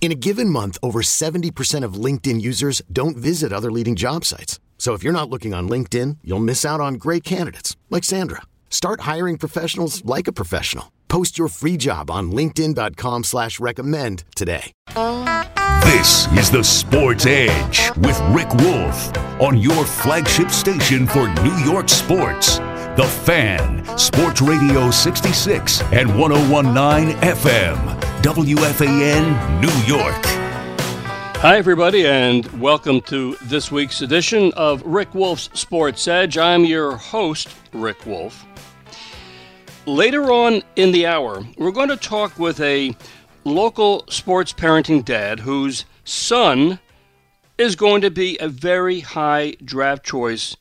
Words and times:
In 0.00 0.12
a 0.12 0.14
given 0.14 0.48
month, 0.48 0.78
over 0.84 1.02
70% 1.02 1.82
of 1.82 1.94
LinkedIn 1.94 2.40
users 2.40 2.80
don't 2.92 3.16
visit 3.16 3.52
other 3.52 3.72
leading 3.72 3.96
job 3.96 4.24
sites. 4.24 4.60
So 4.78 4.92
if 4.94 5.02
you're 5.02 5.12
not 5.12 5.28
looking 5.28 5.52
on 5.52 5.68
LinkedIn, 5.68 6.18
you'll 6.22 6.38
miss 6.38 6.64
out 6.64 6.80
on 6.80 6.94
great 6.94 7.24
candidates 7.24 7.76
like 7.90 8.04
Sandra. 8.04 8.42
Start 8.70 9.00
hiring 9.00 9.36
professionals 9.36 10.04
like 10.04 10.28
a 10.28 10.32
professional. 10.32 10.92
Post 11.08 11.38
your 11.38 11.48
free 11.48 11.76
job 11.76 12.08
on 12.10 12.30
LinkedIn.com 12.30 13.24
slash 13.24 13.58
recommend 13.58 14.22
today. 14.36 14.72
This 15.82 16.26
is 16.32 16.50
the 16.50 16.62
Sports 16.62 17.26
Edge 17.26 17.90
with 17.96 18.20
Rick 18.30 18.52
Wolff 18.54 19.16
on 19.40 19.56
your 19.56 19.84
flagship 19.84 20.50
station 20.50 21.06
for 21.06 21.28
New 21.42 21.56
York 21.58 21.88
sports. 21.88 22.58
The 22.96 23.04
Fan, 23.04 23.98
Sports 23.98 24.40
Radio 24.40 24.90
66 24.90 25.82
and 25.92 26.18
1019 26.18 27.14
FM, 27.18 28.00
WFAN, 28.22 29.60
New 29.60 29.94
York. 29.94 30.24
Hi, 31.42 31.58
everybody, 31.58 32.06
and 32.06 32.46
welcome 32.58 33.02
to 33.02 33.36
this 33.42 33.70
week's 33.70 34.00
edition 34.00 34.50
of 34.56 34.82
Rick 34.82 35.14
Wolff's 35.14 35.50
Sports 35.52 36.08
Edge. 36.08 36.38
I'm 36.38 36.64
your 36.64 36.96
host, 36.96 37.54
Rick 37.74 38.06
Wolff. 38.06 38.46
Later 39.84 40.32
on 40.32 40.62
in 40.76 40.90
the 40.90 41.04
hour, 41.06 41.44
we're 41.58 41.72
going 41.72 41.90
to 41.90 41.98
talk 41.98 42.38
with 42.38 42.58
a 42.60 42.96
local 43.44 44.06
sports 44.08 44.54
parenting 44.54 45.04
dad 45.04 45.40
whose 45.40 45.84
son 46.04 46.78
is 47.58 47.76
going 47.76 48.00
to 48.00 48.10
be 48.10 48.38
a 48.38 48.48
very 48.48 49.00
high 49.00 49.54
draft 49.62 50.02
choice 50.02 50.56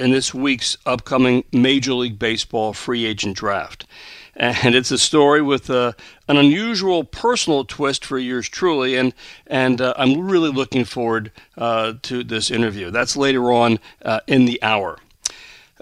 in 0.00 0.10
this 0.10 0.32
week's 0.32 0.76
upcoming 0.86 1.44
Major 1.52 1.92
League 1.92 2.18
Baseball 2.18 2.72
free 2.72 3.04
agent 3.04 3.36
draft. 3.36 3.86
And 4.34 4.74
it's 4.74 4.90
a 4.90 4.96
story 4.96 5.42
with 5.42 5.68
uh, 5.68 5.92
an 6.26 6.38
unusual 6.38 7.04
personal 7.04 7.64
twist 7.64 8.04
for 8.06 8.18
yours 8.18 8.48
truly, 8.48 8.96
and 8.96 9.12
and 9.46 9.80
uh, 9.80 9.92
I'm 9.98 10.26
really 10.26 10.50
looking 10.50 10.86
forward 10.86 11.30
uh, 11.58 11.94
to 12.02 12.24
this 12.24 12.50
interview. 12.50 12.90
That's 12.90 13.16
later 13.16 13.52
on 13.52 13.78
uh, 14.02 14.20
in 14.26 14.46
the 14.46 14.62
hour. 14.62 14.98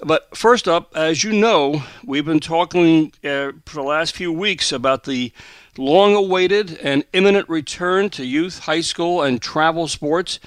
But 0.02 0.36
first 0.36 0.66
up, 0.66 0.96
as 0.96 1.22
you 1.22 1.32
know, 1.32 1.84
we've 2.04 2.24
been 2.24 2.40
talking 2.40 3.12
uh, 3.22 3.52
for 3.64 3.76
the 3.76 3.82
last 3.82 4.16
few 4.16 4.32
weeks 4.32 4.72
about 4.72 5.04
the 5.04 5.32
long 5.76 6.16
awaited 6.16 6.78
and 6.78 7.04
imminent 7.12 7.48
return 7.48 8.10
to 8.10 8.24
youth, 8.24 8.60
high 8.60 8.80
school, 8.80 9.22
and 9.22 9.40
travel 9.40 9.86
sports 9.86 10.40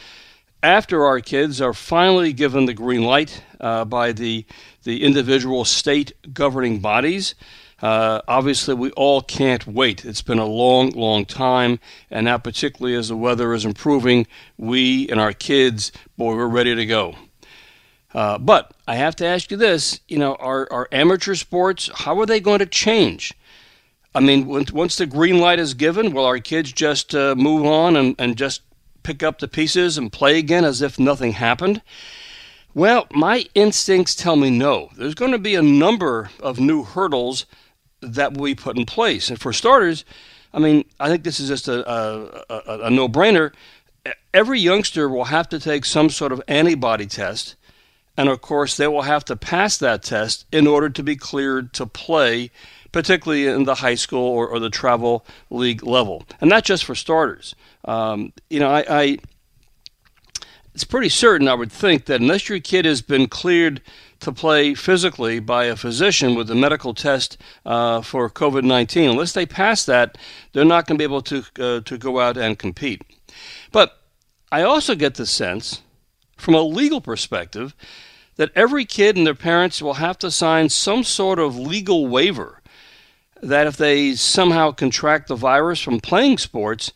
after 0.64 1.06
our 1.06 1.20
kids 1.20 1.60
are 1.62 1.74
finally 1.74 2.34
given 2.34 2.66
the 2.66 2.74
green 2.74 3.04
light 3.04 3.44
uh, 3.60 3.86
by 3.86 4.12
the, 4.12 4.46
the 4.84 5.04
individual 5.04 5.66
state 5.66 6.14
governing 6.34 6.80
bodies. 6.80 7.36
Uh, 7.82 8.22
obviously, 8.28 8.76
we 8.76 8.92
all 8.92 9.22
can't 9.22 9.66
wait. 9.66 10.06
It's 10.06 10.22
been 10.22 10.38
a 10.38 10.46
long, 10.46 10.92
long 10.92 11.26
time, 11.26 11.80
and 12.12 12.26
now, 12.26 12.38
particularly 12.38 12.96
as 12.96 13.08
the 13.08 13.18
weather 13.18 13.54
is 13.54 13.66
improving, 13.66 14.28
we 14.58 15.10
and 15.10 15.20
our 15.20 15.34
kids, 15.34 15.92
boy, 16.16 16.36
we're 16.36 16.46
ready 16.46 16.76
to 16.76 16.86
go. 16.86 17.16
Uh, 18.14 18.38
but 18.38 18.74
I 18.88 18.96
have 18.96 19.16
to 19.16 19.26
ask 19.26 19.50
you 19.50 19.58
this: 19.58 20.00
you 20.08 20.20
know, 20.20 20.36
our, 20.36 20.68
our 20.72 20.88
amateur 20.92 21.34
sports, 21.34 21.90
how 21.92 22.20
are 22.20 22.28
they 22.28 22.40
going 22.40 22.60
to 22.60 22.68
change? 22.68 23.34
I 24.14 24.20
mean, 24.20 24.46
once 24.46 24.98
the 24.98 25.06
green 25.08 25.40
light 25.40 25.58
is 25.58 25.74
given, 25.74 26.14
will 26.14 26.26
our 26.26 26.40
kids 26.40 26.72
just 26.74 27.16
uh, 27.16 27.34
move 27.34 27.66
on 27.66 27.96
and, 27.96 28.16
and 28.20 28.36
just 28.36 28.62
pick 29.04 29.24
up 29.24 29.40
the 29.40 29.48
pieces 29.48 29.98
and 29.98 30.12
play 30.12 30.38
again 30.38 30.66
as 30.66 30.82
if 30.82 31.00
nothing 31.00 31.34
happened? 31.34 31.82
Well, 32.74 33.08
my 33.12 33.46
instincts 33.54 34.16
tell 34.16 34.36
me 34.38 34.50
no. 34.50 34.90
There's 34.96 35.16
going 35.16 35.34
to 35.34 35.40
be 35.40 35.56
a 35.56 35.62
number 35.62 36.30
of 36.40 36.60
new 36.60 36.84
hurdles 36.84 37.46
that 38.02 38.34
will 38.34 38.46
be 38.46 38.56
put 38.56 38.78
in 38.78 38.86
place. 38.86 39.30
And 39.30 39.40
for 39.40 39.52
starters, 39.52 40.06
I 40.54 40.60
mean, 40.60 40.86
I 41.00 41.10
think 41.10 41.24
this 41.24 41.40
is 41.40 41.50
just 41.50 41.68
a, 41.68 41.90
a, 41.90 42.44
a, 42.50 42.80
a 42.86 42.90
no 42.90 43.08
brainer. 43.08 43.54
Every 44.34 44.60
youngster 44.60 45.10
will 45.10 45.26
have 45.26 45.50
to 45.50 45.60
take 45.60 45.86
some 45.86 46.10
sort 46.10 46.32
of 46.32 46.42
antibody 46.48 47.06
test. 47.06 47.56
And 48.18 48.30
of 48.30 48.42
course, 48.42 48.78
they 48.78 48.88
will 48.88 49.04
have 49.04 49.26
to 49.26 49.36
pass 49.36 49.78
that 49.78 50.04
test 50.04 50.46
in 50.52 50.68
order 50.68 50.90
to 50.90 51.04
be 51.04 51.16
cleared 51.16 51.74
to 51.74 51.86
play, 51.86 52.52
particularly 52.92 53.48
in 53.48 53.64
the 53.64 53.76
high 53.76 53.96
school 53.96 54.28
or, 54.28 54.48
or 54.48 54.60
the 54.60 54.70
travel 54.70 55.26
league 55.50 55.84
level. 55.84 56.26
And 56.40 56.50
not 56.50 56.64
just 56.64 56.84
for 56.84 56.96
starters. 56.96 57.56
Um, 57.86 58.34
you 58.50 58.60
know, 58.60 58.70
I, 58.70 58.86
I 58.88 59.18
it's 60.74 60.84
pretty 60.84 61.10
certain, 61.10 61.48
I 61.48 61.54
would 61.54 61.72
think, 61.72 62.06
that 62.06 62.22
unless 62.22 62.48
your 62.48 62.60
kid 62.60 62.86
has 62.86 63.02
been 63.02 63.28
cleared 63.28 63.82
to 64.22 64.32
play 64.32 64.74
physically 64.74 65.40
by 65.40 65.66
a 65.66 65.76
physician 65.76 66.36
with 66.36 66.50
a 66.50 66.56
medical 66.56 66.94
test 66.94 67.38
uh, 67.66 68.02
for 68.02 68.30
COVID 68.30 68.64
19, 68.64 69.10
unless 69.10 69.34
they 69.34 69.46
pass 69.46 69.86
that, 69.86 70.18
they're 70.54 70.64
not 70.64 70.88
going 70.88 70.98
to 70.98 71.02
be 71.02 71.04
able 71.04 71.22
to, 71.24 71.44
uh, 71.60 71.82
to 71.82 71.98
go 71.98 72.20
out 72.20 72.38
and 72.38 72.58
compete. 72.58 73.02
But 73.72 73.98
I 74.52 74.62
also 74.62 74.96
get 74.96 75.16
the 75.16 75.26
sense, 75.26 75.82
from 76.38 76.54
a 76.54 76.62
legal 76.62 77.02
perspective, 77.02 77.76
that 78.38 78.52
every 78.56 78.86
kid 78.86 79.18
and 79.18 79.28
their 79.28 79.36
parents 79.36 79.82
will 79.82 79.96
have 79.96 80.18
to 80.20 80.32
sign 80.32 80.70
some 80.70 81.04
sort 81.04 81.40
of 81.40 81.58
legal 81.58 82.08
waiver 82.08 82.62
that 83.42 83.68
if 83.68 83.76
they 83.76 84.14
somehow 84.14 84.72
contract 84.72 85.28
the 85.28 85.36
virus 85.36 85.82
from 85.82 86.00
playing 86.00 86.38
sports, 86.38 86.94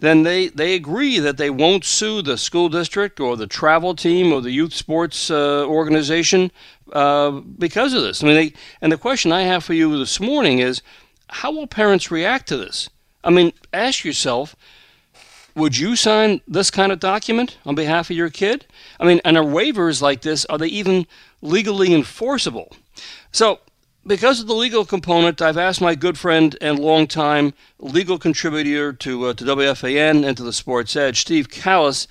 then 0.00 0.22
they, 0.22 0.48
they 0.48 0.74
agree 0.74 1.18
that 1.18 1.36
they 1.36 1.50
won't 1.50 1.84
sue 1.84 2.22
the 2.22 2.36
school 2.36 2.68
district 2.68 3.20
or 3.20 3.36
the 3.36 3.46
travel 3.46 3.94
team 3.94 4.32
or 4.32 4.40
the 4.40 4.50
youth 4.50 4.72
sports 4.72 5.30
uh, 5.30 5.64
organization 5.66 6.50
uh, 6.92 7.30
because 7.30 7.94
of 7.94 8.02
this. 8.02 8.22
I 8.22 8.26
mean, 8.26 8.36
they, 8.36 8.52
and 8.80 8.90
the 8.90 8.98
question 8.98 9.30
I 9.30 9.42
have 9.42 9.62
for 9.62 9.74
you 9.74 9.98
this 9.98 10.18
morning 10.18 10.58
is, 10.58 10.82
how 11.28 11.52
will 11.52 11.66
parents 11.66 12.10
react 12.10 12.48
to 12.48 12.56
this? 12.56 12.88
I 13.22 13.30
mean, 13.30 13.52
ask 13.72 14.04
yourself, 14.04 14.56
would 15.54 15.76
you 15.76 15.96
sign 15.96 16.40
this 16.48 16.70
kind 16.70 16.92
of 16.92 17.00
document 17.00 17.58
on 17.66 17.74
behalf 17.74 18.10
of 18.10 18.16
your 18.16 18.30
kid? 18.30 18.66
I 18.98 19.04
mean, 19.04 19.20
and 19.24 19.36
are 19.36 19.44
waivers 19.44 20.00
like 20.00 20.22
this, 20.22 20.44
are 20.46 20.58
they 20.58 20.68
even 20.68 21.06
legally 21.42 21.92
enforceable? 21.92 22.74
So 23.32 23.60
because 24.06 24.40
of 24.40 24.46
the 24.46 24.54
legal 24.54 24.84
component, 24.84 25.42
I've 25.42 25.58
asked 25.58 25.80
my 25.80 25.94
good 25.94 26.18
friend 26.18 26.56
and 26.60 26.78
longtime 26.78 27.52
legal 27.78 28.18
contributor 28.18 28.92
to 28.94 29.26
uh, 29.26 29.34
to 29.34 29.44
WFAN 29.44 30.26
and 30.26 30.36
to 30.36 30.42
the 30.42 30.52
Sports 30.52 30.96
Edge, 30.96 31.20
Steve 31.20 31.48
Kallas, 31.48 32.06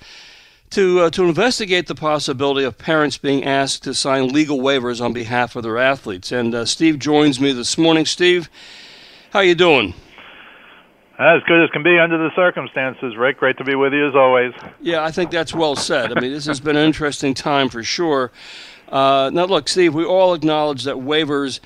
to 0.70 1.00
uh, 1.00 1.10
to 1.10 1.24
investigate 1.24 1.86
the 1.88 1.94
possibility 1.94 2.64
of 2.64 2.78
parents 2.78 3.18
being 3.18 3.44
asked 3.44 3.82
to 3.84 3.94
sign 3.94 4.28
legal 4.28 4.58
waivers 4.58 5.04
on 5.04 5.12
behalf 5.12 5.56
of 5.56 5.62
their 5.62 5.78
athletes. 5.78 6.30
And 6.30 6.54
uh, 6.54 6.64
Steve 6.64 6.98
joins 6.98 7.40
me 7.40 7.52
this 7.52 7.76
morning. 7.76 8.06
Steve, 8.06 8.48
how 9.32 9.40
you 9.40 9.54
doing? 9.54 9.94
As 11.18 11.42
good 11.46 11.62
as 11.62 11.68
can 11.70 11.82
be 11.82 11.98
under 11.98 12.16
the 12.16 12.30
circumstances, 12.34 13.14
Rick. 13.14 13.36
Great 13.36 13.58
to 13.58 13.64
be 13.64 13.74
with 13.74 13.92
you 13.92 14.08
as 14.08 14.14
always. 14.14 14.54
Yeah, 14.80 15.04
I 15.04 15.10
think 15.10 15.30
that's 15.30 15.52
well 15.52 15.76
said. 15.76 16.16
I 16.16 16.18
mean, 16.18 16.32
this 16.32 16.46
has 16.46 16.60
been 16.60 16.76
an 16.76 16.86
interesting 16.86 17.34
time 17.34 17.68
for 17.68 17.82
sure. 17.82 18.32
Uh, 18.90 19.30
now, 19.32 19.44
look, 19.44 19.68
Steve, 19.68 19.94
we 19.94 20.04
all 20.04 20.34
acknowledge 20.34 20.84
that 20.84 20.96
waivers 20.96 21.60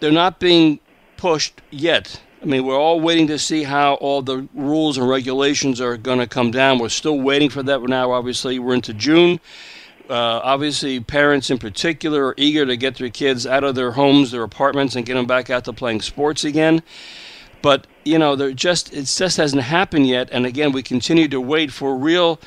they're 0.00 0.12
not 0.12 0.38
being 0.38 0.78
pushed 1.16 1.60
yet. 1.70 2.20
I 2.40 2.44
mean, 2.44 2.64
we're 2.64 2.78
all 2.78 3.00
waiting 3.00 3.26
to 3.28 3.38
see 3.38 3.64
how 3.64 3.94
all 3.94 4.22
the 4.22 4.46
rules 4.54 4.96
and 4.96 5.08
regulations 5.08 5.80
are 5.80 5.96
going 5.96 6.20
to 6.20 6.26
come 6.26 6.52
down. 6.52 6.78
We're 6.78 6.88
still 6.88 7.18
waiting 7.20 7.50
for 7.50 7.64
that 7.64 7.82
now. 7.82 8.12
Obviously, 8.12 8.60
we're 8.60 8.74
into 8.74 8.94
June. 8.94 9.40
Uh, 10.08 10.40
obviously, 10.42 11.00
parents 11.00 11.50
in 11.50 11.58
particular 11.58 12.28
are 12.28 12.34
eager 12.36 12.64
to 12.64 12.76
get 12.76 12.96
their 12.96 13.10
kids 13.10 13.46
out 13.46 13.64
of 13.64 13.74
their 13.74 13.90
homes, 13.90 14.30
their 14.30 14.44
apartments, 14.44 14.94
and 14.94 15.04
get 15.04 15.14
them 15.14 15.26
back 15.26 15.50
out 15.50 15.64
to 15.64 15.72
playing 15.72 16.00
sports 16.00 16.44
again. 16.44 16.82
But 17.60 17.86
you 18.04 18.18
know, 18.18 18.52
just 18.52 18.92
it 18.94 19.04
just 19.06 19.36
hasn't 19.36 19.62
happened 19.62 20.06
yet. 20.06 20.28
And 20.30 20.46
again, 20.46 20.70
we 20.72 20.82
continue 20.82 21.28
to 21.28 21.40
wait 21.40 21.72
for 21.72 21.96
real 21.96 22.40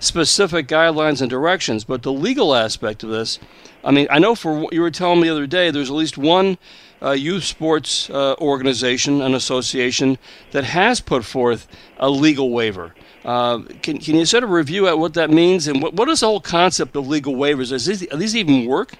specific 0.00 0.66
guidelines 0.66 1.20
and 1.20 1.30
directions. 1.30 1.84
But 1.84 2.02
the 2.02 2.12
legal 2.12 2.54
aspect 2.54 3.02
of 3.02 3.10
this, 3.10 3.38
I 3.84 3.90
mean, 3.90 4.06
I 4.10 4.18
know 4.18 4.34
for 4.34 4.58
what 4.58 4.72
you 4.72 4.80
were 4.80 4.90
telling 4.90 5.20
me 5.20 5.28
the 5.28 5.34
other 5.34 5.46
day, 5.46 5.70
there's 5.70 5.90
at 5.90 5.96
least 5.96 6.18
one 6.18 6.58
uh, 7.02 7.12
youth 7.12 7.44
sports 7.44 8.10
uh, 8.10 8.34
organization, 8.40 9.20
an 9.22 9.34
association 9.34 10.18
that 10.50 10.64
has 10.64 11.00
put 11.00 11.24
forth 11.24 11.68
a 11.98 12.10
legal 12.10 12.50
waiver. 12.50 12.94
Uh, 13.24 13.58
can, 13.82 13.98
can 13.98 14.16
you 14.16 14.24
sort 14.24 14.44
of 14.44 14.50
review 14.50 14.88
at 14.88 14.98
what 14.98 15.14
that 15.14 15.30
means 15.30 15.68
and 15.68 15.82
what, 15.82 15.94
what 15.94 16.08
is 16.08 16.20
the 16.20 16.26
whole 16.26 16.40
concept 16.40 16.96
of 16.96 17.06
legal 17.06 17.34
waivers? 17.34 17.72
Is 17.72 17.86
these, 17.86 18.00
these 18.00 18.36
even 18.36 18.66
work? 18.66 18.94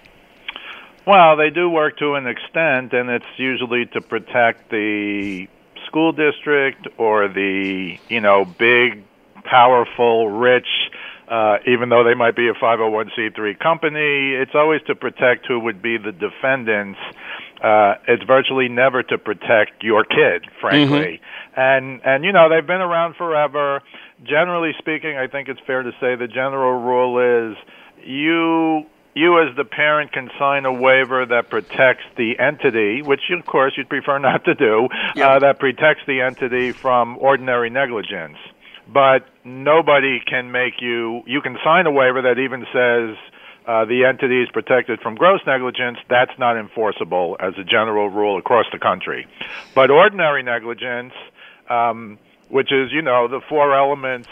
Well, 1.06 1.36
they 1.36 1.48
do 1.48 1.70
work 1.70 1.96
to 1.98 2.16
an 2.16 2.26
extent, 2.26 2.92
and 2.92 3.08
it's 3.08 3.24
usually 3.38 3.86
to 3.86 4.02
protect 4.02 4.70
the 4.70 5.48
school 5.86 6.12
district 6.12 6.86
or 6.98 7.28
the 7.28 7.98
you 8.10 8.20
know 8.20 8.44
big, 8.44 9.02
powerful, 9.48 10.28
rich 10.28 10.68
uh, 11.30 11.58
even 11.66 11.88
though 11.88 12.04
they 12.04 12.14
might 12.14 12.34
be 12.34 12.48
a 12.48 12.54
501c3 12.54 13.58
company. 13.58 14.32
It's 14.34 14.52
always 14.54 14.80
to 14.86 14.94
protect 14.94 15.46
who 15.46 15.60
would 15.60 15.82
be 15.82 15.98
the 15.98 16.12
defendants. 16.12 16.98
Uh, 17.62 17.94
it's 18.06 18.22
virtually 18.24 18.68
never 18.68 19.02
to 19.02 19.18
protect 19.18 19.82
your 19.82 20.04
kid, 20.04 20.46
frankly. 20.60 21.20
Mm-hmm. 21.20 21.60
And 21.60 22.00
and 22.04 22.24
you 22.24 22.32
know 22.32 22.48
they've 22.48 22.66
been 22.66 22.80
around 22.80 23.16
forever. 23.16 23.82
Generally 24.24 24.72
speaking, 24.78 25.16
I 25.16 25.26
think 25.26 25.48
it's 25.48 25.60
fair 25.66 25.82
to 25.82 25.90
say 26.00 26.14
the 26.14 26.28
general 26.28 26.80
rule 26.80 27.50
is 27.50 27.56
you 28.04 28.86
you 29.14 29.42
as 29.42 29.56
the 29.56 29.64
parent 29.64 30.12
can 30.12 30.30
sign 30.38 30.64
a 30.64 30.72
waiver 30.72 31.26
that 31.26 31.50
protects 31.50 32.04
the 32.16 32.38
entity, 32.38 33.02
which 33.02 33.22
of 33.36 33.44
course 33.44 33.72
you'd 33.76 33.88
prefer 33.88 34.18
not 34.18 34.44
to 34.44 34.54
do, 34.54 34.88
uh, 35.20 35.40
that 35.40 35.58
protects 35.58 36.02
the 36.06 36.20
entity 36.20 36.70
from 36.70 37.18
ordinary 37.18 37.70
negligence. 37.70 38.38
But 38.92 39.26
nobody 39.44 40.20
can 40.20 40.50
make 40.50 40.80
you, 40.80 41.22
you 41.26 41.40
can 41.40 41.56
sign 41.62 41.86
a 41.86 41.90
waiver 41.90 42.22
that 42.22 42.38
even 42.38 42.64
says 42.72 43.16
uh, 43.66 43.84
the 43.84 44.06
entity 44.08 44.42
is 44.42 44.48
protected 44.50 45.00
from 45.00 45.14
gross 45.14 45.40
negligence. 45.46 45.98
That's 46.08 46.32
not 46.38 46.56
enforceable 46.56 47.36
as 47.38 47.52
a 47.58 47.64
general 47.64 48.08
rule 48.08 48.38
across 48.38 48.66
the 48.72 48.78
country. 48.78 49.26
But 49.74 49.90
ordinary 49.90 50.42
negligence, 50.42 51.12
um, 51.68 52.18
which 52.48 52.72
is, 52.72 52.90
you 52.92 53.02
know, 53.02 53.28
the 53.28 53.40
four 53.46 53.76
elements 53.76 54.28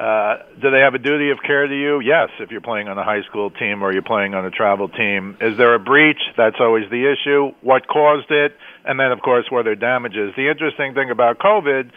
uh, 0.00 0.38
do 0.58 0.70
they 0.70 0.80
have 0.80 0.94
a 0.94 0.98
duty 0.98 1.30
of 1.30 1.42
care 1.42 1.66
to 1.66 1.74
you? 1.74 2.00
Yes, 2.00 2.30
if 2.38 2.50
you're 2.50 2.62
playing 2.62 2.88
on 2.88 2.96
a 2.96 3.04
high 3.04 3.20
school 3.28 3.50
team 3.50 3.82
or 3.82 3.92
you're 3.92 4.00
playing 4.00 4.32
on 4.32 4.46
a 4.46 4.50
travel 4.50 4.88
team. 4.88 5.36
Is 5.42 5.58
there 5.58 5.74
a 5.74 5.78
breach? 5.78 6.20
That's 6.38 6.56
always 6.58 6.88
the 6.88 7.12
issue. 7.12 7.52
What 7.60 7.86
caused 7.86 8.30
it? 8.30 8.56
And 8.84 8.98
then, 8.98 9.12
of 9.12 9.20
course, 9.20 9.46
were 9.50 9.62
there 9.62 9.74
damages? 9.74 10.32
The 10.36 10.50
interesting 10.50 10.94
thing 10.94 11.10
about 11.10 11.38
COVID, 11.38 11.90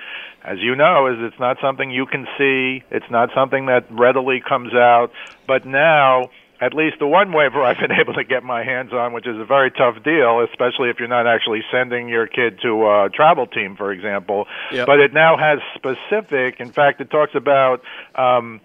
as 0.43 0.57
you 0.59 0.75
know, 0.75 1.07
is 1.07 1.15
it's 1.19 1.39
not 1.39 1.57
something 1.61 1.89
you 1.91 2.05
can 2.05 2.27
see. 2.37 2.83
It's 2.91 3.09
not 3.09 3.29
something 3.35 3.67
that 3.67 3.85
readily 3.89 4.41
comes 4.47 4.73
out. 4.73 5.11
But 5.47 5.65
now, 5.65 6.29
at 6.61 6.73
least 6.73 6.97
the 6.99 7.07
one 7.07 7.31
waiver 7.31 7.61
I've 7.67 7.77
been 7.77 7.91
able 7.91 8.13
to 8.13 8.23
get 8.23 8.43
my 8.43 8.63
hands 8.63 8.93
on, 8.93 9.13
which 9.13 9.27
is 9.27 9.39
a 9.39 9.45
very 9.45 9.71
tough 9.71 10.03
deal, 10.03 10.45
especially 10.49 10.89
if 10.89 10.99
you're 10.99 11.07
not 11.07 11.27
actually 11.27 11.61
sending 11.71 12.09
your 12.09 12.27
kid 12.27 12.59
to 12.63 12.87
a 12.87 13.09
travel 13.13 13.47
team, 13.47 13.75
for 13.75 13.91
example. 13.91 14.45
Yep. 14.71 14.85
But 14.85 14.99
it 14.99 15.13
now 15.13 15.37
has 15.37 15.59
specific. 15.75 16.59
In 16.59 16.71
fact, 16.71 17.01
it 17.01 17.09
talks 17.09 17.33
about. 17.35 17.81
Um, 18.15 18.61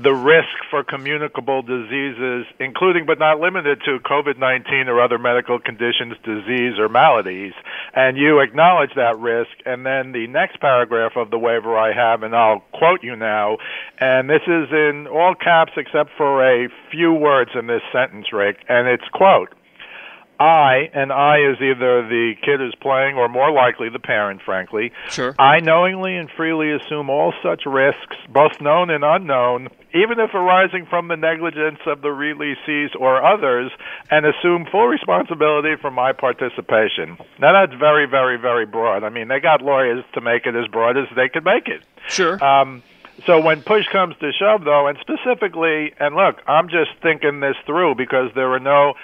the 0.00 0.12
risk 0.12 0.48
for 0.70 0.82
communicable 0.82 1.62
diseases, 1.62 2.46
including 2.58 3.04
but 3.06 3.18
not 3.18 3.40
limited 3.40 3.80
to 3.84 3.98
COVID 3.98 4.38
19 4.38 4.88
or 4.88 5.00
other 5.00 5.18
medical 5.18 5.58
conditions, 5.58 6.14
disease, 6.24 6.78
or 6.78 6.88
maladies. 6.88 7.52
And 7.94 8.16
you 8.16 8.40
acknowledge 8.40 8.90
that 8.96 9.18
risk. 9.18 9.50
And 9.66 9.84
then 9.84 10.12
the 10.12 10.26
next 10.26 10.60
paragraph 10.60 11.12
of 11.16 11.30
the 11.30 11.38
waiver 11.38 11.76
I 11.76 11.92
have, 11.92 12.22
and 12.22 12.34
I'll 12.34 12.60
quote 12.72 13.02
you 13.02 13.16
now, 13.16 13.58
and 13.98 14.28
this 14.28 14.42
is 14.46 14.70
in 14.70 15.06
all 15.06 15.34
caps 15.34 15.72
except 15.76 16.10
for 16.16 16.42
a 16.42 16.68
few 16.90 17.12
words 17.12 17.50
in 17.54 17.66
this 17.66 17.82
sentence, 17.92 18.32
Rick, 18.32 18.58
and 18.68 18.88
it's 18.88 19.06
quote, 19.12 19.50
I, 20.42 20.90
and 20.92 21.12
I 21.12 21.36
is 21.38 21.60
either 21.60 22.02
the 22.08 22.32
kid 22.42 22.58
who's 22.58 22.74
playing 22.80 23.14
or 23.14 23.28
more 23.28 23.52
likely 23.52 23.88
the 23.88 24.00
parent, 24.00 24.42
frankly. 24.42 24.90
Sure. 25.08 25.36
I 25.38 25.60
knowingly 25.60 26.16
and 26.16 26.28
freely 26.36 26.72
assume 26.72 27.08
all 27.10 27.32
such 27.44 27.62
risks, 27.64 28.16
both 28.28 28.60
known 28.60 28.90
and 28.90 29.04
unknown, 29.04 29.68
even 29.94 30.18
if 30.18 30.34
arising 30.34 30.86
from 30.86 31.06
the 31.06 31.16
negligence 31.16 31.78
of 31.86 32.02
the 32.02 32.08
releasees 32.08 32.88
or 32.98 33.24
others, 33.24 33.70
and 34.10 34.26
assume 34.26 34.66
full 34.66 34.88
responsibility 34.88 35.76
for 35.80 35.92
my 35.92 36.12
participation. 36.12 37.18
Now 37.38 37.52
that's 37.52 37.78
very, 37.78 38.06
very, 38.06 38.36
very 38.36 38.66
broad. 38.66 39.04
I 39.04 39.10
mean, 39.10 39.28
they 39.28 39.38
got 39.38 39.62
lawyers 39.62 40.04
to 40.14 40.20
make 40.20 40.46
it 40.46 40.56
as 40.56 40.66
broad 40.66 40.96
as 40.96 41.06
they 41.14 41.28
could 41.28 41.44
make 41.44 41.68
it. 41.68 41.84
Sure. 42.08 42.42
Um, 42.44 42.82
so 43.26 43.40
when 43.40 43.62
push 43.62 43.86
comes 43.92 44.16
to 44.18 44.32
shove, 44.32 44.64
though, 44.64 44.88
and 44.88 44.98
specifically, 45.00 45.92
and 46.00 46.16
look, 46.16 46.40
I'm 46.48 46.68
just 46.68 46.90
thinking 47.00 47.38
this 47.38 47.54
through 47.64 47.94
because 47.94 48.30
there 48.34 48.50
are 48.52 48.58
no 48.58 48.94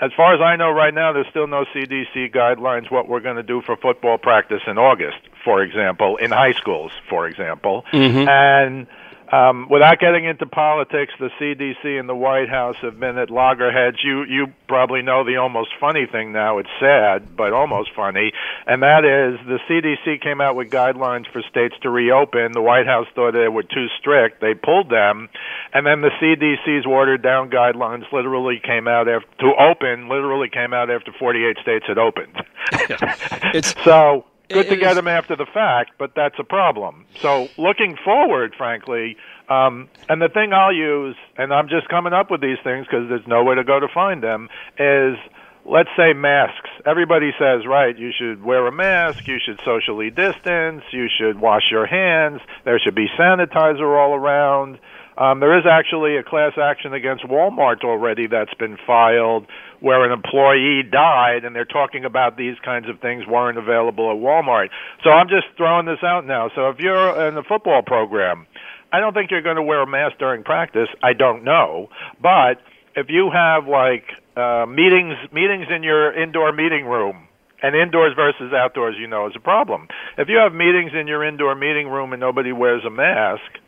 as 0.00 0.12
far 0.16 0.34
as 0.34 0.40
I 0.40 0.56
know 0.56 0.70
right 0.70 0.94
now, 0.94 1.12
there's 1.12 1.28
still 1.28 1.46
no 1.46 1.64
CDC 1.74 2.34
guidelines 2.34 2.90
what 2.90 3.08
we're 3.08 3.20
going 3.20 3.36
to 3.36 3.42
do 3.42 3.60
for 3.60 3.76
football 3.76 4.18
practice 4.18 4.62
in 4.66 4.78
August, 4.78 5.18
for 5.44 5.62
example, 5.62 6.16
in 6.16 6.30
high 6.30 6.52
schools, 6.52 6.92
for 7.08 7.26
example. 7.26 7.84
Mm-hmm. 7.92 8.28
And 8.28 8.86
um, 9.32 9.68
without 9.70 10.00
getting 10.00 10.24
into 10.24 10.46
politics, 10.46 11.12
the 11.18 11.30
CDC 11.40 11.98
and 11.98 12.08
the 12.08 12.14
White 12.14 12.48
House 12.48 12.76
have 12.82 12.98
been 12.98 13.16
at 13.16 13.30
loggerheads. 13.30 13.98
You 14.02 14.24
you 14.24 14.46
probably 14.66 15.02
know 15.02 15.24
the 15.24 15.36
almost 15.36 15.70
funny 15.78 16.06
thing 16.10 16.32
now. 16.32 16.58
It's 16.58 16.70
sad, 16.80 17.36
but 17.36 17.52
almost 17.52 17.90
funny, 17.94 18.32
and 18.66 18.82
that 18.82 19.04
is 19.04 19.38
the 19.46 19.58
CDC 19.68 20.20
came 20.20 20.40
out 20.40 20.56
with 20.56 20.70
guidelines 20.70 21.30
for 21.32 21.42
states 21.48 21.74
to 21.82 21.90
reopen. 21.90 22.52
The 22.52 22.62
White 22.62 22.86
House 22.86 23.06
thought 23.14 23.32
they 23.32 23.48
were 23.48 23.62
too 23.62 23.86
strict. 24.00 24.40
They 24.40 24.54
pulled 24.54 24.90
them, 24.90 25.28
and 25.72 25.86
then 25.86 26.00
the 26.00 26.10
CDC's 26.20 26.86
watered 26.86 27.22
down 27.22 27.50
guidelines 27.50 28.10
literally 28.12 28.60
came 28.64 28.88
out 28.88 29.08
after 29.08 29.28
to 29.40 29.52
open. 29.58 30.08
Literally 30.08 30.48
came 30.48 30.74
out 30.74 30.90
after 30.90 31.12
48 31.18 31.56
states 31.62 31.84
had 31.86 31.98
opened. 31.98 32.34
it's 33.54 33.74
so 33.84 34.24
good 34.50 34.68
to 34.68 34.76
get 34.76 34.94
them 34.94 35.08
after 35.08 35.36
the 35.36 35.46
fact, 35.46 35.92
but 35.98 36.12
that's 36.14 36.36
a 36.38 36.44
problem. 36.44 37.06
So 37.20 37.48
looking 37.56 37.96
forward, 38.04 38.54
frankly, 38.56 39.16
um, 39.48 39.88
and 40.08 40.20
the 40.22 40.28
thing 40.28 40.52
I'll 40.52 40.74
use, 40.74 41.16
and 41.36 41.52
I'm 41.52 41.68
just 41.68 41.88
coming 41.88 42.12
up 42.12 42.30
with 42.30 42.40
these 42.40 42.58
things 42.62 42.86
because 42.86 43.08
there's 43.08 43.26
nowhere 43.26 43.56
to 43.56 43.64
go 43.64 43.80
to 43.80 43.88
find 43.92 44.22
them, 44.22 44.48
is 44.78 45.16
let's 45.64 45.90
say 45.96 46.12
masks. 46.12 46.70
Everybody 46.86 47.30
says, 47.38 47.66
right, 47.66 47.96
you 47.96 48.12
should 48.16 48.42
wear 48.42 48.66
a 48.66 48.72
mask, 48.72 49.26
you 49.26 49.38
should 49.44 49.60
socially 49.64 50.10
distance, 50.10 50.82
you 50.92 51.08
should 51.08 51.40
wash 51.40 51.64
your 51.70 51.86
hands, 51.86 52.40
there 52.64 52.78
should 52.78 52.94
be 52.94 53.08
sanitizer 53.18 53.98
all 53.98 54.14
around. 54.14 54.78
Um, 55.20 55.38
there 55.38 55.58
is 55.58 55.66
actually 55.70 56.16
a 56.16 56.22
class 56.22 56.52
action 56.56 56.94
against 56.94 57.24
Walmart 57.24 57.84
already 57.84 58.26
that's 58.26 58.54
been 58.54 58.78
filed 58.86 59.46
where 59.80 60.02
an 60.04 60.12
employee 60.12 60.82
died, 60.82 61.44
and 61.44 61.54
they're 61.54 61.66
talking 61.66 62.06
about 62.06 62.38
these 62.38 62.56
kinds 62.64 62.88
of 62.88 63.00
things 63.00 63.26
weren't 63.26 63.58
available 63.58 64.10
at 64.10 64.16
Walmart. 64.16 64.68
So 65.04 65.10
I'm 65.10 65.28
just 65.28 65.46
throwing 65.58 65.84
this 65.84 66.02
out 66.02 66.26
now. 66.26 66.50
So 66.54 66.70
if 66.70 66.78
you're 66.78 67.28
in 67.28 67.34
the 67.34 67.42
football 67.42 67.82
program, 67.82 68.46
I 68.92 69.00
don't 69.00 69.12
think 69.12 69.30
you're 69.30 69.42
going 69.42 69.56
to 69.56 69.62
wear 69.62 69.82
a 69.82 69.86
mask 69.86 70.16
during 70.18 70.42
practice. 70.42 70.88
I 71.02 71.12
don't 71.12 71.44
know, 71.44 71.88
but 72.20 72.56
if 72.96 73.06
you 73.10 73.30
have 73.30 73.68
like 73.68 74.04
uh, 74.36 74.64
meetings 74.66 75.16
meetings 75.32 75.66
in 75.74 75.82
your 75.82 76.12
indoor 76.16 76.50
meeting 76.52 76.86
room 76.86 77.28
and 77.62 77.76
indoors 77.76 78.14
versus 78.16 78.52
outdoors, 78.54 78.96
you 78.98 79.06
know, 79.06 79.26
is 79.26 79.34
a 79.36 79.40
problem. 79.40 79.86
If 80.16 80.28
you 80.28 80.38
have 80.38 80.54
meetings 80.54 80.92
in 80.98 81.06
your 81.06 81.22
indoor 81.22 81.54
meeting 81.54 81.88
room 81.88 82.12
and 82.12 82.20
nobody 82.20 82.52
wears 82.52 82.84
a 82.86 82.90
mask, 82.90 83.60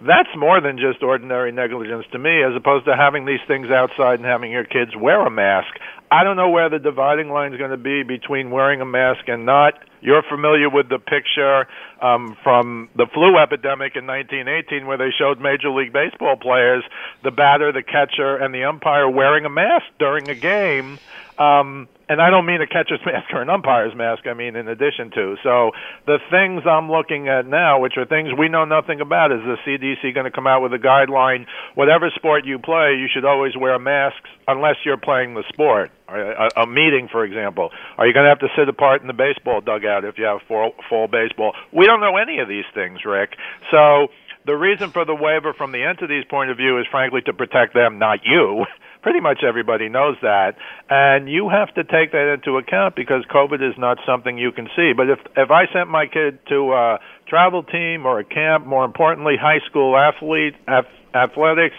that's 0.00 0.28
more 0.36 0.60
than 0.60 0.76
just 0.76 1.02
ordinary 1.02 1.52
negligence 1.52 2.04
to 2.12 2.18
me, 2.18 2.42
as 2.42 2.54
opposed 2.54 2.84
to 2.84 2.94
having 2.94 3.24
these 3.24 3.40
things 3.48 3.70
outside 3.70 4.18
and 4.18 4.24
having 4.24 4.52
your 4.52 4.64
kids 4.64 4.94
wear 4.94 5.26
a 5.26 5.30
mask. 5.30 5.68
I 6.10 6.22
don't 6.22 6.36
know 6.36 6.50
where 6.50 6.68
the 6.68 6.78
dividing 6.78 7.30
line 7.30 7.52
is 7.52 7.58
going 7.58 7.70
to 7.70 7.76
be 7.76 8.02
between 8.02 8.50
wearing 8.50 8.80
a 8.80 8.84
mask 8.84 9.26
and 9.26 9.46
not. 9.46 9.74
You're 10.00 10.22
familiar 10.22 10.68
with 10.68 10.88
the 10.88 10.98
picture 10.98 11.66
um, 12.00 12.36
from 12.42 12.90
the 12.94 13.06
flu 13.12 13.38
epidemic 13.38 13.96
in 13.96 14.06
1918 14.06 14.86
where 14.86 14.98
they 14.98 15.10
showed 15.18 15.40
Major 15.40 15.70
League 15.70 15.92
Baseball 15.92 16.36
players, 16.36 16.84
the 17.24 17.30
batter, 17.30 17.72
the 17.72 17.82
catcher, 17.82 18.36
and 18.36 18.54
the 18.54 18.64
umpire 18.64 19.08
wearing 19.08 19.46
a 19.46 19.50
mask 19.50 19.86
during 19.98 20.28
a 20.28 20.34
game. 20.34 20.98
Um, 21.38 21.88
and 22.08 22.20
I 22.20 22.30
don't 22.30 22.46
mean 22.46 22.60
a 22.60 22.66
catcher's 22.66 23.00
mask 23.04 23.32
or 23.32 23.42
an 23.42 23.50
umpire's 23.50 23.94
mask. 23.94 24.26
I 24.26 24.34
mean 24.34 24.56
in 24.56 24.68
addition 24.68 25.10
to. 25.14 25.36
So 25.42 25.72
the 26.06 26.18
things 26.30 26.62
I'm 26.68 26.90
looking 26.90 27.28
at 27.28 27.46
now, 27.46 27.80
which 27.80 27.94
are 27.96 28.06
things 28.06 28.30
we 28.38 28.48
know 28.48 28.64
nothing 28.64 29.00
about, 29.00 29.32
is 29.32 29.40
the 29.42 29.56
CDC 29.66 30.14
going 30.14 30.24
to 30.24 30.30
come 30.30 30.46
out 30.46 30.62
with 30.62 30.72
a 30.72 30.78
guideline? 30.78 31.46
Whatever 31.74 32.10
sport 32.14 32.44
you 32.44 32.58
play, 32.58 32.94
you 32.98 33.08
should 33.12 33.24
always 33.24 33.56
wear 33.56 33.78
masks 33.78 34.30
unless 34.46 34.76
you're 34.84 34.96
playing 34.96 35.34
the 35.34 35.44
sport. 35.48 35.90
A, 36.08 36.62
a 36.62 36.66
meeting, 36.68 37.08
for 37.10 37.24
example. 37.24 37.70
Are 37.98 38.06
you 38.06 38.14
going 38.14 38.24
to 38.24 38.30
have 38.30 38.38
to 38.38 38.48
sit 38.56 38.68
apart 38.68 39.00
in 39.00 39.08
the 39.08 39.12
baseball 39.12 39.60
dugout 39.60 40.04
if 40.04 40.18
you 40.18 40.24
have 40.24 40.38
full, 40.46 40.70
fall 40.88 41.08
baseball? 41.08 41.52
We 41.72 41.86
don't 41.86 41.98
know 42.00 42.16
any 42.16 42.38
of 42.38 42.46
these 42.46 42.64
things, 42.72 43.00
Rick. 43.04 43.30
So 43.72 44.06
the 44.46 44.54
reason 44.54 44.90
for 44.90 45.04
the 45.04 45.14
waiver 45.14 45.52
from 45.52 45.72
the 45.72 45.82
entity's 45.82 46.24
point 46.30 46.50
of 46.50 46.56
view 46.56 46.78
is 46.78 46.86
frankly 46.90 47.20
to 47.26 47.32
protect 47.32 47.74
them, 47.74 47.98
not 47.98 48.20
you. 48.24 48.64
Pretty 49.02 49.20
much 49.20 49.44
everybody 49.46 49.88
knows 49.88 50.16
that, 50.22 50.56
and 50.90 51.28
you 51.30 51.48
have 51.48 51.72
to 51.74 51.84
take 51.84 52.10
that 52.10 52.32
into 52.34 52.58
account 52.58 52.96
because 52.96 53.24
COVID 53.32 53.62
is 53.62 53.78
not 53.78 53.98
something 54.04 54.36
you 54.36 54.50
can 54.50 54.66
see. 54.74 54.94
But 54.96 55.10
if 55.10 55.20
if 55.36 55.50
I 55.50 55.66
sent 55.72 55.88
my 55.88 56.06
kid 56.06 56.40
to 56.48 56.72
a 56.72 56.98
travel 57.28 57.62
team 57.62 58.04
or 58.04 58.18
a 58.18 58.24
camp, 58.24 58.66
more 58.66 58.84
importantly, 58.84 59.34
high 59.40 59.60
school 59.70 59.96
athlete 59.96 60.54
athletics, 61.14 61.76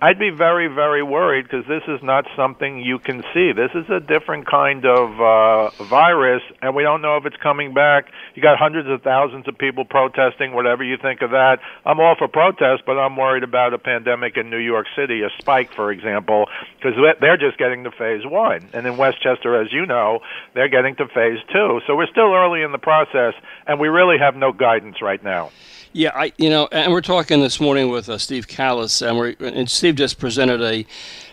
I'd 0.00 0.18
be 0.18 0.30
very, 0.30 0.68
very 0.68 1.02
worried 1.02 1.42
because 1.42 1.66
this 1.66 1.82
is 1.88 2.00
not 2.04 2.24
something 2.36 2.78
you 2.78 3.00
can 3.00 3.24
see. 3.34 3.50
This 3.50 3.72
is 3.74 3.90
a 3.90 3.98
different 3.98 4.46
kind 4.46 4.86
of 4.86 5.20
uh, 5.20 5.70
virus, 5.82 6.42
and 6.62 6.76
we 6.76 6.84
don't 6.84 7.02
know 7.02 7.16
if 7.16 7.26
it's 7.26 7.36
coming 7.42 7.74
back. 7.74 8.06
You 8.36 8.42
got 8.42 8.58
hundreds 8.58 8.88
of 8.88 9.02
thousands 9.02 9.48
of 9.48 9.58
people 9.58 9.84
protesting, 9.84 10.54
whatever 10.54 10.84
you 10.84 10.98
think 11.02 11.20
of 11.20 11.30
that. 11.30 11.58
I'm 11.84 11.98
all 11.98 12.14
for 12.16 12.28
protest, 12.28 12.84
but 12.86 12.96
I'm 12.96 13.16
worried 13.16 13.42
about 13.42 13.74
a 13.74 13.78
pandemic 13.78 14.36
in 14.36 14.50
New 14.50 14.58
York 14.58 14.86
City, 14.94 15.22
a 15.22 15.30
spike, 15.40 15.72
for 15.74 15.90
example, 15.90 16.46
because 16.76 16.94
they're 17.20 17.36
just 17.36 17.58
getting 17.58 17.82
to 17.82 17.90
phase 17.90 18.22
one. 18.24 18.68
And 18.72 18.86
in 18.86 18.98
Westchester, 18.98 19.60
as 19.60 19.72
you 19.72 19.84
know, 19.84 20.20
they're 20.54 20.68
getting 20.68 20.94
to 20.96 21.08
phase 21.08 21.40
two. 21.52 21.80
So 21.88 21.96
we're 21.96 22.06
still 22.06 22.32
early 22.32 22.62
in 22.62 22.70
the 22.70 22.78
process, 22.78 23.34
and 23.66 23.80
we 23.80 23.88
really 23.88 24.18
have 24.20 24.36
no 24.36 24.52
guidance 24.52 25.02
right 25.02 25.22
now. 25.24 25.50
Yeah, 25.92 26.10
I 26.14 26.32
you 26.36 26.50
know, 26.50 26.68
and 26.70 26.92
we're 26.92 27.00
talking 27.00 27.40
this 27.40 27.60
morning 27.60 27.88
with 27.88 28.08
uh, 28.10 28.18
Steve 28.18 28.46
Kallas, 28.46 29.00
and 29.00 29.18
we 29.18 29.36
and 29.40 29.70
Steve 29.70 29.94
just 29.96 30.18
presented 30.18 30.60
a 30.60 30.86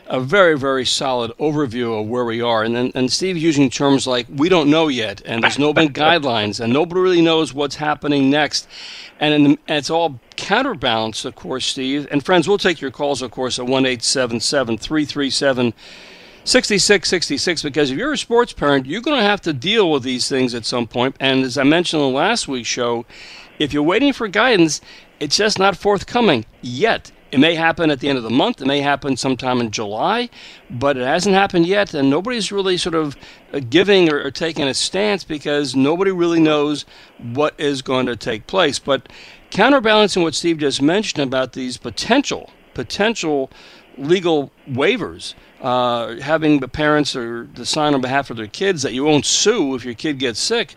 a 0.07 0.19
very 0.21 0.57
very 0.57 0.85
solid 0.85 1.31
overview 1.39 1.99
of 1.99 2.07
where 2.07 2.23
we 2.23 2.41
are, 2.41 2.63
and 2.63 2.73
then 2.73 2.91
and 2.95 3.11
Steve 3.11 3.35
using 3.37 3.69
terms 3.69 4.07
like 4.07 4.27
we 4.33 4.47
don't 4.47 4.69
know 4.69 4.87
yet, 4.87 5.21
and 5.25 5.43
there's 5.43 5.59
no 5.59 5.73
been 5.73 5.89
guidelines, 5.93 6.61
and 6.61 6.71
nobody 6.71 7.01
really 7.01 7.21
knows 7.21 7.53
what's 7.53 7.75
happening 7.75 8.29
next, 8.29 8.67
and, 9.19 9.33
in, 9.33 9.45
and 9.45 9.77
it's 9.77 9.89
all 9.89 10.19
counterbalanced, 10.37 11.25
of 11.25 11.35
course, 11.35 11.65
Steve 11.65 12.07
and 12.09 12.23
friends. 12.23 12.47
We'll 12.47 12.57
take 12.57 12.79
your 12.79 12.91
calls, 12.91 13.21
of 13.21 13.31
course, 13.31 13.59
at 13.59 13.65
one 13.65 13.85
eight 13.85 14.03
seven 14.03 14.39
seven 14.39 14.77
three 14.77 15.05
three 15.05 15.29
seven. 15.29 15.73
6666 16.47 17.63
because 17.63 17.89
if 17.89 17.97
you're 17.97 18.13
a 18.13 18.17
sports 18.19 18.53
parent, 18.53 18.85
you're 18.85 19.01
going 19.01 19.17
to 19.17 19.23
have 19.23 19.41
to 19.41 19.51
deal 19.51 19.89
with 19.89 20.03
these 20.03 20.29
things 20.29 20.53
at 20.53 20.63
some 20.63 20.85
point. 20.85 21.15
And 21.19 21.43
as 21.43 21.57
I 21.57 21.63
mentioned 21.63 22.03
in 22.03 22.13
last 22.13 22.47
week's 22.47 22.67
show, 22.67 23.03
if 23.59 23.73
you're 23.73 23.83
waiting 23.83 24.13
for 24.13 24.27
guidance, 24.27 24.81
it's 25.19 25.37
just 25.37 25.59
not 25.59 25.77
forthcoming 25.77 26.45
yet. 26.61 27.11
It 27.31 27.39
may 27.39 27.55
happen 27.55 27.89
at 27.91 27.99
the 27.99 28.07
end 28.07 28.17
of 28.17 28.23
the 28.23 28.29
month. 28.29 28.61
It 28.61 28.67
may 28.67 28.79
happen 28.81 29.17
sometime 29.17 29.59
in 29.59 29.71
July, 29.71 30.29
but 30.69 30.95
it 30.95 31.05
hasn't 31.05 31.35
happened 31.35 31.65
yet, 31.65 31.93
and 31.93 32.09
nobody's 32.09 32.51
really 32.51 32.77
sort 32.77 32.95
of 32.95 33.17
uh, 33.51 33.59
giving 33.59 34.11
or, 34.11 34.21
or 34.21 34.31
taking 34.31 34.67
a 34.67 34.73
stance 34.73 35.23
because 35.23 35.75
nobody 35.75 36.11
really 36.11 36.39
knows 36.39 36.85
what 37.17 37.53
is 37.57 37.81
going 37.81 38.05
to 38.05 38.15
take 38.15 38.47
place. 38.47 38.79
But 38.79 39.09
counterbalancing 39.49 40.23
what 40.23 40.35
Steve 40.35 40.59
just 40.59 40.81
mentioned 40.81 41.23
about 41.23 41.53
these 41.53 41.77
potential 41.77 42.51
potential 42.73 43.49
legal 43.97 44.51
waivers, 44.69 45.33
uh, 45.61 46.17
having 46.17 46.59
the 46.59 46.67
parents 46.67 47.15
or 47.15 47.47
the 47.55 47.65
sign 47.65 47.95
on 47.95 48.01
behalf 48.01 48.29
of 48.29 48.37
their 48.37 48.47
kids 48.47 48.83
that 48.83 48.93
you 48.93 49.03
won't 49.03 49.25
sue 49.25 49.73
if 49.73 49.83
your 49.83 49.95
kid 49.95 50.19
gets 50.19 50.39
sick, 50.39 50.75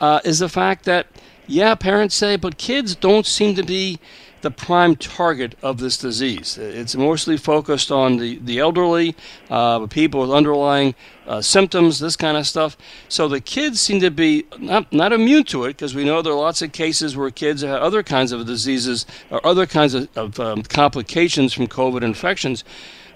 uh, 0.00 0.20
is 0.24 0.40
the 0.40 0.48
fact 0.48 0.84
that 0.84 1.06
yeah, 1.46 1.74
parents 1.74 2.14
say, 2.14 2.36
but 2.36 2.58
kids 2.58 2.94
don't 2.94 3.26
seem 3.26 3.54
to 3.54 3.62
be 3.62 3.98
the 4.42 4.50
prime 4.50 4.94
target 4.94 5.56
of 5.62 5.78
this 5.78 5.96
disease. 5.96 6.56
It's 6.58 6.94
mostly 6.94 7.36
focused 7.36 7.90
on 7.90 8.18
the, 8.18 8.38
the 8.38 8.60
elderly, 8.60 9.16
uh, 9.50 9.86
people 9.86 10.20
with 10.20 10.30
underlying 10.30 10.94
uh, 11.26 11.40
symptoms, 11.40 11.98
this 11.98 12.16
kind 12.16 12.36
of 12.36 12.46
stuff. 12.46 12.76
So 13.08 13.26
the 13.26 13.40
kids 13.40 13.80
seem 13.80 14.00
to 14.00 14.10
be 14.10 14.44
not, 14.58 14.92
not 14.92 15.12
immune 15.12 15.44
to 15.44 15.64
it 15.64 15.70
because 15.70 15.94
we 15.94 16.04
know 16.04 16.22
there 16.22 16.32
are 16.32 16.38
lots 16.38 16.62
of 16.62 16.72
cases 16.72 17.16
where 17.16 17.30
kids 17.30 17.62
have 17.62 17.82
other 17.82 18.02
kinds 18.02 18.30
of 18.30 18.46
diseases 18.46 19.06
or 19.30 19.44
other 19.44 19.66
kinds 19.66 19.94
of, 19.94 20.08
of 20.16 20.38
um, 20.38 20.62
complications 20.62 21.52
from 21.52 21.66
COVID 21.66 22.02
infections, 22.02 22.62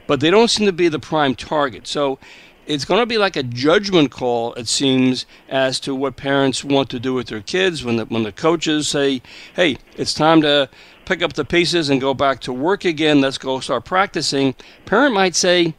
but 0.07 0.21
they 0.21 0.31
don't 0.31 0.49
seem 0.49 0.67
to 0.67 0.73
be 0.73 0.89
the 0.89 0.99
prime 0.99 1.35
target. 1.35 1.87
So 1.87 2.19
it's 2.71 2.85
going 2.85 3.01
to 3.01 3.07
be 3.07 3.19
like 3.19 3.35
a 3.35 3.43
judgment 3.43 4.13
call, 4.13 4.55
it 4.55 4.69
seems, 4.69 5.27
as 5.49 5.81
to 5.81 5.93
what 5.95 6.15
parents 6.15 6.63
want 6.63 6.89
to 6.91 7.01
do 7.01 7.13
with 7.13 7.27
their 7.27 7.41
kids. 7.41 7.85
When 7.85 7.97
the, 7.97 8.05
when 8.05 8.23
the 8.23 8.31
coaches 8.31 8.87
say, 8.87 9.23
hey, 9.55 9.77
it's 9.97 10.15
time 10.15 10.41
to 10.43 10.69
pick 11.05 11.21
up 11.21 11.33
the 11.33 11.45
pieces 11.45 11.91
and 11.91 12.01
go 12.01 12.15
back 12.15 12.41
to 12.43 12.53
work 12.53 12.85
again, 12.85 13.21
let's 13.21 13.39
go 13.39 13.59
start 13.59 13.85
practicing, 13.85 14.55
parent 14.87 15.13
might 15.13 15.35
say, 15.35 15.75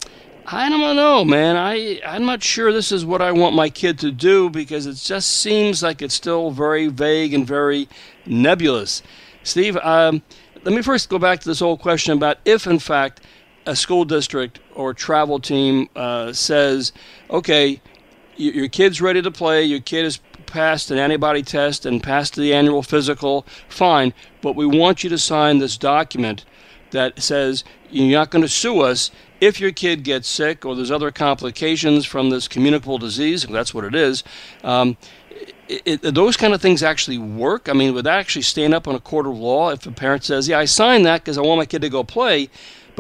I 0.46 0.68
don't 0.68 0.98
know, 0.98 1.24
man. 1.24 1.56
I, 1.56 2.02
I'm 2.06 2.26
not 2.26 2.44
sure 2.44 2.74
this 2.74 2.92
is 2.92 3.06
what 3.06 3.22
I 3.22 3.32
want 3.32 3.56
my 3.56 3.70
kid 3.70 3.98
to 4.00 4.12
do 4.12 4.50
because 4.50 4.86
it 4.86 4.96
just 4.96 5.30
seems 5.30 5.82
like 5.82 6.02
it's 6.02 6.14
still 6.14 6.52
very 6.52 6.88
vague 6.88 7.34
and 7.34 7.48
very 7.48 7.88
nebulous. 8.26 9.02
Steve, 9.44 9.78
um, 9.78 10.22
let 10.64 10.76
me 10.76 10.82
first 10.82 11.08
go 11.08 11.18
back 11.18 11.40
to 11.40 11.48
this 11.48 11.62
old 11.62 11.80
question 11.80 12.18
about 12.18 12.38
if, 12.44 12.68
in 12.68 12.80
fact, 12.80 13.22
a 13.66 13.76
school 13.76 14.06
district 14.06 14.60
or 14.76 14.94
travel 14.94 15.40
team 15.40 15.90
uh, 15.96 16.34
says, 16.34 16.92
okay, 17.30 17.82
your 18.36 18.70
kid's 18.70 19.02
ready 19.02 19.22
to 19.22 19.32
play, 19.32 19.64
your 19.64 19.80
kid 19.80 20.04
has 20.04 20.20
passed 20.46 20.92
an 20.92 20.98
antibody 20.98 21.44
test 21.44 21.86
and 21.86 22.02
passed 22.02 22.36
the 22.36 22.54
annual 22.54 22.82
physical, 22.82 23.46
fine, 23.70 24.14
but 24.42 24.56
we 24.56 24.66
want 24.66 25.04
you 25.04 25.10
to 25.10 25.18
sign 25.18 25.60
this 25.60 25.78
document 25.78 26.46
that 26.92 27.22
says 27.22 27.64
you're 27.90 28.18
not 28.18 28.32
going 28.32 28.42
to 28.42 28.50
sue 28.50 28.82
us 28.82 29.12
if 29.40 29.60
your 29.60 29.72
kid 29.72 30.04
gets 30.04 30.28
sick 30.28 30.66
or 30.66 30.76
there's 30.76 30.92
other 30.92 31.12
complications 31.12 32.06
from 32.06 32.30
this 32.30 32.48
communicable 32.48 32.98
disease, 32.98 33.44
that's 33.46 33.74
what 33.74 33.84
it 33.84 33.96
is. 33.96 34.24
Um, 34.64 34.98
it, 35.68 36.04
it, 36.04 36.14
those 36.14 36.38
kind 36.38 36.54
of 36.54 36.62
things 36.62 36.84
actually 36.84 37.18
work? 37.18 37.70
I 37.70 37.74
mean, 37.74 37.94
would 37.94 38.06
that 38.06 38.20
actually 38.20 38.44
stand 38.44 38.74
up 38.74 38.88
on 38.88 38.96
a 38.96 39.00
court 39.00 39.26
of 39.26 39.38
law 39.38 39.70
if 39.72 39.86
a 39.86 39.92
parent 39.92 40.24
says, 40.24 40.48
"Yeah, 40.48 40.60
I 40.60 40.66
signed 40.66 41.06
that 41.06 41.22
because 41.22 41.38
I 41.38 41.42
want 41.42 41.60
my 41.60 41.66
kid 41.66 41.82
to 41.82 41.90
go 41.90 42.04
play," 42.04 42.50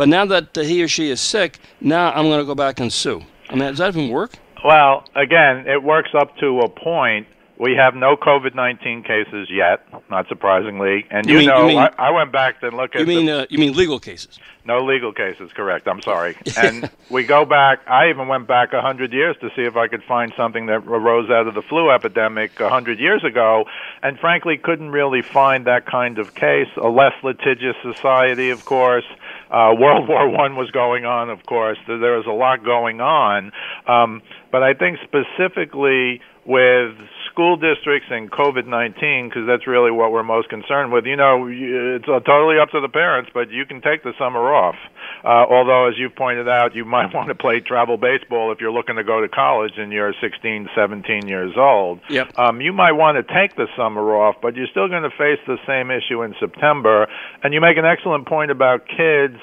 But 0.01 0.09
now 0.09 0.25
that 0.25 0.55
he 0.55 0.81
or 0.81 0.87
she 0.87 1.11
is 1.11 1.21
sick, 1.21 1.59
now 1.79 2.11
I'm 2.11 2.25
going 2.25 2.39
to 2.39 2.45
go 2.47 2.55
back 2.55 2.79
and 2.79 2.91
sue. 2.91 3.21
I 3.51 3.53
mean, 3.53 3.65
does 3.65 3.77
that 3.77 3.89
even 3.89 4.09
work? 4.09 4.31
Well, 4.65 5.03
again, 5.15 5.67
it 5.67 5.83
works 5.83 6.09
up 6.19 6.35
to 6.37 6.61
a 6.61 6.69
point. 6.69 7.27
We 7.61 7.75
have 7.75 7.93
no 7.93 8.17
COVID 8.17 8.55
nineteen 8.55 9.03
cases 9.03 9.47
yet, 9.51 9.85
not 10.09 10.27
surprisingly, 10.27 11.05
and 11.11 11.27
you, 11.27 11.33
you 11.33 11.39
mean, 11.41 11.47
know, 11.47 11.61
you 11.61 11.67
mean, 11.67 11.77
I, 11.77 11.91
I, 11.95 12.09
went 12.09 12.31
back 12.31 12.55
and 12.63 12.75
look 12.75 12.95
at. 12.95 13.01
You 13.01 13.05
mean 13.05 13.27
the, 13.27 13.41
uh, 13.41 13.45
you 13.51 13.59
mean 13.59 13.73
legal 13.73 13.99
cases? 13.99 14.39
No 14.65 14.83
legal 14.83 15.13
cases, 15.13 15.51
correct? 15.53 15.87
I'm 15.87 16.01
sorry. 16.01 16.35
and 16.57 16.89
we 17.11 17.23
go 17.23 17.45
back. 17.45 17.87
I 17.87 18.09
even 18.09 18.27
went 18.27 18.47
back 18.47 18.73
a 18.73 18.81
hundred 18.81 19.13
years 19.13 19.35
to 19.41 19.49
see 19.55 19.61
if 19.61 19.77
I 19.77 19.87
could 19.87 20.01
find 20.01 20.33
something 20.35 20.65
that 20.65 20.87
arose 20.87 21.29
out 21.29 21.45
of 21.45 21.53
the 21.53 21.61
flu 21.61 21.91
epidemic 21.91 22.59
a 22.59 22.67
hundred 22.67 22.99
years 22.99 23.23
ago, 23.23 23.65
and 24.01 24.17
frankly, 24.17 24.57
couldn't 24.57 24.89
really 24.89 25.21
find 25.21 25.67
that 25.67 25.85
kind 25.85 26.17
of 26.17 26.33
case. 26.33 26.69
A 26.77 26.89
less 26.89 27.13
litigious 27.21 27.75
society, 27.83 28.49
of 28.49 28.65
course. 28.65 29.05
Uh, 29.51 29.75
World 29.77 30.07
War 30.07 30.27
One 30.27 30.55
was 30.55 30.71
going 30.71 31.05
on, 31.05 31.29
of 31.29 31.45
course. 31.45 31.77
There 31.85 32.17
was 32.17 32.25
a 32.25 32.31
lot 32.31 32.63
going 32.63 33.01
on, 33.01 33.51
um, 33.85 34.23
but 34.51 34.63
I 34.63 34.73
think 34.73 34.97
specifically 35.03 36.21
with 36.43 36.97
school 37.31 37.55
districts 37.55 38.07
and 38.11 38.29
COVID 38.29 38.67
19, 38.67 39.29
because 39.29 39.47
that's 39.47 39.65
really 39.65 39.91
what 39.91 40.11
we're 40.11 40.23
most 40.23 40.49
concerned 40.49 40.91
with. 40.91 41.05
You 41.05 41.15
know, 41.15 41.47
it's 41.47 42.05
totally 42.05 42.59
up 42.59 42.69
to 42.71 42.81
the 42.81 42.89
parents, 42.91 43.31
but 43.33 43.49
you 43.49 43.65
can 43.65 43.81
take 43.81 44.03
the 44.03 44.13
summer 44.19 44.53
off. 44.53 44.75
Uh, 45.23 45.45
although, 45.49 45.87
as 45.87 45.95
you 45.97 46.09
pointed 46.09 46.47
out, 46.47 46.75
you 46.75 46.85
might 46.97 47.13
want 47.13 47.29
to 47.29 47.35
play 47.35 47.59
travel 47.59 47.97
baseball 47.97 48.51
if 48.51 48.59
you're 48.59 48.71
looking 48.71 48.97
to 48.97 49.03
go 49.03 49.21
to 49.21 49.29
college 49.29 49.73
and 49.77 49.91
you're 49.91 50.13
16, 50.21 50.69
17 50.75 51.27
years 51.27 51.53
old. 51.57 51.99
Yep. 52.09 52.37
Um, 52.37 52.61
you 52.61 52.73
might 52.73 52.93
want 52.93 53.15
to 53.15 53.33
take 53.33 53.55
the 53.55 53.67
summer 53.77 54.15
off, 54.15 54.35
but 54.41 54.55
you're 54.55 54.71
still 54.71 54.87
going 54.87 55.03
to 55.03 55.11
face 55.11 55.39
the 55.47 55.57
same 55.65 55.89
issue 55.89 56.23
in 56.23 56.35
September. 56.39 57.07
And 57.43 57.53
you 57.53 57.61
make 57.61 57.77
an 57.77 57.85
excellent 57.85 58.27
point 58.27 58.51
about 58.51 58.87
kids 58.87 59.37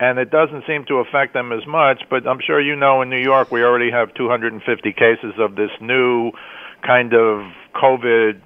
and 0.00 0.18
it 0.18 0.30
doesn't 0.30 0.64
seem 0.66 0.84
to 0.86 0.96
affect 0.96 1.34
them 1.34 1.52
as 1.52 1.66
much. 1.66 2.02
But 2.08 2.26
I'm 2.26 2.38
sure 2.46 2.60
you 2.60 2.76
know 2.76 3.02
in 3.02 3.10
New 3.10 3.20
York 3.20 3.50
we 3.50 3.62
already 3.62 3.90
have 3.90 4.14
250 4.14 4.92
cases 4.92 5.34
of 5.38 5.56
this 5.56 5.70
new 5.80 6.30
kind 6.86 7.14
of 7.14 7.50
COVID 7.74 8.40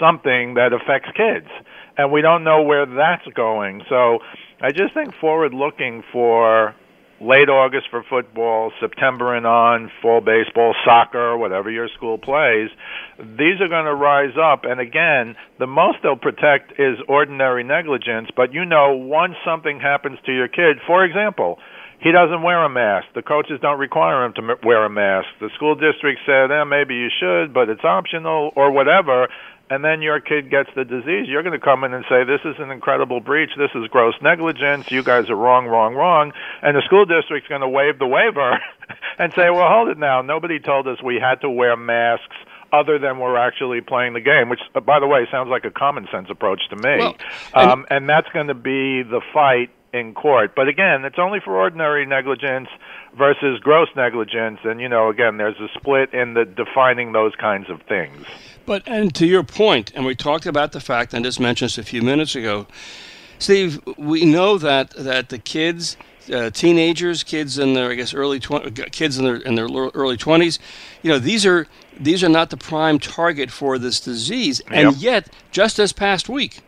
something 0.00 0.54
that 0.54 0.72
affects 0.72 1.10
kids. 1.16 1.48
And 1.96 2.10
we 2.10 2.22
don't 2.22 2.44
know 2.44 2.62
where 2.62 2.86
that's 2.86 3.26
going. 3.34 3.82
So 3.88 4.20
I 4.60 4.70
just 4.70 4.94
think 4.94 5.14
forward 5.20 5.52
looking 5.52 6.02
for 6.12 6.74
late 7.20 7.50
August 7.50 7.86
for 7.90 8.02
football, 8.08 8.72
September 8.80 9.36
and 9.36 9.46
on, 9.46 9.90
fall 10.00 10.22
baseball, 10.22 10.74
soccer, 10.86 11.36
whatever 11.36 11.70
your 11.70 11.88
school 11.94 12.16
plays, 12.16 12.70
these 13.18 13.60
are 13.60 13.68
going 13.68 13.84
to 13.84 13.94
rise 13.94 14.36
up. 14.42 14.64
And 14.64 14.80
again, 14.80 15.36
the 15.58 15.66
most 15.66 15.98
they'll 16.02 16.16
protect 16.16 16.72
is 16.80 16.96
ordinary 17.08 17.62
negligence. 17.62 18.28
But 18.34 18.54
you 18.54 18.64
know, 18.64 18.94
once 18.94 19.34
something 19.44 19.80
happens 19.80 20.18
to 20.24 20.32
your 20.32 20.48
kid, 20.48 20.78
for 20.86 21.04
example, 21.04 21.58
he 22.00 22.12
doesn't 22.12 22.42
wear 22.42 22.64
a 22.64 22.68
mask. 22.68 23.08
The 23.14 23.22
coaches 23.22 23.58
don't 23.60 23.78
require 23.78 24.24
him 24.24 24.32
to 24.34 24.56
wear 24.64 24.84
a 24.84 24.90
mask. 24.90 25.28
The 25.40 25.50
school 25.54 25.74
district 25.74 26.20
said, 26.24 26.50
eh, 26.50 26.64
maybe 26.64 26.94
you 26.94 27.08
should, 27.20 27.52
but 27.52 27.68
it's 27.68 27.84
optional 27.84 28.52
or 28.56 28.72
whatever. 28.72 29.28
And 29.68 29.84
then 29.84 30.02
your 30.02 30.18
kid 30.18 30.50
gets 30.50 30.68
the 30.74 30.84
disease. 30.84 31.28
You're 31.28 31.44
going 31.44 31.58
to 31.58 31.64
come 31.64 31.84
in 31.84 31.94
and 31.94 32.04
say, 32.08 32.24
this 32.24 32.40
is 32.44 32.56
an 32.58 32.72
incredible 32.72 33.20
breach. 33.20 33.50
This 33.56 33.70
is 33.74 33.86
gross 33.88 34.14
negligence. 34.20 34.90
You 34.90 35.04
guys 35.04 35.30
are 35.30 35.36
wrong, 35.36 35.66
wrong, 35.66 35.94
wrong. 35.94 36.32
And 36.60 36.76
the 36.76 36.82
school 36.86 37.04
district's 37.04 37.48
going 37.48 37.60
to 37.60 37.68
waive 37.68 37.98
the 37.98 38.06
waiver 38.06 38.58
and 39.18 39.32
say, 39.34 39.48
well, 39.50 39.68
hold 39.68 39.88
it 39.88 39.98
now. 39.98 40.22
Nobody 40.22 40.58
told 40.58 40.88
us 40.88 41.00
we 41.04 41.20
had 41.22 41.42
to 41.42 41.50
wear 41.50 41.76
masks 41.76 42.34
other 42.72 42.98
than 42.98 43.18
we're 43.18 43.36
actually 43.36 43.80
playing 43.80 44.14
the 44.14 44.20
game, 44.20 44.48
which, 44.48 44.60
by 44.86 44.98
the 44.98 45.06
way, 45.06 45.26
sounds 45.30 45.48
like 45.48 45.64
a 45.64 45.70
common 45.70 46.08
sense 46.10 46.28
approach 46.30 46.60
to 46.70 46.76
me. 46.76 46.98
Well, 46.98 47.16
and, 47.54 47.70
um, 47.70 47.86
and 47.90 48.08
that's 48.08 48.28
going 48.32 48.48
to 48.48 48.54
be 48.54 49.02
the 49.02 49.20
fight 49.32 49.70
in 49.92 50.14
court. 50.14 50.54
But 50.54 50.68
again, 50.68 51.04
it's 51.04 51.18
only 51.18 51.40
for 51.40 51.56
ordinary 51.56 52.06
negligence 52.06 52.68
versus 53.16 53.60
gross 53.60 53.88
negligence, 53.96 54.60
and 54.64 54.80
you 54.80 54.88
know, 54.88 55.08
again, 55.08 55.36
there's 55.36 55.58
a 55.58 55.68
split 55.78 56.12
in 56.14 56.34
the 56.34 56.44
defining 56.44 57.12
those 57.12 57.34
kinds 57.36 57.68
of 57.68 57.82
things. 57.82 58.26
But 58.66 58.82
and 58.86 59.14
to 59.16 59.26
your 59.26 59.42
point, 59.42 59.92
and 59.94 60.04
we 60.04 60.14
talked 60.14 60.46
about 60.46 60.72
the 60.72 60.80
fact, 60.80 61.12
and 61.12 61.24
just 61.24 61.40
mentioned 61.40 61.70
this 61.70 61.78
a 61.78 61.82
few 61.82 62.02
minutes 62.02 62.36
ago, 62.36 62.66
Steve. 63.38 63.80
We 63.96 64.24
know 64.24 64.58
that 64.58 64.90
that 64.90 65.28
the 65.28 65.38
kids. 65.38 65.96
Uh, 66.30 66.48
teenagers, 66.48 67.24
kids 67.24 67.58
in 67.58 67.72
their, 67.72 67.90
I 67.90 67.94
guess, 67.94 68.14
early 68.14 68.38
tw- 68.38 68.92
kids 68.92 69.18
in 69.18 69.24
their 69.24 69.36
in 69.36 69.56
their 69.56 69.66
early 69.66 70.16
twenties, 70.16 70.60
you 71.02 71.10
know, 71.10 71.18
these 71.18 71.44
are 71.44 71.66
these 71.98 72.22
are 72.22 72.28
not 72.28 72.50
the 72.50 72.56
prime 72.56 73.00
target 73.00 73.50
for 73.50 73.78
this 73.78 73.98
disease, 73.98 74.60
and 74.70 74.92
yep. 74.92 75.24
yet, 75.24 75.34
just 75.50 75.76
this 75.76 75.92
past 75.92 76.28
week, 76.28 76.60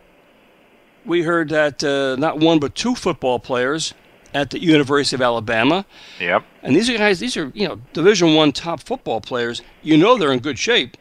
we 1.05 1.23
heard 1.23 1.49
that 1.51 1.83
uh, 1.83 2.17
not 2.17 2.39
one 2.39 2.59
but 2.59 2.75
two 2.75 2.95
football 2.95 3.39
players 3.39 3.95
at 4.35 4.51
the 4.51 4.61
University 4.61 5.17
of 5.17 5.23
Alabama. 5.23 5.85
Yep. 6.21 6.45
And 6.63 6.75
these 6.75 6.89
are 6.89 6.97
guys. 6.97 7.21
These 7.21 7.37
are 7.37 7.51
you 7.55 7.69
know 7.69 7.81
Division 7.93 8.35
One 8.35 8.53
top 8.53 8.81
football 8.81 9.21
players. 9.21 9.63
You 9.83 9.97
know 9.97 10.17
they're 10.17 10.33
in 10.33 10.41
good 10.41 10.59
shape, 10.59 10.97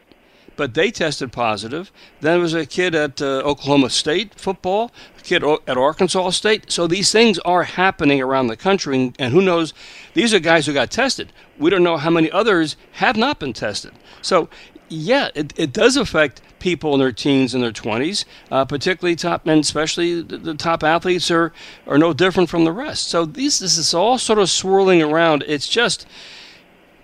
but 0.56 0.74
they 0.74 0.90
tested 0.90 1.32
positive. 1.32 1.90
Then 2.20 2.32
there 2.32 2.40
was 2.40 2.54
a 2.54 2.66
kid 2.66 2.94
at 2.94 3.22
uh, 3.22 3.40
Oklahoma 3.40 3.90
State 3.90 4.34
football, 4.38 4.92
a 5.18 5.22
kid 5.22 5.42
at 5.66 5.76
Arkansas 5.76 6.30
State. 6.30 6.70
So 6.70 6.86
these 6.86 7.10
things 7.12 7.38
are 7.40 7.62
happening 7.62 8.20
around 8.20 8.48
the 8.48 8.56
country, 8.56 9.12
and 9.18 9.32
who 9.32 9.40
knows? 9.40 9.72
These 10.14 10.34
are 10.34 10.40
guys 10.40 10.66
who 10.66 10.72
got 10.72 10.90
tested. 10.90 11.32
We 11.58 11.70
don't 11.70 11.82
know 11.82 11.96
how 11.96 12.10
many 12.10 12.30
others 12.30 12.76
have 12.92 13.16
not 13.16 13.38
been 13.38 13.52
tested. 13.52 13.92
So, 14.20 14.48
yeah, 14.88 15.30
it, 15.34 15.52
it 15.56 15.72
does 15.72 15.96
affect 15.96 16.42
people 16.62 16.94
in 16.94 17.00
their 17.00 17.12
teens 17.12 17.54
and 17.54 17.62
their 17.62 17.72
20s, 17.72 18.24
uh, 18.52 18.64
particularly 18.64 19.16
top 19.16 19.44
men, 19.44 19.58
especially 19.58 20.22
the, 20.22 20.38
the, 20.38 20.54
top 20.54 20.84
athletes, 20.84 21.28
are, 21.28 21.52
are 21.88 21.98
no 21.98 22.12
different 22.12 22.48
from 22.48 22.64
the 22.64 22.70
rest. 22.70 23.08
So 23.08 23.24
these, 23.26 23.58
this 23.58 23.76
is 23.76 23.92
all 23.92 24.16
sort 24.16 24.38
of 24.38 24.48
swirling 24.48 25.02
around. 25.02 25.44
It's 25.48 25.68
just 25.68 26.06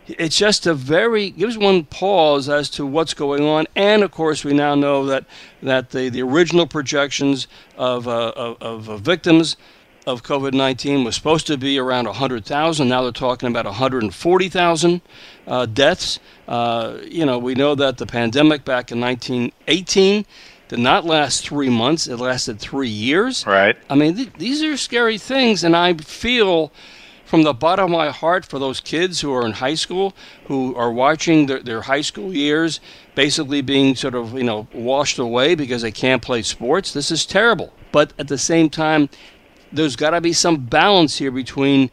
it's 0.06 0.38
just 0.38 0.66
a 0.66 0.72
very 0.72 1.28
gives 1.28 1.58
one 1.58 1.84
pause 1.84 2.48
as 2.48 2.70
to 2.70 2.86
what's 2.86 3.12
going 3.12 3.42
on, 3.42 3.66
and 3.76 4.02
of 4.02 4.10
course 4.10 4.42
we 4.42 4.54
now 4.54 4.74
know 4.74 5.04
that 5.04 5.24
that 5.62 5.90
the, 5.90 6.08
the 6.08 6.22
original 6.22 6.66
projections 6.66 7.46
of, 7.76 8.08
uh, 8.08 8.32
of, 8.34 8.88
of 8.88 9.00
victims 9.02 9.56
of 10.08 10.22
COVID 10.22 10.54
19 10.54 11.04
was 11.04 11.14
supposed 11.14 11.46
to 11.48 11.58
be 11.58 11.78
around 11.78 12.06
100,000. 12.06 12.88
Now 12.88 13.02
they're 13.02 13.12
talking 13.12 13.48
about 13.48 13.66
140,000 13.66 15.02
uh, 15.46 15.66
deaths. 15.66 16.18
Uh, 16.48 16.96
you 17.04 17.26
know, 17.26 17.38
we 17.38 17.54
know 17.54 17.74
that 17.74 17.98
the 17.98 18.06
pandemic 18.06 18.64
back 18.64 18.90
in 18.90 19.00
1918 19.00 20.24
did 20.68 20.78
not 20.78 21.04
last 21.04 21.46
three 21.46 21.68
months, 21.68 22.06
it 22.06 22.16
lasted 22.16 22.58
three 22.58 22.88
years. 22.88 23.46
Right. 23.46 23.76
I 23.88 23.94
mean, 23.94 24.16
th- 24.16 24.32
these 24.38 24.62
are 24.62 24.76
scary 24.76 25.18
things, 25.18 25.62
and 25.62 25.76
I 25.76 25.94
feel 25.94 26.72
from 27.24 27.42
the 27.42 27.52
bottom 27.52 27.84
of 27.86 27.90
my 27.90 28.08
heart 28.08 28.46
for 28.46 28.58
those 28.58 28.80
kids 28.80 29.20
who 29.20 29.32
are 29.34 29.44
in 29.44 29.52
high 29.52 29.74
school 29.74 30.14
who 30.46 30.74
are 30.74 30.90
watching 30.90 31.44
their, 31.44 31.62
their 31.62 31.82
high 31.82 32.00
school 32.00 32.34
years 32.34 32.80
basically 33.14 33.60
being 33.60 33.94
sort 33.94 34.14
of 34.14 34.32
you 34.32 34.44
know 34.44 34.66
washed 34.72 35.18
away 35.18 35.54
because 35.54 35.82
they 35.82 35.92
can't 35.92 36.22
play 36.22 36.40
sports 36.40 36.94
this 36.94 37.10
is 37.10 37.26
terrible 37.26 37.70
but 37.92 38.14
at 38.18 38.28
the 38.28 38.38
same 38.38 38.70
time 38.70 39.10
there's 39.72 39.96
got 39.96 40.10
to 40.10 40.20
be 40.20 40.32
some 40.32 40.56
balance 40.56 41.18
here 41.18 41.30
between 41.30 41.90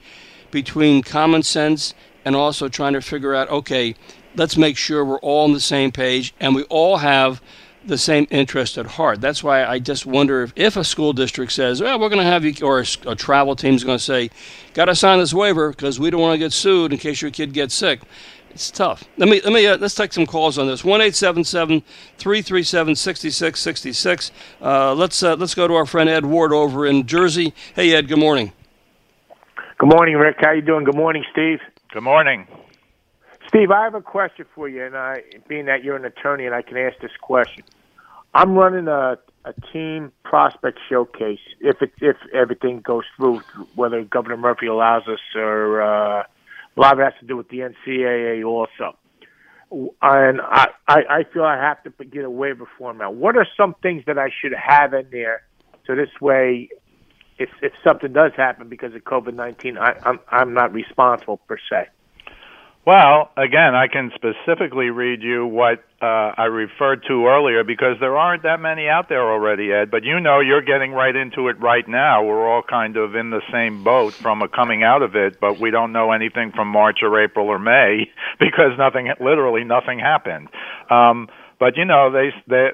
between 0.52 1.02
common 1.02 1.44
sense 1.44 1.94
and 2.24 2.36
also 2.36 2.68
trying 2.70 2.94
to 2.94 3.02
figure 3.02 3.36
out 3.36 3.50
okay 3.50 3.96
let's 4.36 4.58
make 4.58 4.78
sure 4.78 5.04
we're 5.04 5.20
all 5.20 5.46
on 5.46 5.54
the 5.54 5.60
same 5.60 5.92
page 5.92 6.34
and 6.40 6.56
we 6.56 6.64
all 6.64 6.98
have 6.98 7.42
the 7.86 7.98
same 7.98 8.28
interest 8.32 8.78
at 8.78 8.86
heart. 8.86 9.22
That's 9.22 9.44
why 9.44 9.64
I 9.64 9.80
just 9.80 10.06
wonder 10.06 10.44
if, 10.44 10.54
if 10.56 10.76
a 10.76 10.84
school 10.84 11.14
district 11.14 11.52
says, 11.52 11.82
well, 11.82 12.00
we're 12.00 12.10
going 12.10 12.22
to 12.22 12.26
have 12.26 12.44
you, 12.44 12.54
or 12.66 12.80
a, 12.80 12.86
a 13.08 13.16
travel 13.16 13.56
team 13.56 13.76
is 13.76 13.84
going 13.84 13.98
to 13.98 14.04
say, 14.04 14.30
got 14.74 14.86
to 14.86 14.96
sign 14.96 15.20
this 15.20 15.34
waiver 15.34 15.70
because 15.70 16.00
we 16.00 16.10
don't 16.10 16.22
want 16.22 16.34
to 16.34 16.40
get 16.40 16.54
sued 16.54 16.92
in 16.92 16.98
case 16.98 17.22
your 17.22 17.32
kid 17.32 17.54
gets 17.54 17.76
sick. 17.76 18.02
It's 18.56 18.72
tough. 18.72 19.04
Let 19.18 19.28
me 19.28 19.42
let 19.42 19.52
me 19.52 19.68
uh, 19.68 19.78
let's 19.78 19.96
take 19.96 20.14
some 20.14 20.26
calls 20.26 20.58
on 20.58 20.66
this. 20.66 20.82
One 20.82 21.02
eight 21.02 21.14
seven 21.14 21.44
seven 21.44 21.84
three 22.18 22.42
three 22.42 22.64
seven 22.64 22.96
sixty 22.96 23.30
six 23.30 23.60
sixty 23.60 23.92
six. 23.92 24.32
Uh, 24.62 24.94
let's 24.94 25.22
uh, 25.22 25.36
let's 25.36 25.54
go 25.54 25.68
to 25.68 25.74
our 25.74 25.86
friend 25.86 26.10
Ed 26.10 26.26
Ward 26.26 26.54
over 26.54 26.86
in 26.86 27.06
Jersey. 27.06 27.54
Hey 27.76 27.94
Ed, 27.94 28.08
good 28.08 28.18
morning. 28.18 28.54
Good 29.78 29.90
morning, 29.90 30.16
Rick. 30.16 30.38
How 30.40 30.54
you 30.54 30.62
doing? 30.62 30.86
Good 30.86 30.96
morning, 30.96 31.26
Steve. 31.34 31.60
Good 31.92 32.04
morning. 32.04 32.48
Steve, 33.50 33.72
I 33.72 33.84
have 33.84 33.94
a 33.94 34.02
question 34.02 34.46
for 34.56 34.70
you, 34.70 34.86
and 34.86 34.96
I, 34.96 35.24
being 35.50 35.66
that 35.66 35.84
you're 35.84 35.98
an 35.98 36.06
attorney 36.06 36.46
and 36.46 36.56
I 36.56 36.62
can 36.62 36.78
ask 36.78 36.98
this 37.02 37.12
question, 37.22 37.66
I'm 38.34 38.56
running 38.56 38.88
a 38.88 39.18
a 39.44 39.54
team 39.74 40.14
prospect 40.24 40.80
showcase 40.90 41.40
if 41.60 41.82
it 41.82 41.92
if 42.00 42.16
everything 42.34 42.80
goes 42.80 43.04
through, 43.18 43.42
whether 43.76 44.02
Governor 44.06 44.38
Murphy 44.38 44.68
allows 44.68 45.10
us 45.10 45.20
or 45.36 45.82
uh, 45.82 46.24
a 46.76 46.82
lot 46.82 46.94
of 46.94 47.00
it 47.00 47.04
has 47.04 47.14
to 47.20 47.26
do 47.26 47.38
with 47.38 47.50
the 47.50 47.60
NCAA 47.60 48.46
also. 48.46 48.98
And 50.02 50.42
I, 50.42 50.68
I, 50.88 50.98
I 51.10 51.24
feel 51.34 51.44
I 51.44 51.58
have 51.58 51.84
to 51.84 52.06
get 52.06 52.24
a 52.24 52.30
waiver 52.30 52.68
form 52.78 53.02
out. 53.02 53.16
What 53.16 53.36
are 53.36 53.48
some 53.58 53.76
things 53.82 54.04
that 54.08 54.18
I 54.18 54.30
should 54.42 54.54
have 54.54 54.94
in 54.94 55.08
there 55.12 55.42
so 55.88 55.96
this 55.96 56.10
way, 56.20 56.70
if 57.38 57.50
if 57.62 57.74
something 57.86 58.14
does 58.14 58.32
happen 58.36 58.70
because 58.70 58.96
of 58.96 59.04
COVID 59.04 59.34
nineteen, 59.34 59.78
I'm 59.78 60.20
I'm 60.30 60.54
not 60.54 60.74
responsible 60.74 61.38
per 61.38 61.58
se. 61.70 61.88
Well, 62.86 63.32
again, 63.36 63.74
I 63.74 63.88
can 63.88 64.12
specifically 64.14 64.92
read 64.92 65.24
you 65.24 65.48
what 65.48 65.84
uh, 66.04 66.34
I 66.38 66.46
referred 66.46 67.04
to 67.08 67.26
earlier 67.26 67.64
because 67.64 67.98
there 68.00 68.16
aren't 68.16 68.44
that 68.44 68.60
many 68.60 68.88
out 68.88 69.10
there 69.10 69.24
already, 69.24 69.72
Ed. 69.74 69.90
But 69.90 70.04
you 70.04 70.20
know, 70.20 70.40
you're 70.40 70.62
getting 70.62 70.92
right 70.92 71.16
into 71.16 71.48
it 71.48 71.60
right 71.60 71.88
now. 71.88 72.24
We're 72.24 72.48
all 72.48 72.62
kind 72.62 72.96
of 72.96 73.16
in 73.16 73.32
the 73.32 73.42
same 73.52 73.84
boat 73.84 74.14
from 74.14 74.44
a 74.44 74.48
coming 74.48 74.84
out 74.84 75.02
of 75.02 75.16
it, 75.16 75.40
but 75.40 75.60
we 75.60 75.72
don't 75.72 75.94
know 75.94 76.12
anything 76.12 76.52
from 76.52 76.68
March 76.68 77.00
or 77.02 77.24
April 77.24 77.48
or 77.48 77.58
May 77.58 78.12
because 78.40 78.78
nothing, 78.78 79.12
literally 79.20 79.64
nothing 79.64 79.98
happened. 79.98 80.50
Um, 80.92 81.28
but 81.60 81.78
you 81.78 81.86
know, 81.86 82.12
they, 82.12 82.30
they 82.48 82.70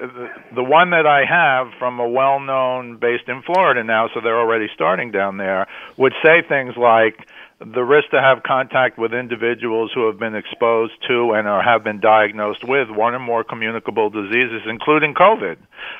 the 0.54 0.62
one 0.62 0.90
that 0.90 1.06
I 1.06 1.24
have 1.24 1.72
from 1.78 2.00
a 2.00 2.08
well-known 2.08 2.98
based 2.98 3.28
in 3.28 3.42
Florida 3.42 3.84
now, 3.84 4.08
so 4.12 4.20
they're 4.20 4.38
already 4.38 4.66
starting 4.74 5.10
down 5.12 5.36
there, 5.38 5.68
would 5.96 6.12
say 6.22 6.42
things 6.46 6.74
like 6.76 7.26
the 7.64 7.82
risk 7.82 8.10
to 8.10 8.20
have 8.20 8.42
contact 8.42 8.98
with 8.98 9.12
individuals 9.12 9.90
who 9.94 10.06
have 10.06 10.18
been 10.18 10.34
exposed 10.34 10.92
to 11.08 11.32
and 11.32 11.46
or 11.46 11.62
have 11.62 11.84
been 11.84 12.00
diagnosed 12.00 12.64
with 12.64 12.88
one 12.90 13.14
or 13.14 13.18
more 13.18 13.44
communicable 13.44 14.10
diseases, 14.10 14.62
including 14.68 15.14
COVID. 15.14 15.56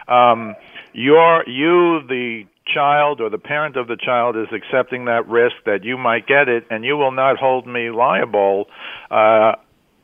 Um, 0.08 0.54
you're, 0.92 1.48
you, 1.48 2.06
the 2.08 2.44
child 2.66 3.20
or 3.20 3.30
the 3.30 3.38
parent 3.38 3.76
of 3.76 3.88
the 3.88 3.96
child 3.96 4.36
is 4.36 4.48
accepting 4.52 5.06
that 5.06 5.28
risk 5.28 5.56
that 5.66 5.84
you 5.84 5.98
might 5.98 6.26
get 6.26 6.48
it, 6.48 6.64
and 6.70 6.84
you 6.84 6.96
will 6.96 7.12
not 7.12 7.36
hold 7.36 7.66
me 7.66 7.90
liable, 7.90 8.66
uh, 9.10 9.52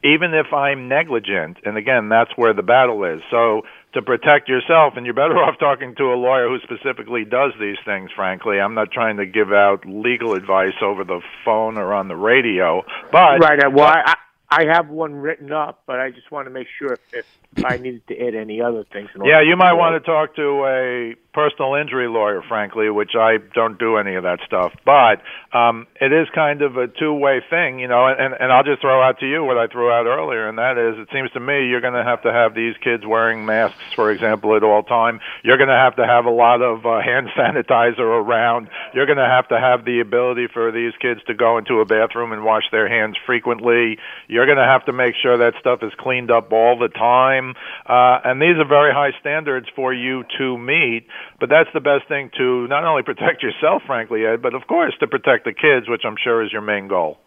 even 0.05 0.35
if 0.35 0.53
I'm 0.53 0.89
negligent. 0.89 1.59
And 1.65 1.77
again, 1.77 2.09
that's 2.09 2.31
where 2.37 2.55
the 2.55 2.63
battle 2.63 3.05
is. 3.05 3.21
So 3.31 3.63
to 3.95 4.03
protect 4.03 4.49
yourself, 4.49 4.95
and 4.97 5.07
you're 5.07 5.15
better 5.15 5.37
off 5.39 5.59
talking 5.59 5.95
to 5.97 6.05
a 6.05 6.17
lawyer 6.17 6.49
who 6.49 6.59
specifically 6.61 7.25
does 7.25 7.53
these 7.61 7.79
things, 7.85 8.11
frankly. 8.15 8.61
I'm 8.61 8.75
not 8.75 8.91
trying 8.91 9.17
to 9.19 9.27
give 9.27 9.53
out 9.53 9.85
legal 9.87 10.35
advice 10.35 10.77
over 10.83 11.05
the 11.05 11.21
phone 11.45 11.79
or 11.79 11.95
on 11.95 12.09
the 12.09 12.17
radio, 12.17 12.83
but. 13.13 13.41
Right. 13.41 13.65
Uh, 13.65 13.71
well, 13.71 13.87
I, 13.87 14.15
I 14.51 14.65
have 14.73 14.89
one 14.89 15.15
written 15.15 15.53
up, 15.53 15.83
but 15.87 16.01
I 16.01 16.11
just 16.11 16.31
want 16.31 16.47
to 16.47 16.51
make 16.51 16.69
sure 16.79 16.95
if, 17.13 17.27
if 17.57 17.65
I 17.65 17.77
needed 17.77 18.07
to 18.09 18.19
add 18.19 18.35
any 18.35 18.63
other 18.63 18.85
things. 18.91 19.11
yeah, 19.23 19.43
you 19.43 19.57
might 19.57 19.75
want 19.75 20.03
to 20.03 20.11
talk 20.11 20.37
to 20.37 20.65
a 20.65 21.15
personal 21.39 21.77
injury 21.77 22.09
lawyer, 22.09 22.43
frankly, 22.49 22.91
which 22.91 23.15
I 23.15 23.39
don't 23.55 23.79
do 23.79 23.97
any 23.97 24.17
of 24.17 24.25
that 24.25 24.41
stuff. 24.45 24.73
But 24.85 25.23
um, 25.57 25.87
it 26.01 26.13
is 26.13 26.27
kind 26.35 26.63
of 26.63 26.77
a 26.77 26.89
two-way 26.89 27.43
thing, 27.49 27.79
you 27.79 27.87
know. 27.87 28.09
And, 28.09 28.35
and 28.35 28.51
I'll 28.51 28.65
just 28.65 28.81
throw 28.81 29.01
out 29.01 29.21
to 29.21 29.27
you 29.27 29.45
what 29.45 29.57
I 29.57 29.69
threw 29.69 29.89
out 29.89 30.07
earlier, 30.07 30.49
and 30.49 30.59
that 30.59 30.75
is, 30.77 30.99
it 30.99 31.09
seems 31.15 31.31
to 31.33 31.41
me 31.41 31.69
you're 31.69 31.81
going 31.81 31.95
to 31.95 32.03
have 32.03 32.23
to 32.23 32.33
have 32.33 32.57
these 32.57 32.75
kids 32.83 33.07
wearing 33.07 33.47
masks, 33.47 33.79
for 33.95 34.11
example, 34.11 34.57
at 34.57 34.65
all 34.65 34.83
time. 34.83 35.21
You're 35.45 35.59
going 35.59 35.71
to 35.71 35.79
have 35.79 35.95
to 35.97 36.07
have 36.07 36.25
a 36.25 36.35
lot 36.35 36.61
of 36.61 36.85
uh, 36.85 37.01
hand 37.01 37.29
sanitizer 37.39 38.01
around. 38.01 38.69
You're 38.93 39.07
going 39.07 39.23
to 39.23 39.31
have 39.31 39.47
to 39.49 39.61
have 39.61 39.85
the 39.85 40.01
ability 40.01 40.49
for 40.53 40.73
these 40.73 40.93
kids 41.01 41.21
to 41.29 41.35
go 41.35 41.59
into 41.59 41.79
a 41.79 41.85
bathroom 41.85 42.33
and 42.33 42.45
wash 42.45 42.65
their 42.73 42.89
hands 42.89 43.17
frequently. 43.27 43.99
You're 44.27 44.47
going 44.47 44.59
to 44.59 44.67
have 44.67 44.87
to 44.87 44.93
make 44.93 45.15
sure 45.23 45.39
that 45.39 45.55
stuff 45.61 45.85
is 45.85 45.93
cleaned 45.99 46.33
up 46.33 46.51
all 46.51 46.77
the 46.79 46.89
time. 46.89 47.55
Uh, 47.87 48.19
and 48.25 48.43
these 48.43 48.59
are 48.59 48.67
very 48.67 48.93
high 48.93 49.13
standards 49.21 49.69
for 49.77 49.95
you 49.95 50.25
to 50.39 50.59
meet. 50.59 51.07
But 51.41 51.49
that's 51.49 51.71
the 51.75 51.81
best 51.81 52.09
thing 52.09 52.31
to 52.39 52.67
not 52.69 52.85
only 52.85 53.03
protect 53.03 53.43
yourself, 53.43 53.83
frankly, 53.87 54.27
Ed, 54.27 54.43
but 54.43 54.55
of 54.55 54.67
course 54.67 54.95
to 55.01 55.07
protect 55.07 55.45
the 55.45 55.53
kids, 55.53 55.89
which 55.89 56.03
I'm 56.05 56.17
sure 56.23 56.43
is 56.45 56.53
your 56.53 56.63
main 56.63 56.89
goal. 56.89 57.19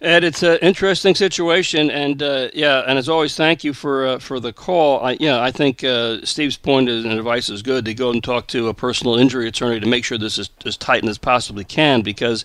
Ed, 0.00 0.22
it's 0.22 0.44
an 0.44 0.58
interesting 0.62 1.16
situation, 1.16 1.90
and 1.90 2.22
uh, 2.22 2.50
yeah, 2.54 2.84
and 2.86 2.98
as 2.98 3.08
always, 3.08 3.34
thank 3.34 3.64
you 3.64 3.74
for 3.74 4.06
uh, 4.06 4.18
for 4.20 4.38
the 4.38 4.52
call. 4.52 5.04
I, 5.04 5.16
yeah, 5.18 5.42
I 5.42 5.50
think 5.50 5.82
uh, 5.82 6.24
Steve's 6.24 6.56
point 6.56 6.88
and 6.88 7.06
advice 7.06 7.48
is 7.48 7.62
good 7.62 7.84
to 7.86 7.94
go 7.94 8.10
and 8.10 8.22
talk 8.22 8.46
to 8.48 8.68
a 8.68 8.74
personal 8.74 9.16
injury 9.16 9.48
attorney 9.48 9.80
to 9.80 9.86
make 9.88 10.04
sure 10.04 10.16
this 10.16 10.38
is 10.38 10.50
as 10.64 10.76
tight 10.76 11.04
as 11.04 11.18
possibly 11.18 11.64
can, 11.64 12.02
because 12.02 12.44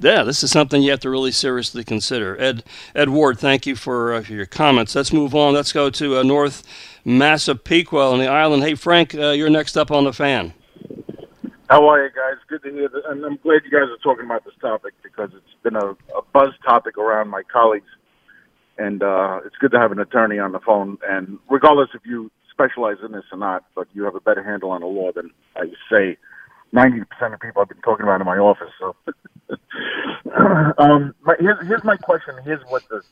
yeah, 0.00 0.22
this 0.22 0.42
is 0.42 0.50
something 0.50 0.80
you 0.80 0.92
have 0.92 1.00
to 1.00 1.10
really 1.10 1.32
seriously 1.32 1.84
consider. 1.84 2.40
Ed 2.40 2.64
Ed 2.94 3.10
Ward, 3.10 3.38
thank 3.38 3.66
you 3.66 3.76
for, 3.76 4.14
uh, 4.14 4.22
for 4.22 4.32
your 4.32 4.46
comments. 4.46 4.94
Let's 4.94 5.12
move 5.12 5.34
on. 5.34 5.52
Let's 5.52 5.72
go 5.72 5.90
to 5.90 6.18
uh, 6.18 6.22
North 6.22 6.62
Massapequa 7.04 8.12
on 8.12 8.18
the 8.18 8.28
island. 8.28 8.62
Hey, 8.62 8.76
Frank, 8.76 9.14
uh, 9.14 9.32
you're 9.32 9.50
next 9.50 9.76
up 9.76 9.90
on 9.90 10.04
the 10.04 10.12
fan. 10.14 10.54
How 11.74 11.88
are 11.88 12.04
you 12.04 12.10
guys? 12.10 12.36
Good 12.46 12.62
to 12.62 12.70
hear 12.70 12.88
that. 12.88 13.02
And 13.10 13.24
I'm 13.24 13.36
glad 13.42 13.62
you 13.64 13.70
guys 13.72 13.90
are 13.90 13.98
talking 14.00 14.26
about 14.26 14.44
this 14.44 14.54
topic 14.60 14.94
because 15.02 15.30
it's 15.34 15.56
been 15.64 15.74
a, 15.74 15.90
a 16.16 16.22
buzz 16.32 16.50
topic 16.64 16.96
around 16.98 17.30
my 17.30 17.42
colleagues. 17.52 17.88
And 18.78 19.02
uh, 19.02 19.40
it's 19.44 19.56
good 19.56 19.72
to 19.72 19.80
have 19.80 19.90
an 19.90 19.98
attorney 19.98 20.38
on 20.38 20.52
the 20.52 20.60
phone. 20.60 20.98
And 21.04 21.40
regardless 21.50 21.88
if 21.92 22.02
you 22.06 22.30
specialize 22.48 22.98
in 23.04 23.10
this 23.10 23.24
or 23.32 23.38
not, 23.38 23.64
but 23.74 23.88
you 23.92 24.04
have 24.04 24.14
a 24.14 24.20
better 24.20 24.40
handle 24.40 24.70
on 24.70 24.82
the 24.82 24.86
law 24.86 25.10
than 25.10 25.32
I 25.56 25.64
say 25.90 26.16
90% 26.72 27.34
of 27.34 27.40
people 27.40 27.60
I've 27.60 27.68
been 27.68 27.78
talking 27.78 28.04
about 28.04 28.20
in 28.20 28.26
my 28.26 28.38
office. 28.38 28.70
So, 28.78 28.94
um, 30.78 31.12
my, 31.22 31.34
here's, 31.40 31.66
here's 31.66 31.82
my 31.82 31.96
question. 31.96 32.36
Here's 32.44 32.62
what 32.68 32.88
the 32.88 33.02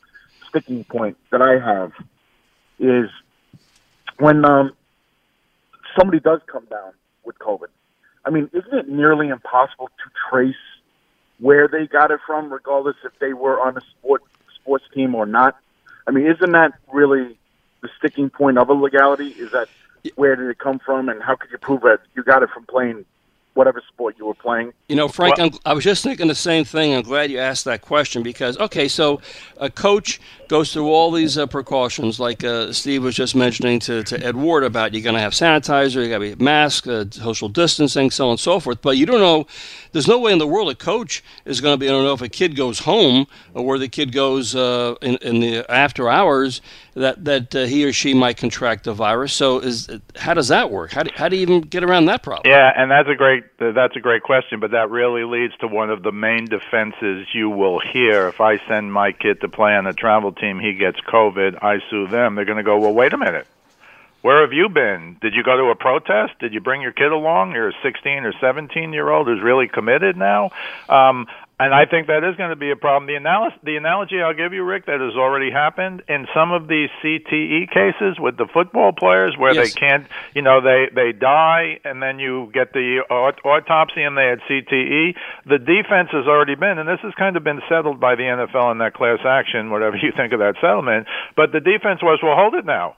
sticking 0.47 0.85
point 0.85 1.17
that 1.33 1.41
I 1.41 1.59
have 1.59 1.91
is 2.79 3.09
when 4.19 4.45
um, 4.45 4.71
somebody 5.99 6.21
does 6.21 6.39
come 6.49 6.63
down 6.67 6.93
with 7.25 7.37
COVID, 7.39 7.67
I 8.25 8.29
mean, 8.29 8.49
isn't 8.53 8.73
it 8.73 8.89
nearly 8.89 9.29
impossible 9.29 9.87
to 9.87 10.11
trace 10.29 10.55
where 11.39 11.67
they 11.67 11.87
got 11.87 12.11
it 12.11 12.19
from, 12.25 12.51
regardless 12.51 12.95
if 13.03 13.17
they 13.19 13.33
were 13.33 13.59
on 13.59 13.77
a 13.77 13.81
sport 13.81 14.23
sports 14.55 14.85
team 14.93 15.15
or 15.15 15.25
not? 15.25 15.57
I 16.07 16.11
mean, 16.11 16.27
isn't 16.27 16.51
that 16.51 16.73
really 16.91 17.37
the 17.81 17.89
sticking 17.97 18.29
point 18.29 18.57
of 18.57 18.69
a 18.69 18.73
legality? 18.73 19.29
Is 19.29 19.51
that 19.51 19.67
where 20.15 20.35
did 20.35 20.49
it 20.49 20.57
come 20.57 20.79
from, 20.79 21.09
and 21.09 21.21
how 21.21 21.35
could 21.35 21.51
you 21.51 21.57
prove 21.57 21.81
that 21.81 22.01
you 22.15 22.23
got 22.23 22.43
it 22.43 22.49
from 22.49 22.65
playing 22.65 23.05
whatever 23.53 23.81
sport 23.87 24.15
you 24.17 24.25
were 24.25 24.33
playing. 24.33 24.73
You 24.89 24.95
know, 24.95 25.07
Frank, 25.07 25.37
well, 25.37 25.51
i 25.65 25.73
was 25.73 25.83
just 25.83 26.03
thinking 26.03 26.27
the 26.27 26.35
same 26.35 26.65
thing. 26.65 26.93
I'm 26.93 27.03
glad 27.03 27.29
you 27.29 27.39
asked 27.39 27.65
that 27.65 27.81
question 27.81 28.23
because, 28.23 28.57
okay, 28.57 28.87
so 28.87 29.21
a 29.57 29.69
coach 29.69 30.19
goes 30.47 30.73
through 30.73 30.89
all 30.89 31.11
these 31.11 31.37
uh, 31.37 31.45
precautions, 31.45 32.19
like 32.19 32.43
uh, 32.43 32.71
Steve 32.73 33.03
was 33.03 33.15
just 33.15 33.35
mentioning 33.35 33.79
to, 33.79 34.03
to 34.03 34.23
Ed 34.23 34.35
Ward 34.35 34.63
about 34.63 34.93
you're 34.93 35.03
going 35.03 35.15
to 35.15 35.21
have 35.21 35.33
sanitizer, 35.33 36.03
you 36.03 36.09
got 36.09 36.19
to 36.19 36.35
be 36.35 36.43
mask, 36.43 36.87
uh, 36.87 37.05
social 37.11 37.49
distancing, 37.49 38.11
so 38.11 38.25
on 38.25 38.31
and 38.31 38.39
so 38.39 38.59
forth. 38.59 38.81
But 38.81 38.97
you 38.97 39.05
don't 39.05 39.19
know, 39.19 39.47
there's 39.93 40.07
no 40.07 40.19
way 40.19 40.33
in 40.33 40.39
the 40.39 40.47
world 40.47 40.69
a 40.69 40.75
coach 40.75 41.23
is 41.45 41.61
going 41.61 41.73
to 41.73 41.77
be, 41.77 41.87
I 41.87 41.91
don't 41.91 42.03
know 42.03 42.13
if 42.13 42.21
a 42.21 42.29
kid 42.29 42.55
goes 42.55 42.79
home 42.79 43.27
or 43.53 43.65
where 43.65 43.79
the 43.79 43.87
kid 43.87 44.11
goes 44.11 44.55
uh, 44.55 44.95
in, 45.01 45.17
in 45.17 45.39
the 45.39 45.71
after 45.71 46.09
hours 46.09 46.61
that, 46.95 47.23
that 47.25 47.55
uh, 47.55 47.65
he 47.65 47.85
or 47.85 47.93
she 47.93 48.13
might 48.13 48.37
contract 48.37 48.83
the 48.83 48.93
virus. 48.93 49.33
So 49.33 49.59
is 49.59 49.89
how 50.15 50.33
does 50.33 50.49
that 50.49 50.71
work? 50.71 50.91
How 50.91 51.03
do, 51.03 51.11
how 51.15 51.29
do 51.29 51.35
you 51.35 51.43
even 51.43 51.61
get 51.61 51.83
around 51.83 52.05
that 52.05 52.23
problem? 52.23 52.51
Yeah, 52.51 52.71
and 52.75 52.91
that's 52.91 53.09
a 53.09 53.15
great 53.15 53.43
that's 53.57 53.95
a 53.95 53.99
great 53.99 54.23
question, 54.23 54.59
but 54.59 54.71
that 54.71 54.89
really 54.89 55.23
leads 55.23 55.55
to 55.57 55.67
one 55.67 55.89
of 55.89 56.03
the 56.03 56.11
main 56.11 56.45
defenses 56.45 57.27
you 57.33 57.49
will 57.49 57.79
hear. 57.79 58.27
If 58.27 58.41
I 58.41 58.59
send 58.67 58.91
my 58.91 59.11
kid 59.11 59.41
to 59.41 59.47
play 59.47 59.73
on 59.73 59.87
a 59.87 59.93
travel 59.93 60.31
team, 60.31 60.59
he 60.59 60.73
gets 60.73 60.99
COVID, 61.01 61.63
I 61.63 61.79
sue 61.89 62.07
them. 62.07 62.35
They're 62.35 62.45
going 62.45 62.57
to 62.57 62.63
go, 62.63 62.79
well, 62.79 62.93
wait 62.93 63.13
a 63.13 63.17
minute. 63.17 63.47
Where 64.23 64.39
have 64.39 64.53
you 64.53 64.69
been? 64.69 65.17
Did 65.21 65.33
you 65.35 65.43
go 65.43 65.57
to 65.57 65.65
a 65.65 65.75
protest? 65.75 66.39
Did 66.39 66.53
you 66.53 66.61
bring 66.61 66.81
your 66.81 66.93
kid 66.93 67.11
along? 67.11 67.51
You're 67.51 67.69
a 67.69 67.73
16 67.83 68.23
or 68.23 68.31
17 68.39 68.93
year 68.93 69.09
old 69.09 69.27
who's 69.27 69.43
really 69.43 69.67
committed 69.67 70.15
now. 70.15 70.51
Um, 70.87 71.27
and 71.59 71.73
I 71.73 71.85
think 71.85 72.07
that 72.07 72.23
is 72.23 72.35
going 72.37 72.49
to 72.49 72.55
be 72.55 72.71
a 72.71 72.77
problem. 72.77 73.05
The, 73.05 73.15
analysis, 73.15 73.59
the 73.63 73.75
analogy 73.75 74.21
I'll 74.21 74.33
give 74.33 74.53
you, 74.53 74.63
Rick, 74.63 74.87
that 74.87 75.01
has 75.01 75.15
already 75.15 75.51
happened 75.51 76.03
in 76.07 76.25
some 76.33 76.51
of 76.51 76.69
these 76.69 76.89
CTE 77.03 77.69
cases 77.69 78.17
with 78.17 78.37
the 78.37 78.47
football 78.51 78.91
players, 78.91 79.35
where 79.37 79.53
yes. 79.53 79.73
they 79.73 79.79
can't, 79.79 80.07
you 80.33 80.41
know, 80.41 80.61
they 80.61 80.87
they 80.95 81.11
die, 81.11 81.79
and 81.83 82.01
then 82.01 82.17
you 82.17 82.49
get 82.53 82.73
the 82.73 83.03
aut- 83.09 83.43
autopsy, 83.45 84.03
and 84.03 84.17
they 84.17 84.25
had 84.25 84.39
CTE. 84.49 85.15
The 85.45 85.59
defense 85.59 86.09
has 86.11 86.27
already 86.27 86.55
been, 86.55 86.79
and 86.79 86.87
this 86.87 86.99
has 87.03 87.13
kind 87.19 87.37
of 87.37 87.43
been 87.43 87.61
settled 87.69 87.99
by 87.99 88.15
the 88.15 88.23
NFL 88.23 88.71
in 88.71 88.79
that 88.79 88.93
class 88.95 89.19
action, 89.23 89.69
whatever 89.69 89.95
you 90.01 90.11
think 90.15 90.33
of 90.33 90.39
that 90.39 90.55
settlement. 90.59 91.07
But 91.35 91.51
the 91.51 91.59
defense 91.59 92.01
was, 92.01 92.19
well, 92.23 92.35
hold 92.35 92.55
it 92.55 92.65
now 92.65 92.95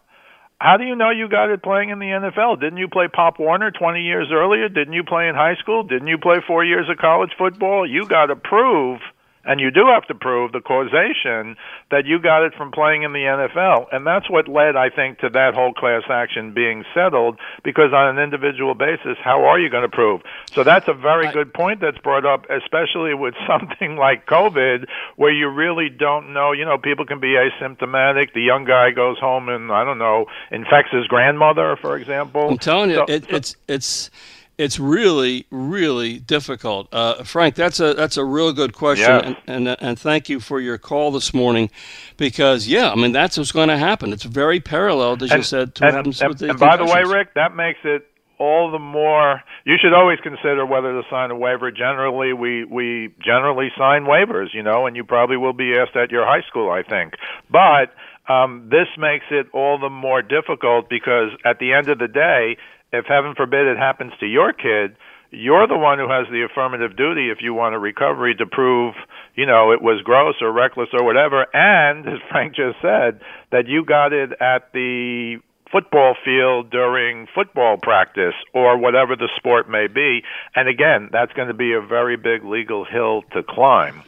how 0.59 0.77
do 0.77 0.85
you 0.85 0.95
know 0.95 1.09
you 1.09 1.27
got 1.27 1.49
it 1.49 1.61
playing 1.61 1.89
in 1.89 1.99
the 1.99 2.05
NFL? 2.05 2.59
Didn't 2.61 2.77
you 2.77 2.87
play 2.87 3.07
Pop 3.11 3.39
Warner 3.39 3.71
20 3.71 4.01
years 4.01 4.29
earlier? 4.31 4.69
Didn't 4.69 4.93
you 4.93 5.03
play 5.03 5.27
in 5.27 5.35
high 5.35 5.55
school? 5.55 5.83
Didn't 5.83 6.07
you 6.07 6.17
play 6.17 6.37
four 6.47 6.63
years 6.63 6.89
of 6.89 6.97
college 6.97 7.31
football? 7.37 7.89
You 7.89 8.05
got 8.07 8.27
to 8.27 8.35
prove 8.35 8.99
and 9.45 9.59
you 9.59 9.71
do 9.71 9.85
have 9.93 10.05
to 10.07 10.15
prove 10.15 10.51
the 10.51 10.61
causation 10.61 11.55
that 11.91 12.05
you 12.05 12.19
got 12.19 12.43
it 12.43 12.53
from 12.55 12.71
playing 12.71 13.03
in 13.03 13.13
the 13.13 13.19
NFL. 13.19 13.87
And 13.91 14.05
that's 14.05 14.29
what 14.29 14.47
led, 14.47 14.75
I 14.75 14.89
think, 14.89 15.19
to 15.19 15.29
that 15.29 15.53
whole 15.53 15.73
class 15.73 16.03
action 16.09 16.53
being 16.53 16.83
settled 16.93 17.39
because 17.63 17.93
on 17.93 18.17
an 18.17 18.23
individual 18.23 18.73
basis, 18.73 19.17
how 19.23 19.45
are 19.45 19.59
you 19.59 19.69
going 19.69 19.83
to 19.83 19.95
prove? 19.95 20.21
So 20.51 20.63
that's 20.63 20.87
a 20.87 20.93
very 20.93 21.31
good 21.31 21.53
point 21.53 21.81
that's 21.81 21.97
brought 21.99 22.25
up, 22.25 22.45
especially 22.49 23.13
with 23.13 23.35
something 23.47 23.95
like 23.97 24.25
COVID 24.25 24.87
where 25.15 25.31
you 25.31 25.49
really 25.49 25.89
don't 25.89 26.33
know, 26.33 26.51
you 26.51 26.65
know, 26.65 26.77
people 26.77 27.05
can 27.05 27.19
be 27.19 27.35
asymptomatic. 27.35 28.33
The 28.33 28.41
young 28.41 28.65
guy 28.65 28.91
goes 28.91 29.19
home 29.19 29.49
and, 29.49 29.71
I 29.71 29.83
don't 29.83 29.99
know, 29.99 30.25
infects 30.51 30.91
his 30.91 31.07
grandmother, 31.07 31.77
for 31.79 31.97
example. 31.97 32.49
I'm 32.49 32.57
telling 32.57 32.89
you, 32.89 32.97
so, 32.97 33.05
it, 33.07 33.25
it's, 33.29 33.55
it's, 33.67 34.09
it's 34.57 34.79
really, 34.79 35.45
really 35.51 36.19
difficult. 36.19 36.87
Uh, 36.93 37.23
Frank, 37.23 37.55
that's 37.55 37.79
a 37.79 37.93
that's 37.93 38.17
a 38.17 38.23
real 38.23 38.53
good 38.53 38.73
question, 38.73 39.05
yeah. 39.09 39.35
and, 39.47 39.67
and, 39.67 39.77
and 39.81 39.99
thank 39.99 40.29
you 40.29 40.39
for 40.39 40.59
your 40.59 40.77
call 40.77 41.11
this 41.11 41.33
morning, 41.33 41.69
because 42.17 42.67
yeah, 42.67 42.91
I 42.91 42.95
mean 42.95 43.11
that's 43.11 43.37
what's 43.37 43.51
going 43.51 43.69
to 43.69 43.77
happen. 43.77 44.13
It's 44.13 44.23
very 44.23 44.59
parallel, 44.59 45.21
as 45.23 45.31
and, 45.31 45.39
you 45.39 45.43
said, 45.43 45.75
to 45.75 45.85
what 45.85 45.93
happens 45.93 46.21
and, 46.21 46.29
with 46.29 46.39
the 46.39 46.49
And 46.49 46.59
by 46.59 46.77
the 46.77 46.85
way, 46.85 47.03
Rick, 47.03 47.33
that 47.35 47.55
makes 47.55 47.79
it 47.83 48.07
all 48.37 48.71
the 48.71 48.79
more. 48.79 49.41
You 49.65 49.75
should 49.81 49.93
always 49.93 50.19
consider 50.21 50.65
whether 50.65 50.91
to 50.93 51.03
sign 51.09 51.31
a 51.31 51.35
waiver. 51.35 51.71
Generally, 51.71 52.33
we 52.33 52.63
we 52.63 53.13
generally 53.23 53.69
sign 53.77 54.03
waivers, 54.03 54.53
you 54.53 54.63
know, 54.63 54.85
and 54.87 54.95
you 54.95 55.03
probably 55.03 55.37
will 55.37 55.53
be 55.53 55.73
asked 55.77 55.95
at 55.95 56.11
your 56.11 56.25
high 56.25 56.45
school, 56.47 56.71
I 56.71 56.83
think, 56.83 57.13
but. 57.49 57.93
Um, 58.27 58.69
this 58.71 58.87
makes 58.97 59.25
it 59.29 59.45
all 59.53 59.77
the 59.77 59.91
more 59.91 60.23
difficult 60.23 60.89
because 60.89 61.29
at 61.45 61.59
the 61.59 61.73
end 61.73 61.89
of 61.89 61.99
the 61.99 62.07
day, 62.07 62.57
if 62.97 63.05
heaven 63.05 63.33
forbid 63.35 63.67
it 63.67 63.77
happens 63.77 64.13
to 64.19 64.25
your 64.25 64.53
kid, 64.53 64.95
you're 65.31 65.67
the 65.67 65.77
one 65.77 65.99
who 65.99 66.09
has 66.09 66.27
the 66.31 66.43
affirmative 66.49 66.95
duty 66.95 67.29
if 67.29 67.39
you 67.41 67.53
want 67.53 67.75
a 67.75 67.79
recovery 67.79 68.35
to 68.35 68.45
prove, 68.45 68.95
you 69.35 69.45
know, 69.45 69.71
it 69.71 69.81
was 69.81 70.01
gross 70.03 70.35
or 70.41 70.51
reckless 70.51 70.89
or 70.93 71.03
whatever. 71.03 71.45
And 71.53 72.07
as 72.07 72.19
Frank 72.29 72.55
just 72.55 72.77
said, 72.81 73.21
that 73.51 73.67
you 73.67 73.85
got 73.85 74.13
it 74.13 74.31
at 74.39 74.71
the 74.73 75.37
football 75.71 76.15
field 76.23 76.69
during 76.69 77.27
football 77.33 77.77
practice 77.81 78.35
or 78.53 78.77
whatever 78.77 79.15
the 79.15 79.29
sport 79.35 79.69
may 79.69 79.87
be. 79.87 80.21
And 80.55 80.69
again, 80.69 81.09
that's 81.11 81.33
going 81.33 81.49
to 81.49 81.53
be 81.53 81.73
a 81.73 81.81
very 81.81 82.15
big 82.15 82.45
legal 82.45 82.85
hill 82.85 83.23
to 83.33 83.43
climb. 83.43 84.03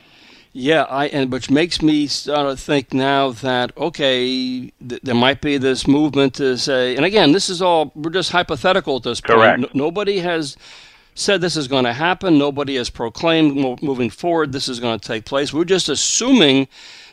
Yeah, 0.59 0.87
I 0.89 1.05
and 1.09 1.31
which 1.31 1.51
makes 1.51 1.83
me 1.83 2.07
start 2.07 2.49
to 2.49 2.57
think 2.57 2.91
now 2.91 3.29
that 3.29 3.77
okay, 3.77 4.71
th- 4.89 5.01
there 5.03 5.13
might 5.13 5.39
be 5.39 5.59
this 5.59 5.87
movement 5.87 6.33
to 6.35 6.57
say, 6.57 6.95
and 6.95 7.05
again, 7.05 7.31
this 7.31 7.47
is 7.47 7.61
all 7.61 7.91
we're 7.93 8.09
just 8.09 8.31
hypothetical 8.31 8.95
at 8.95 9.03
this 9.03 9.21
point. 9.21 9.39
Correct. 9.39 9.75
nobody 9.75 10.17
has 10.17 10.57
said 11.13 11.41
this 11.41 11.57
is 11.57 11.67
going 11.67 11.83
to 11.85 11.93
happen. 11.93 12.39
Nobody 12.39 12.75
has 12.77 12.89
proclaimed 12.89 13.55
mo- 13.55 13.77
moving 13.83 14.09
forward 14.09 14.51
this 14.51 14.67
is 14.67 14.79
going 14.79 14.99
to 14.99 15.07
take 15.07 15.25
place. 15.25 15.53
We're 15.53 15.63
just 15.63 15.89
assuming 15.89 16.69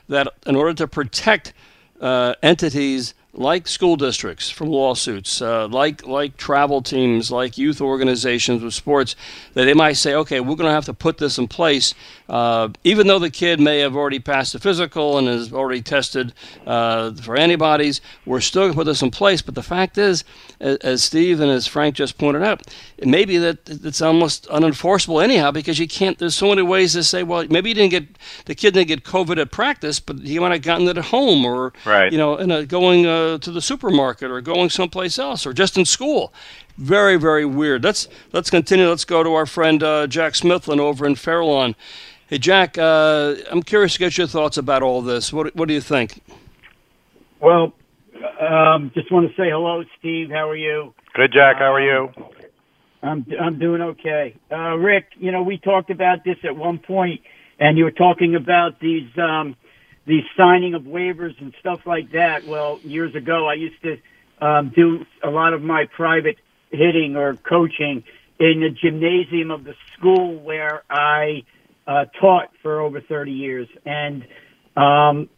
that 0.09 0.27
in 0.47 0.57
order 0.57 0.73
to 0.73 0.89
protect 0.89 1.53
uh, 2.01 2.37
entities 2.43 3.13
like 3.37 3.67
school 3.67 3.97
districts 3.97 4.49
from 4.51 4.69
lawsuits, 4.69 5.43
uh, 5.43 5.67
like 5.69 6.07
like 6.07 6.37
travel 6.37 6.83
teams, 6.83 7.31
like 7.31 7.59
youth 7.59 7.81
organizations 7.81 8.63
with 8.63 8.75
sports, 8.75 9.17
that 9.55 9.65
they 9.65 9.75
might 9.75 9.95
say, 9.95 10.15
okay, 10.15 10.41
we're 10.41 10.55
going 10.55 10.69
to 10.69 10.75
have 10.75 10.85
to 10.85 10.95
put 10.95 11.19
this 11.19 11.39
in 11.39 11.49
place, 11.49 11.95
uh, 12.29 12.69
even 12.85 13.07
though 13.07 13.19
the 13.19 13.31
kid 13.31 13.61
may 13.61 13.81
have 13.81 13.95
already 13.95 14.19
passed 14.19 14.55
the 14.55 14.59
physical 14.59 15.19
and 15.19 15.29
has 15.29 15.53
already 15.53 15.83
tested 15.83 16.33
uh, 16.67 17.13
for 17.13 17.37
antibodies. 17.37 18.01
We're 18.25 18.41
still 18.41 18.63
going 18.63 18.73
to 18.73 18.77
put 18.77 18.85
this 18.85 19.03
in 19.03 19.11
place. 19.11 19.43
But 19.43 19.55
the 19.55 19.63
fact 19.63 19.99
is, 19.99 20.25
as, 20.61 20.79
as 20.79 21.05
Steve 21.05 21.41
and 21.41 21.51
as 21.51 21.67
Frank 21.67 21.97
just 21.97 22.17
pointed 22.17 22.43
out, 22.43 22.67
it 22.97 23.07
may 23.07 23.25
be 23.25 23.37
that 23.39 23.59
it's 23.69 24.01
almost 24.01 24.47
unenforceable 24.49 25.23
anyhow 25.23 25.51
because 25.51 25.79
you 25.79 25.87
can't. 25.87 26.19
There's 26.19 26.35
so 26.35 26.49
many 26.49 26.63
ways 26.63 26.95
to 26.95 27.05
say, 27.05 27.23
well, 27.23 27.47
maybe 27.49 27.69
you 27.71 27.75
didn't 27.75 27.91
get 27.91 28.07
the 28.47 28.55
kid 28.55 28.75
didn't 28.75 28.89
get 28.89 29.05
COVID 29.05 29.39
at 29.39 29.51
practice, 29.51 30.01
but 30.01 30.21
he 30.21 30.39
might 30.39 30.53
have 30.53 30.63
gotten 30.63 30.89
it 30.89 30.97
at 30.97 31.07
home 31.07 31.45
or 31.45 31.73
right. 31.85 32.11
you 32.11 32.19
know, 32.19 32.37
in 32.37 32.51
a, 32.51 32.65
going 32.65 33.07
uh, 33.07 33.39
to 33.39 33.51
the 33.51 33.61
supermarket 33.61 34.31
or 34.31 34.41
going 34.41 34.71
someplace 34.71 35.19
else 35.19 35.47
or 35.47 35.53
just 35.53 35.77
in 35.77 35.85
school. 35.85 36.33
Very, 36.77 37.17
very 37.17 37.45
weird. 37.45 37.85
Let's 37.85 38.09
let's 38.33 38.51
continue. 38.51 38.89
Let's 38.89 39.05
go 39.05 39.23
to 39.23 39.35
our 39.35 39.47
friend 39.47 39.83
uh, 39.83 40.07
Jack 40.07 40.33
Smithlin 40.33 40.81
over 40.81 41.07
in 41.07 41.15
Fairlawn. 41.15 41.77
Hey, 42.27 42.39
Jack, 42.39 42.79
uh, 42.79 43.35
I'm 43.51 43.63
curious 43.63 43.93
to 43.95 43.99
get 43.99 44.17
your 44.17 44.27
thoughts 44.27 44.57
about 44.57 44.83
all 44.83 45.03
this. 45.03 45.31
What 45.31 45.55
What 45.55 45.69
do 45.69 45.75
you 45.75 45.83
think? 45.83 46.23
Well, 47.39 47.75
um, 48.41 48.91
just 48.95 49.13
want 49.13 49.29
to 49.29 49.37
say 49.37 49.51
hello, 49.51 49.85
Steve. 49.99 50.31
How 50.31 50.49
are 50.49 50.57
you? 50.57 50.95
Good, 51.13 51.33
Jack. 51.35 51.57
How 51.59 51.75
are 51.75 51.83
you? 51.83 52.09
I'm 53.03 53.27
I'm 53.39 53.59
doing 53.59 53.83
okay. 53.83 54.37
Uh, 54.51 54.77
Rick, 54.77 55.09
you 55.19 55.33
know 55.33 55.43
we 55.43 55.59
talked 55.59 55.91
about 55.91 56.25
this 56.25 56.39
at 56.45 56.57
one 56.57 56.79
point, 56.79 57.21
and 57.59 57.77
you 57.77 57.85
were 57.85 57.91
talking 57.91 58.35
about 58.35 58.81
these 58.81 59.07
um, 59.19 59.55
the 60.07 60.21
signing 60.35 60.73
of 60.73 60.85
waivers 60.85 61.39
and 61.43 61.53
stuff 61.61 61.81
like 61.85 62.13
that. 62.13 62.47
Well, 62.47 62.81
years 62.85 63.15
ago, 63.15 63.47
I 63.47 63.55
used 63.55 63.83
to 63.83 63.99
um, 64.41 64.73
do 64.75 65.05
a 65.23 65.29
lot 65.29 65.53
of 65.53 65.61
my 65.61 65.85
private 65.95 66.39
hitting 66.71 67.17
or 67.17 67.35
coaching 67.35 68.03
in 68.41 68.61
the 68.61 68.71
gymnasium 68.71 69.51
of 69.51 69.65
the 69.65 69.75
school 69.95 70.37
where 70.37 70.83
I 70.89 71.45
uh, 71.87 72.07
taught 72.21 72.51
for 72.63 72.81
over 72.81 73.01
30 73.01 73.33
years. 73.33 73.69
And 73.85 74.27
um, 74.77 75.29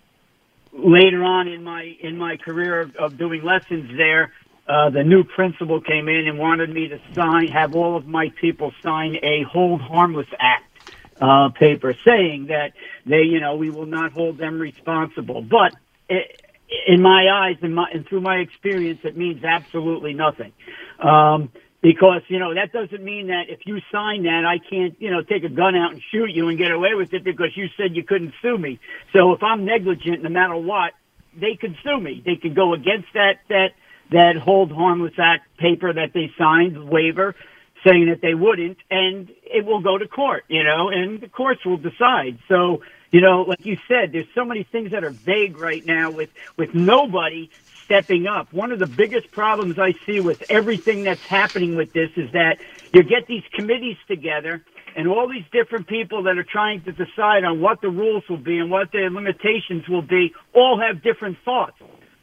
later 0.73 1.23
on 1.25 1.49
in 1.49 1.63
my 1.63 1.97
in 2.01 2.17
my 2.17 2.37
career 2.37 2.81
of, 2.81 2.97
of 2.97 3.19
doing 3.19 3.43
lessons 3.43 3.91
there, 3.97 4.33
uh, 4.69 4.91
the 4.91 5.05
new 5.05 5.25
principal 5.25 5.81
came 5.81 6.09
in 6.09 6.27
and 6.27 6.39
wanted 6.39 6.71
me 6.71 6.89
to 6.89 7.01
sign, 7.15 7.49
have 7.49 7.75
all 7.75 7.97
of 7.97 8.07
my 8.07 8.33
people 8.41 8.73
sign 8.83 9.17
a 9.23 9.43
hold 9.45 9.81
harmless 9.81 10.27
act 10.39 10.65
uh, 11.21 11.51
paper 11.51 11.95
saying 12.05 12.47
that 12.47 12.73
they, 13.05 13.23
you 13.23 13.41
know, 13.41 13.57
we 13.57 13.71
will 13.71 13.87
not 13.87 14.13
hold 14.13 14.39
them 14.39 14.59
responsible. 14.59 15.41
But 15.41 15.75
it, 16.09 16.43
in 16.87 17.01
my 17.01 17.29
eyes 17.31 17.57
and, 17.63 17.75
my, 17.75 17.89
and 17.93 18.07
through 18.07 18.23
my 18.23 18.37
experience, 18.37 19.01
it 19.05 19.17
means 19.17 19.45
absolutely 19.45 20.15
nothing. 20.15 20.53
Um, 20.99 21.51
because, 21.87 22.23
you 22.27 22.41
know, 22.41 22.53
that 22.53 22.73
doesn't 22.73 23.01
mean 23.01 23.29
that 23.29 23.45
if 23.49 23.61
you 23.65 23.81
sign 23.93 24.25
that, 24.25 24.45
I 24.45 24.59
can't, 24.59 25.01
you 25.01 25.09
know, 25.09 25.23
take 25.23 25.45
a 25.45 25.49
gun 25.49 25.77
out 25.77 25.93
and 25.93 26.03
shoot 26.11 26.33
you 26.33 26.49
and 26.49 26.59
get 26.59 26.73
away 26.73 26.95
with 26.95 27.15
it 27.15 27.23
because 27.23 27.57
you 27.57 27.69
said 27.77 27.95
you 27.95 28.03
couldn't 28.03 28.35
sue 28.43 28.59
me. 28.59 28.81
So 29.13 29.35
if 29.35 29.43
I'm 29.45 29.65
negligent, 29.65 30.21
no 30.25 30.29
matter 30.29 30.57
what, 30.57 30.95
they 31.37 31.55
could 31.55 31.77
sue 31.85 32.01
me. 32.01 32.21
They 32.27 32.35
could 32.35 32.57
go 32.57 32.75
against 32.75 33.07
that, 33.15 33.39
that, 33.51 33.69
that 34.11 34.35
hold 34.37 34.73
harmless 34.73 35.15
act 35.17 35.57
paper 35.59 35.93
that 35.93 36.13
they 36.13 36.33
signed, 36.37 36.89
waiver, 36.89 37.37
saying 37.87 38.07
that 38.07 38.21
they 38.21 38.35
wouldn't, 38.35 38.79
and 38.91 39.31
it 39.45 39.65
will 39.65 39.81
go 39.81 39.97
to 39.97 40.09
court, 40.09 40.45
you 40.49 40.65
know, 40.65 40.89
and 40.89 41.21
the 41.21 41.29
courts 41.29 41.65
will 41.65 41.77
decide. 41.77 42.41
So, 42.49 42.83
you 43.13 43.21
know, 43.21 43.43
like 43.43 43.65
you 43.65 43.79
said, 43.87 44.11
there's 44.11 44.27
so 44.35 44.45
many 44.45 44.65
things 44.65 44.91
that 44.91 45.05
are 45.05 45.11
vague 45.11 45.57
right 45.57 45.87
now 45.87 46.11
with 46.11 46.31
with 46.57 46.75
nobody 46.75 47.49
stepping 47.87 48.27
up. 48.27 48.53
One 48.53 48.73
of 48.73 48.79
the 48.79 48.87
biggest 48.87 49.31
problems 49.31 49.79
I 49.79 49.95
see 50.05 50.21
with 50.21 50.43
everything 50.51 51.05
that's 51.05 51.23
happening 51.23 51.77
with 51.77 51.93
this 51.95 52.11
is 52.17 52.31
that 52.33 52.59
you 52.93 53.03
get 53.03 53.27
these 53.27 53.43
committees 53.55 53.97
together 54.07 54.63
and 54.95 55.09
all 55.09 55.29
these 55.29 55.45
different 55.53 55.87
people 55.87 56.25
that 56.25 56.39
are 56.39 56.45
trying 56.45 56.83
to 56.83 56.93
decide 56.93 57.45
on 57.45 57.61
what 57.61 57.81
the 57.81 57.89
rules 57.89 58.25
will 58.29 58.37
be 58.39 58.59
and 58.59 58.71
what 58.71 58.93
the 58.93 59.09
limitations 59.11 59.89
will 59.89 60.03
be 60.03 60.35
all 60.55 60.81
have 60.81 61.03
different 61.03 61.39
thoughts. 61.45 61.77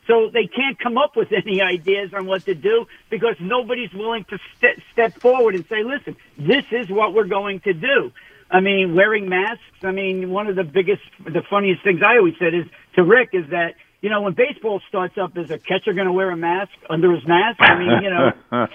So 0.07 0.29
they 0.33 0.47
can't 0.47 0.77
come 0.79 0.97
up 0.97 1.15
with 1.15 1.29
any 1.45 1.61
ideas 1.61 2.11
on 2.13 2.25
what 2.25 2.45
to 2.45 2.55
do 2.55 2.85
because 3.09 3.35
nobody's 3.39 3.93
willing 3.93 4.25
to 4.29 4.37
st- 4.57 4.79
step 4.91 5.19
forward 5.21 5.55
and 5.55 5.65
say, 5.69 5.83
listen, 5.83 6.15
this 6.37 6.65
is 6.71 6.89
what 6.89 7.13
we're 7.13 7.27
going 7.27 7.61
to 7.61 7.73
do. 7.73 8.11
I 8.51 8.59
mean, 8.59 8.95
wearing 8.95 9.29
masks. 9.29 9.63
I 9.83 9.91
mean, 9.91 10.29
one 10.29 10.47
of 10.47 10.55
the 10.55 10.63
biggest, 10.63 11.01
the 11.25 11.41
funniest 11.49 11.83
things 11.83 12.01
I 12.05 12.17
always 12.17 12.35
said 12.37 12.53
is 12.53 12.65
to 12.95 13.03
Rick 13.03 13.29
is 13.33 13.49
that 13.49 13.75
you 14.03 14.09
know 14.09 14.21
when 14.21 14.33
baseball 14.33 14.81
starts 14.89 15.17
up, 15.17 15.37
is 15.37 15.49
a 15.49 15.57
catcher 15.57 15.93
going 15.93 16.07
to 16.07 16.13
wear 16.13 16.29
a 16.29 16.37
mask 16.37 16.73
under 16.89 17.11
his 17.13 17.25
mask? 17.25 17.59
I 17.59 17.79
mean, 17.79 18.03
you 18.03 18.09
know, 18.09 18.33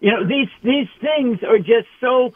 you 0.00 0.12
know 0.12 0.26
these 0.26 0.48
these 0.62 0.88
things 1.00 1.42
are 1.42 1.58
just 1.58 1.88
so 2.00 2.32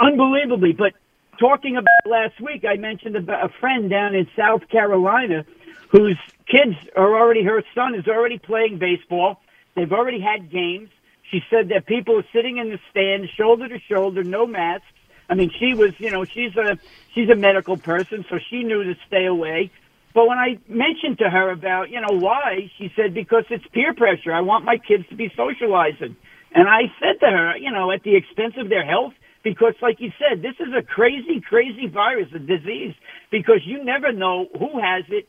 unbelievably. 0.00 0.72
But 0.72 0.94
talking 1.38 1.76
about 1.76 2.06
last 2.06 2.40
week, 2.40 2.64
I 2.64 2.76
mentioned 2.76 3.16
about 3.16 3.44
a 3.44 3.52
friend 3.60 3.90
down 3.90 4.14
in 4.14 4.26
South 4.34 4.66
Carolina 4.70 5.44
whose 5.92 6.16
kids 6.46 6.74
are 6.96 7.14
already, 7.14 7.44
her 7.44 7.62
son 7.74 7.94
is 7.94 8.08
already 8.08 8.38
playing 8.38 8.78
baseball. 8.78 9.42
They've 9.76 9.92
already 9.92 10.20
had 10.20 10.50
games. 10.50 10.88
She 11.30 11.42
said 11.50 11.68
that 11.68 11.84
people 11.84 12.18
are 12.18 12.24
sitting 12.32 12.56
in 12.56 12.70
the 12.70 12.80
stands, 12.90 13.30
shoulder 13.30 13.68
to 13.68 13.78
shoulder, 13.78 14.24
no 14.24 14.46
masks. 14.46 14.86
I 15.28 15.34
mean, 15.34 15.50
she 15.58 15.74
was, 15.74 15.92
you 16.00 16.10
know, 16.10 16.24
she's 16.24 16.56
a 16.56 16.78
she's 17.14 17.28
a 17.28 17.34
medical 17.34 17.76
person, 17.76 18.24
so 18.28 18.38
she 18.50 18.64
knew 18.64 18.82
to 18.84 18.96
stay 19.06 19.26
away. 19.26 19.70
But 20.14 20.28
when 20.28 20.38
I 20.38 20.58
mentioned 20.68 21.18
to 21.18 21.30
her 21.30 21.50
about, 21.50 21.90
you 21.90 22.00
know, 22.00 22.18
why, 22.18 22.70
she 22.78 22.92
said 22.96 23.14
because 23.14 23.44
it's 23.50 23.64
peer 23.72 23.94
pressure. 23.94 24.32
I 24.32 24.42
want 24.42 24.64
my 24.64 24.76
kids 24.76 25.04
to 25.10 25.16
be 25.16 25.32
socializing. 25.36 26.16
And 26.54 26.68
I 26.68 26.82
said 27.00 27.20
to 27.20 27.30
her, 27.30 27.56
you 27.56 27.70
know, 27.72 27.90
at 27.90 28.02
the 28.02 28.16
expense 28.16 28.54
of 28.58 28.68
their 28.68 28.84
health, 28.84 29.14
because 29.42 29.74
like 29.80 30.00
you 30.00 30.12
said, 30.18 30.42
this 30.42 30.54
is 30.60 30.72
a 30.76 30.82
crazy, 30.82 31.40
crazy 31.40 31.88
virus, 31.88 32.28
a 32.34 32.38
disease, 32.38 32.94
because 33.30 33.60
you 33.64 33.84
never 33.84 34.12
know 34.12 34.48
who 34.58 34.80
has 34.80 35.04
it. 35.08 35.28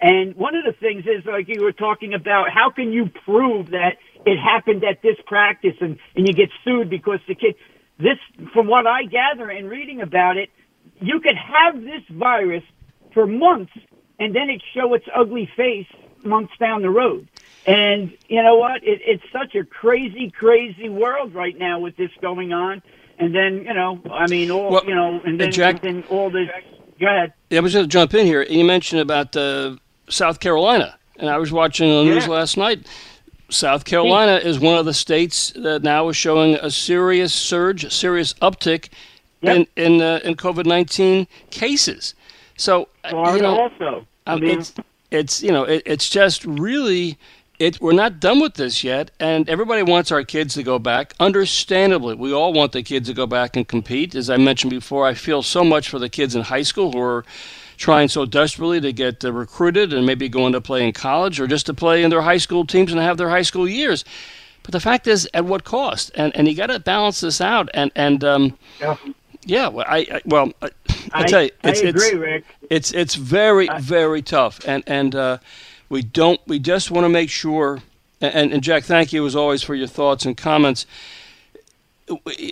And 0.00 0.34
one 0.36 0.54
of 0.54 0.64
the 0.64 0.72
things 0.72 1.04
is, 1.04 1.26
like 1.26 1.48
you 1.48 1.62
were 1.62 1.72
talking 1.72 2.14
about, 2.14 2.50
how 2.54 2.70
can 2.70 2.92
you 2.92 3.10
prove 3.24 3.70
that 3.70 3.98
it 4.24 4.38
happened 4.38 4.84
at 4.84 5.02
this 5.02 5.16
practice 5.26 5.74
and, 5.80 5.98
and 6.14 6.26
you 6.26 6.32
get 6.32 6.48
sued 6.64 6.88
because 6.88 7.18
the 7.28 7.34
kid, 7.34 7.56
this, 7.98 8.16
from 8.54 8.66
what 8.66 8.86
I 8.86 9.04
gather 9.04 9.50
and 9.50 9.68
reading 9.68 10.00
about 10.00 10.36
it, 10.36 10.48
you 11.00 11.20
could 11.20 11.36
have 11.36 11.82
this 11.82 12.02
virus 12.10 12.62
for 13.12 13.26
months 13.26 13.72
and 14.20 14.36
then 14.36 14.50
it 14.50 14.62
show 14.72 14.94
its 14.94 15.06
ugly 15.12 15.50
face 15.56 15.88
months 16.22 16.52
down 16.60 16.82
the 16.82 16.90
road. 16.90 17.26
And 17.66 18.16
you 18.28 18.42
know 18.42 18.56
what? 18.56 18.84
It, 18.84 19.00
it's 19.04 19.24
such 19.32 19.54
a 19.54 19.64
crazy, 19.64 20.30
crazy 20.30 20.88
world 20.88 21.34
right 21.34 21.58
now 21.58 21.80
with 21.80 21.96
this 21.96 22.10
going 22.20 22.52
on. 22.52 22.82
And 23.18 23.34
then 23.34 23.64
you 23.64 23.74
know, 23.74 24.00
I 24.10 24.26
mean, 24.28 24.50
all 24.50 24.70
well, 24.70 24.84
you 24.86 24.94
know, 24.94 25.20
and 25.24 25.40
then, 25.40 25.50
Jack, 25.50 25.84
and 25.84 26.02
then 26.02 26.10
all 26.10 26.30
this. 26.30 26.48
Go 26.98 27.06
ahead. 27.06 27.32
Yeah, 27.50 27.58
I 27.58 27.62
was 27.62 27.72
going 27.72 27.84
to 27.84 27.88
jump 27.88 28.14
in 28.14 28.26
here. 28.26 28.42
You 28.42 28.64
mentioned 28.64 29.00
about 29.00 29.34
uh, 29.34 29.76
South 30.08 30.40
Carolina, 30.40 30.98
and 31.16 31.28
I 31.28 31.38
was 31.38 31.50
watching 31.50 31.88
the 31.88 32.04
news 32.04 32.24
yeah. 32.24 32.30
last 32.30 32.56
night. 32.56 32.86
South 33.50 33.84
Carolina 33.84 34.36
is 34.36 34.58
one 34.58 34.78
of 34.78 34.84
the 34.84 34.94
states 34.94 35.52
that 35.56 35.82
now 35.82 36.08
is 36.08 36.16
showing 36.16 36.54
a 36.56 36.70
serious 36.70 37.34
surge, 37.34 37.84
a 37.84 37.90
serious 37.90 38.32
uptick 38.34 38.90
yep. 39.40 39.56
in 39.56 39.66
in, 39.76 40.00
uh, 40.00 40.20
in 40.24 40.34
COVID 40.34 40.66
nineteen 40.66 41.26
cases. 41.50 42.14
So 42.56 42.88
Florida 43.08 43.36
you 43.36 43.42
know, 43.42 43.60
also. 43.60 44.06
I 44.30 44.36
mean, 44.40 44.58
it's 44.58 44.74
it's 45.10 45.42
you 45.42 45.52
know 45.52 45.64
it, 45.64 45.82
it's 45.86 46.08
just 46.08 46.44
really 46.44 47.18
it 47.58 47.80
we're 47.80 47.92
not 47.92 48.20
done 48.20 48.40
with 48.40 48.54
this 48.54 48.82
yet, 48.82 49.10
and 49.20 49.48
everybody 49.48 49.82
wants 49.82 50.10
our 50.10 50.24
kids 50.24 50.54
to 50.54 50.62
go 50.62 50.78
back. 50.78 51.14
Understandably, 51.20 52.14
we 52.14 52.32
all 52.32 52.52
want 52.52 52.72
the 52.72 52.82
kids 52.82 53.08
to 53.08 53.14
go 53.14 53.26
back 53.26 53.56
and 53.56 53.68
compete. 53.68 54.14
As 54.14 54.30
I 54.30 54.36
mentioned 54.36 54.70
before, 54.70 55.06
I 55.06 55.14
feel 55.14 55.42
so 55.42 55.62
much 55.62 55.88
for 55.88 55.98
the 55.98 56.08
kids 56.08 56.34
in 56.34 56.42
high 56.42 56.62
school 56.62 56.92
who 56.92 57.00
are 57.00 57.24
trying 57.76 58.08
so 58.08 58.26
desperately 58.26 58.80
to 58.80 58.92
get 58.92 59.24
uh, 59.24 59.32
recruited 59.32 59.92
and 59.92 60.04
maybe 60.06 60.28
going 60.28 60.52
to 60.52 60.60
play 60.60 60.86
in 60.86 60.92
college 60.92 61.40
or 61.40 61.46
just 61.46 61.66
to 61.66 61.74
play 61.74 62.02
in 62.02 62.10
their 62.10 62.22
high 62.22 62.36
school 62.36 62.66
teams 62.66 62.92
and 62.92 63.00
have 63.00 63.16
their 63.16 63.30
high 63.30 63.42
school 63.42 63.68
years. 63.68 64.04
But 64.62 64.72
the 64.72 64.80
fact 64.80 65.06
is, 65.06 65.28
at 65.32 65.44
what 65.44 65.64
cost? 65.64 66.10
And 66.14 66.34
and 66.36 66.48
you 66.48 66.54
got 66.54 66.66
to 66.66 66.78
balance 66.78 67.20
this 67.20 67.40
out. 67.40 67.68
And 67.74 67.90
and 67.94 68.24
um, 68.24 68.58
yeah. 68.80 68.96
Yeah, 69.46 69.68
well, 69.68 69.86
I, 69.88 69.98
I 69.98 70.20
well, 70.26 70.52
I, 71.12 71.22
I, 71.22 71.26
tell 71.26 71.42
you, 71.42 71.50
it's, 71.64 71.82
I 71.82 71.86
agree, 71.86 72.06
it's, 72.06 72.14
Rick. 72.14 72.44
It's 72.68 72.92
it's 72.92 73.14
very 73.14 73.68
very 73.80 74.22
tough, 74.22 74.60
and 74.66 74.82
and 74.86 75.14
uh, 75.14 75.38
we 75.88 76.02
don't 76.02 76.40
we 76.46 76.58
just 76.58 76.90
want 76.90 77.04
to 77.04 77.08
make 77.08 77.30
sure. 77.30 77.80
And, 78.22 78.52
and 78.52 78.62
Jack, 78.62 78.84
thank 78.84 79.14
you 79.14 79.24
as 79.24 79.34
always 79.34 79.62
for 79.62 79.74
your 79.74 79.86
thoughts 79.86 80.26
and 80.26 80.36
comments. 80.36 80.84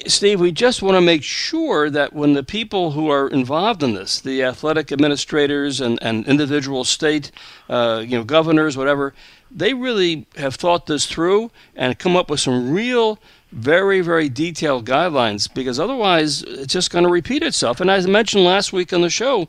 Steve, 0.06 0.40
we 0.40 0.52
just 0.52 0.82
want 0.82 0.94
to 0.96 1.00
make 1.00 1.22
sure 1.22 1.90
that 1.90 2.12
when 2.12 2.32
the 2.32 2.42
people 2.42 2.92
who 2.92 3.10
are 3.10 3.28
involved 3.28 3.82
in 3.82 3.94
this, 3.94 4.20
the 4.20 4.42
athletic 4.42 4.92
administrators 4.92 5.80
and, 5.80 5.98
and 6.00 6.26
individual 6.26 6.84
state, 6.84 7.30
uh, 7.68 8.02
you 8.06 8.16
know, 8.16 8.24
governors, 8.24 8.76
whatever, 8.76 9.14
they 9.50 9.74
really 9.74 10.26
have 10.36 10.54
thought 10.54 10.86
this 10.86 11.06
through 11.06 11.50
and 11.74 11.98
come 11.98 12.16
up 12.16 12.30
with 12.30 12.40
some 12.40 12.72
real, 12.72 13.18
very, 13.52 14.00
very 14.00 14.28
detailed 14.28 14.84
guidelines 14.84 15.52
because 15.52 15.80
otherwise 15.80 16.42
it's 16.42 16.72
just 16.72 16.90
going 16.90 17.04
to 17.04 17.10
repeat 17.10 17.42
itself. 17.42 17.80
And 17.80 17.90
as 17.90 18.06
I 18.06 18.10
mentioned 18.10 18.44
last 18.44 18.72
week 18.72 18.92
on 18.92 19.00
the 19.00 19.10
show, 19.10 19.48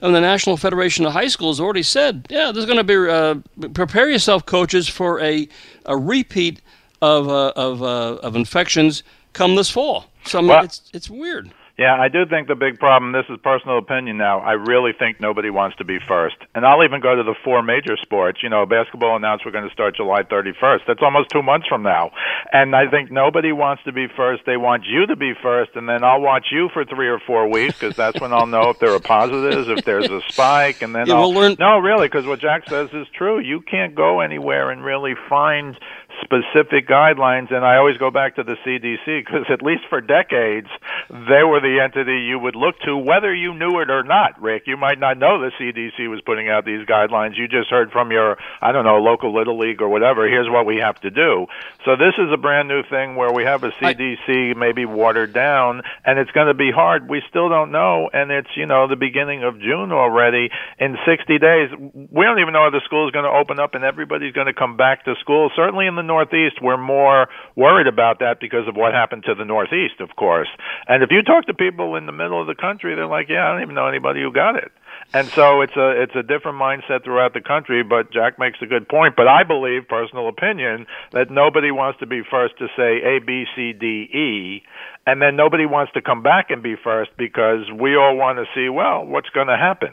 and 0.00 0.14
the 0.14 0.20
National 0.20 0.56
Federation 0.56 1.06
of 1.06 1.12
High 1.12 1.28
Schools 1.28 1.60
already 1.60 1.82
said, 1.82 2.26
yeah, 2.28 2.52
there's 2.52 2.66
going 2.66 2.78
to 2.78 2.84
be 2.84 2.96
uh, 3.10 3.68
prepare 3.70 4.10
yourself, 4.10 4.44
coaches, 4.44 4.88
for 4.88 5.20
a 5.20 5.48
a 5.86 5.96
repeat 5.96 6.60
of 7.00 7.28
uh, 7.28 7.52
of 7.56 7.82
uh, 7.82 8.16
of 8.16 8.36
infections 8.36 9.02
come 9.32 9.56
this 9.56 9.70
fall. 9.70 10.06
So 10.24 10.38
I 10.38 10.42
mean, 10.42 10.48
well, 10.48 10.64
it's 10.64 10.90
it's 10.92 11.08
weird. 11.08 11.52
Yeah, 11.76 11.96
I 12.00 12.06
do 12.06 12.24
think 12.24 12.46
the 12.46 12.54
big 12.54 12.78
problem, 12.78 13.10
this 13.10 13.24
is 13.28 13.36
personal 13.42 13.78
opinion 13.78 14.16
now, 14.16 14.38
I 14.38 14.52
really 14.52 14.92
think 14.96 15.20
nobody 15.20 15.50
wants 15.50 15.76
to 15.78 15.84
be 15.84 15.98
first. 16.06 16.36
And 16.54 16.64
I'll 16.64 16.84
even 16.84 17.00
go 17.00 17.16
to 17.16 17.24
the 17.24 17.34
four 17.42 17.64
major 17.64 17.96
sports. 18.00 18.44
You 18.44 18.48
know, 18.48 18.64
basketball 18.64 19.16
announced 19.16 19.44
we're 19.44 19.50
going 19.50 19.66
to 19.66 19.72
start 19.72 19.96
July 19.96 20.22
31st. 20.22 20.82
That's 20.86 21.02
almost 21.02 21.30
two 21.30 21.42
months 21.42 21.66
from 21.66 21.82
now. 21.82 22.12
And 22.52 22.76
I 22.76 22.88
think 22.88 23.10
nobody 23.10 23.50
wants 23.50 23.82
to 23.84 23.92
be 23.92 24.06
first. 24.16 24.42
They 24.46 24.56
want 24.56 24.84
you 24.86 25.06
to 25.06 25.16
be 25.16 25.32
first, 25.42 25.72
and 25.74 25.88
then 25.88 26.04
I'll 26.04 26.20
watch 26.20 26.46
you 26.52 26.68
for 26.72 26.84
three 26.84 27.08
or 27.08 27.18
four 27.18 27.50
weeks 27.50 27.76
because 27.76 27.96
that's 27.96 28.20
when 28.20 28.32
I'll 28.32 28.46
know 28.46 28.70
if 28.70 28.78
there 28.78 28.94
are 28.94 29.00
positives, 29.00 29.66
if 29.68 29.84
there's 29.84 30.08
a 30.08 30.20
spike, 30.28 30.80
and 30.82 30.94
then 30.94 31.08
yeah, 31.08 31.14
I'll. 31.14 31.32
We'll 31.32 31.40
learn- 31.40 31.56
no, 31.58 31.78
really, 31.78 32.06
because 32.06 32.24
what 32.24 32.38
Jack 32.38 32.68
says 32.68 32.90
is 32.92 33.08
true. 33.16 33.40
You 33.40 33.60
can't 33.60 33.96
go 33.96 34.20
anywhere 34.20 34.70
and 34.70 34.84
really 34.84 35.14
find 35.28 35.76
specific 36.22 36.88
guidelines 36.88 37.52
and 37.52 37.64
I 37.64 37.76
always 37.76 37.96
go 37.98 38.10
back 38.10 38.36
to 38.36 38.44
the 38.44 38.56
CDC 38.64 39.24
because 39.24 39.46
at 39.50 39.62
least 39.62 39.82
for 39.88 40.00
decades 40.00 40.68
they 41.10 41.42
were 41.42 41.60
the 41.60 41.80
entity 41.82 42.22
you 42.22 42.38
would 42.38 42.56
look 42.56 42.78
to 42.84 42.96
whether 42.96 43.34
you 43.34 43.54
knew 43.54 43.80
it 43.80 43.90
or 43.90 44.02
not. 44.02 44.40
Rick 44.40 44.64
you 44.66 44.76
might 44.76 44.98
not 44.98 45.18
know 45.18 45.40
the 45.40 45.50
CDC 45.60 46.08
was 46.08 46.20
putting 46.22 46.48
out 46.48 46.64
these 46.64 46.86
guidelines. 46.86 47.36
You 47.36 47.48
just 47.48 47.70
heard 47.70 47.90
from 47.90 48.12
your 48.12 48.38
I 48.62 48.72
don't 48.72 48.84
know 48.84 48.98
local 48.98 49.34
little 49.34 49.58
league 49.58 49.82
or 49.82 49.88
whatever. 49.88 50.28
Here's 50.28 50.48
what 50.48 50.66
we 50.66 50.76
have 50.76 51.00
to 51.00 51.10
do. 51.10 51.46
So 51.84 51.96
this 51.96 52.14
is 52.18 52.32
a 52.32 52.36
brand 52.36 52.68
new 52.68 52.82
thing 52.84 53.16
where 53.16 53.32
we 53.32 53.44
have 53.44 53.64
a 53.64 53.70
CDC 53.70 54.56
maybe 54.56 54.84
watered 54.84 55.32
down 55.32 55.82
and 56.04 56.18
it's 56.18 56.30
going 56.30 56.48
to 56.48 56.54
be 56.54 56.70
hard. 56.70 57.08
We 57.08 57.22
still 57.28 57.48
don't 57.48 57.72
know 57.72 58.08
and 58.12 58.30
it's 58.30 58.50
you 58.56 58.66
know 58.66 58.88
the 58.88 58.96
beginning 58.96 59.42
of 59.42 59.58
June 59.58 59.92
already. 59.92 60.50
In 60.78 60.96
60 61.04 61.38
days 61.38 61.70
we 61.94 62.24
don't 62.24 62.38
even 62.38 62.52
know 62.52 62.66
if 62.66 62.72
the 62.72 62.82
school 62.84 63.08
is 63.08 63.12
going 63.12 63.24
to 63.24 63.30
open 63.30 63.58
up 63.58 63.74
and 63.74 63.84
everybody's 63.84 64.32
going 64.32 64.46
to 64.46 64.54
come 64.54 64.76
back 64.76 65.04
to 65.04 65.14
school. 65.20 65.50
Certainly 65.56 65.86
in 65.86 65.96
the 65.96 66.03
Northeast, 66.06 66.56
we're 66.62 66.76
more 66.76 67.28
worried 67.56 67.86
about 67.86 68.20
that 68.20 68.40
because 68.40 68.68
of 68.68 68.76
what 68.76 68.92
happened 68.92 69.24
to 69.26 69.34
the 69.34 69.44
Northeast, 69.44 70.00
of 70.00 70.14
course. 70.16 70.48
And 70.88 71.02
if 71.02 71.10
you 71.10 71.22
talk 71.22 71.46
to 71.46 71.54
people 71.54 71.96
in 71.96 72.06
the 72.06 72.12
middle 72.12 72.40
of 72.40 72.46
the 72.46 72.54
country, 72.54 72.94
they're 72.94 73.06
like, 73.06 73.28
"Yeah, 73.28 73.48
I 73.48 73.52
don't 73.52 73.62
even 73.62 73.74
know 73.74 73.86
anybody 73.86 74.22
who 74.22 74.32
got 74.32 74.56
it." 74.56 74.70
And 75.12 75.28
so 75.28 75.60
it's 75.60 75.76
a 75.76 76.02
it's 76.02 76.14
a 76.16 76.22
different 76.22 76.58
mindset 76.58 77.04
throughout 77.04 77.34
the 77.34 77.40
country. 77.40 77.82
But 77.82 78.12
Jack 78.12 78.38
makes 78.38 78.58
a 78.62 78.66
good 78.66 78.88
point. 78.88 79.14
But 79.16 79.28
I 79.28 79.44
believe, 79.44 79.88
personal 79.88 80.28
opinion, 80.28 80.86
that 81.12 81.30
nobody 81.30 81.70
wants 81.70 82.00
to 82.00 82.06
be 82.06 82.22
first 82.28 82.58
to 82.58 82.68
say 82.76 83.00
A, 83.02 83.20
B, 83.24 83.44
C, 83.54 83.72
D, 83.72 83.86
E, 83.86 84.62
and 85.06 85.20
then 85.20 85.36
nobody 85.36 85.66
wants 85.66 85.92
to 85.92 86.02
come 86.02 86.22
back 86.22 86.50
and 86.50 86.62
be 86.62 86.76
first 86.82 87.10
because 87.16 87.70
we 87.78 87.94
all 87.96 88.16
want 88.16 88.38
to 88.38 88.46
see 88.54 88.68
well 88.68 89.04
what's 89.04 89.28
going 89.30 89.48
to 89.48 89.56
happen. 89.56 89.92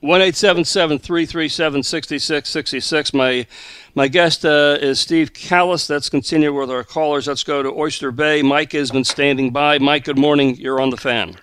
One 0.00 0.20
eight 0.20 0.36
seven 0.36 0.64
seven 0.64 0.98
three 0.98 1.26
three 1.26 1.48
seven 1.48 1.82
sixty 1.82 2.18
six 2.18 2.50
sixty 2.50 2.80
six. 2.80 3.14
My 3.14 3.46
my 3.94 4.08
guest 4.08 4.44
uh, 4.44 4.78
is 4.80 5.00
Steve 5.00 5.32
Kallas. 5.32 5.88
Let's 5.88 6.08
continue 6.08 6.52
with 6.52 6.70
our 6.70 6.84
callers. 6.84 7.26
Let's 7.26 7.44
go 7.44 7.62
to 7.62 7.70
Oyster 7.70 8.10
Bay. 8.10 8.42
Mike 8.42 8.72
has 8.72 8.90
been 8.90 9.04
standing 9.04 9.50
by. 9.50 9.78
Mike, 9.78 10.04
good 10.04 10.18
morning. 10.18 10.56
You're 10.56 10.80
on 10.80 10.90
the 10.90 10.96
fan. 10.96 11.36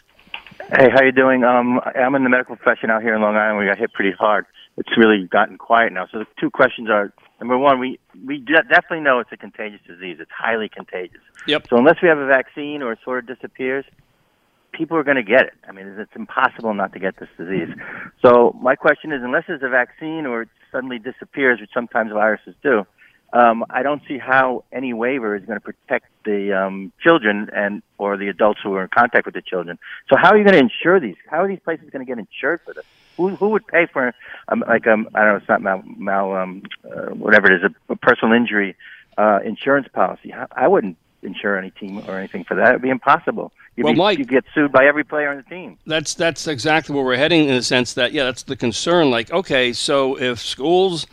Hey, 0.71 0.87
how 0.93 1.03
you 1.03 1.11
doing? 1.11 1.43
Um, 1.43 1.79
I'm 1.95 2.13
in 2.13 2.23
the 2.23 2.29
medical 2.29 2.55
profession 2.55 2.91
out 2.91 3.01
here 3.01 3.15
in 3.15 3.21
Long 3.23 3.35
Island. 3.35 3.57
We 3.57 3.65
got 3.65 3.79
hit 3.79 3.91
pretty 3.91 4.15
hard. 4.15 4.45
It's 4.77 4.95
really 4.95 5.25
gotten 5.25 5.57
quiet 5.57 5.91
now. 5.91 6.05
So 6.11 6.19
the 6.19 6.25
two 6.39 6.51
questions 6.51 6.89
are: 6.91 7.11
number 7.39 7.57
one, 7.57 7.79
we 7.79 7.99
we 8.23 8.37
definitely 8.37 8.99
know 8.99 9.17
it's 9.17 9.31
a 9.31 9.37
contagious 9.37 9.79
disease. 9.87 10.17
It's 10.19 10.29
highly 10.29 10.69
contagious. 10.69 11.21
Yep. 11.47 11.67
So 11.69 11.77
unless 11.77 11.95
we 12.03 12.07
have 12.07 12.19
a 12.19 12.27
vaccine 12.27 12.83
or 12.83 12.91
it 12.91 12.99
sort 13.03 13.17
of 13.17 13.35
disappears, 13.35 13.83
people 14.71 14.95
are 14.95 15.03
going 15.03 15.17
to 15.17 15.23
get 15.23 15.41
it. 15.41 15.53
I 15.67 15.71
mean, 15.71 15.87
it's 15.97 16.15
impossible 16.15 16.75
not 16.75 16.93
to 16.93 16.99
get 16.99 17.17
this 17.19 17.29
disease. 17.35 17.69
So 18.23 18.55
my 18.61 18.75
question 18.75 19.11
is, 19.11 19.21
unless 19.23 19.45
there's 19.47 19.63
a 19.63 19.69
vaccine 19.69 20.27
or 20.27 20.43
it 20.43 20.49
suddenly 20.71 20.99
disappears, 20.99 21.59
which 21.59 21.71
sometimes 21.73 22.11
viruses 22.11 22.53
do, 22.61 22.85
um, 23.33 23.65
I 23.69 23.83
don't 23.83 24.01
see 24.07 24.17
how 24.17 24.63
any 24.71 24.93
waiver 24.93 25.35
is 25.35 25.45
going 25.45 25.59
to 25.59 25.63
protect 25.63 26.07
the 26.25 26.53
um, 26.53 26.91
children 27.01 27.49
and 27.53 27.81
or 27.97 28.17
the 28.17 28.27
adults 28.27 28.59
who 28.63 28.73
are 28.73 28.83
in 28.83 28.89
contact 28.89 29.25
with 29.25 29.35
the 29.35 29.41
children. 29.41 29.77
So 30.09 30.15
how 30.17 30.31
are 30.31 30.37
you 30.37 30.43
going 30.43 30.55
to 30.55 30.59
insure 30.59 30.99
these? 30.99 31.15
How 31.29 31.43
are 31.43 31.47
these 31.47 31.59
places 31.59 31.89
going 31.91 32.05
to 32.05 32.09
get 32.09 32.19
insured 32.19 32.61
for 32.65 32.73
this? 32.73 32.85
Who 33.17 33.35
who 33.35 33.49
would 33.49 33.67
pay 33.67 33.85
for 33.85 34.13
um, 34.47 34.63
like 34.67 34.87
um 34.87 35.09
I 35.13 35.19
don't 35.19 35.29
know 35.29 35.35
it's 35.37 35.49
not 35.49 35.61
mal, 35.61 35.83
mal 35.85 36.35
um 36.35 36.63
uh, 36.85 37.13
whatever 37.13 37.51
it 37.51 37.63
is 37.63 37.71
a, 37.71 37.93
a 37.93 37.95
personal 37.97 38.33
injury 38.33 38.75
uh, 39.17 39.39
insurance 39.43 39.87
policy? 39.89 40.33
I 40.33 40.67
wouldn't 40.67 40.97
insure 41.21 41.57
any 41.57 41.71
team 41.71 41.99
or 42.07 42.17
anything 42.17 42.45
for 42.45 42.55
that. 42.55 42.69
It'd 42.69 42.81
be 42.81 42.89
impossible. 42.89 43.51
You'd 43.75 43.83
well, 43.83 43.93
be, 43.93 43.99
Mike, 43.99 44.19
you 44.19 44.25
get 44.25 44.45
sued 44.53 44.71
by 44.71 44.85
every 44.85 45.03
player 45.03 45.29
on 45.29 45.37
the 45.37 45.43
team. 45.43 45.77
That's 45.85 46.13
that's 46.13 46.47
exactly 46.47 46.95
where 46.95 47.03
we're 47.03 47.17
heading 47.17 47.47
in 47.47 47.55
the 47.55 47.63
sense 47.63 47.93
that 47.93 48.13
yeah, 48.13 48.23
that's 48.23 48.43
the 48.43 48.55
concern. 48.55 49.09
Like, 49.11 49.31
okay, 49.31 49.73
so 49.73 50.17
if 50.17 50.39
schools 50.39 51.05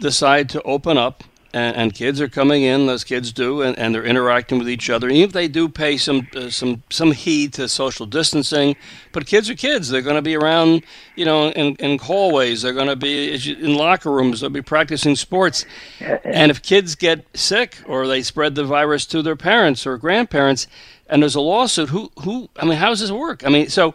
decide 0.00 0.48
to 0.50 0.62
open 0.62 0.98
up 0.98 1.24
and, 1.52 1.76
and, 1.76 1.94
kids 1.94 2.20
are 2.20 2.28
coming 2.28 2.62
in, 2.62 2.88
as 2.88 3.02
kids 3.02 3.32
do, 3.32 3.62
and, 3.62 3.76
and 3.76 3.94
they're 3.94 4.04
interacting 4.04 4.58
with 4.58 4.68
each 4.68 4.88
other. 4.88 5.08
Even 5.08 5.22
if 5.22 5.32
they 5.32 5.48
do 5.48 5.68
pay 5.68 5.96
some 5.96 6.28
uh, 6.36 6.48
some 6.48 6.84
some 6.90 7.10
heed 7.10 7.52
to 7.54 7.68
social 7.68 8.06
distancing, 8.06 8.76
but 9.10 9.26
kids 9.26 9.50
are 9.50 9.56
kids. 9.56 9.88
They're 9.88 10.00
going 10.00 10.16
to 10.16 10.22
be 10.22 10.36
around, 10.36 10.84
you 11.16 11.24
know, 11.24 11.48
in, 11.50 11.74
in 11.76 11.98
hallways. 11.98 12.62
They're 12.62 12.72
going 12.72 12.86
to 12.86 12.96
be 12.96 13.34
in 13.34 13.74
locker 13.74 14.12
rooms. 14.12 14.40
They'll 14.40 14.50
be 14.50 14.62
practicing 14.62 15.16
sports. 15.16 15.64
And 15.98 16.52
if 16.52 16.62
kids 16.62 16.94
get 16.94 17.26
sick 17.34 17.78
or 17.86 18.06
they 18.06 18.22
spread 18.22 18.54
the 18.54 18.64
virus 18.64 19.04
to 19.06 19.20
their 19.20 19.36
parents 19.36 19.86
or 19.86 19.98
grandparents, 19.98 20.68
and 21.08 21.22
there's 21.22 21.34
a 21.34 21.40
lawsuit, 21.40 21.88
who 21.88 22.12
who? 22.22 22.48
I 22.56 22.64
mean, 22.64 22.78
how 22.78 22.90
does 22.90 23.00
this 23.00 23.10
work? 23.10 23.44
I 23.44 23.48
mean, 23.48 23.68
so 23.68 23.94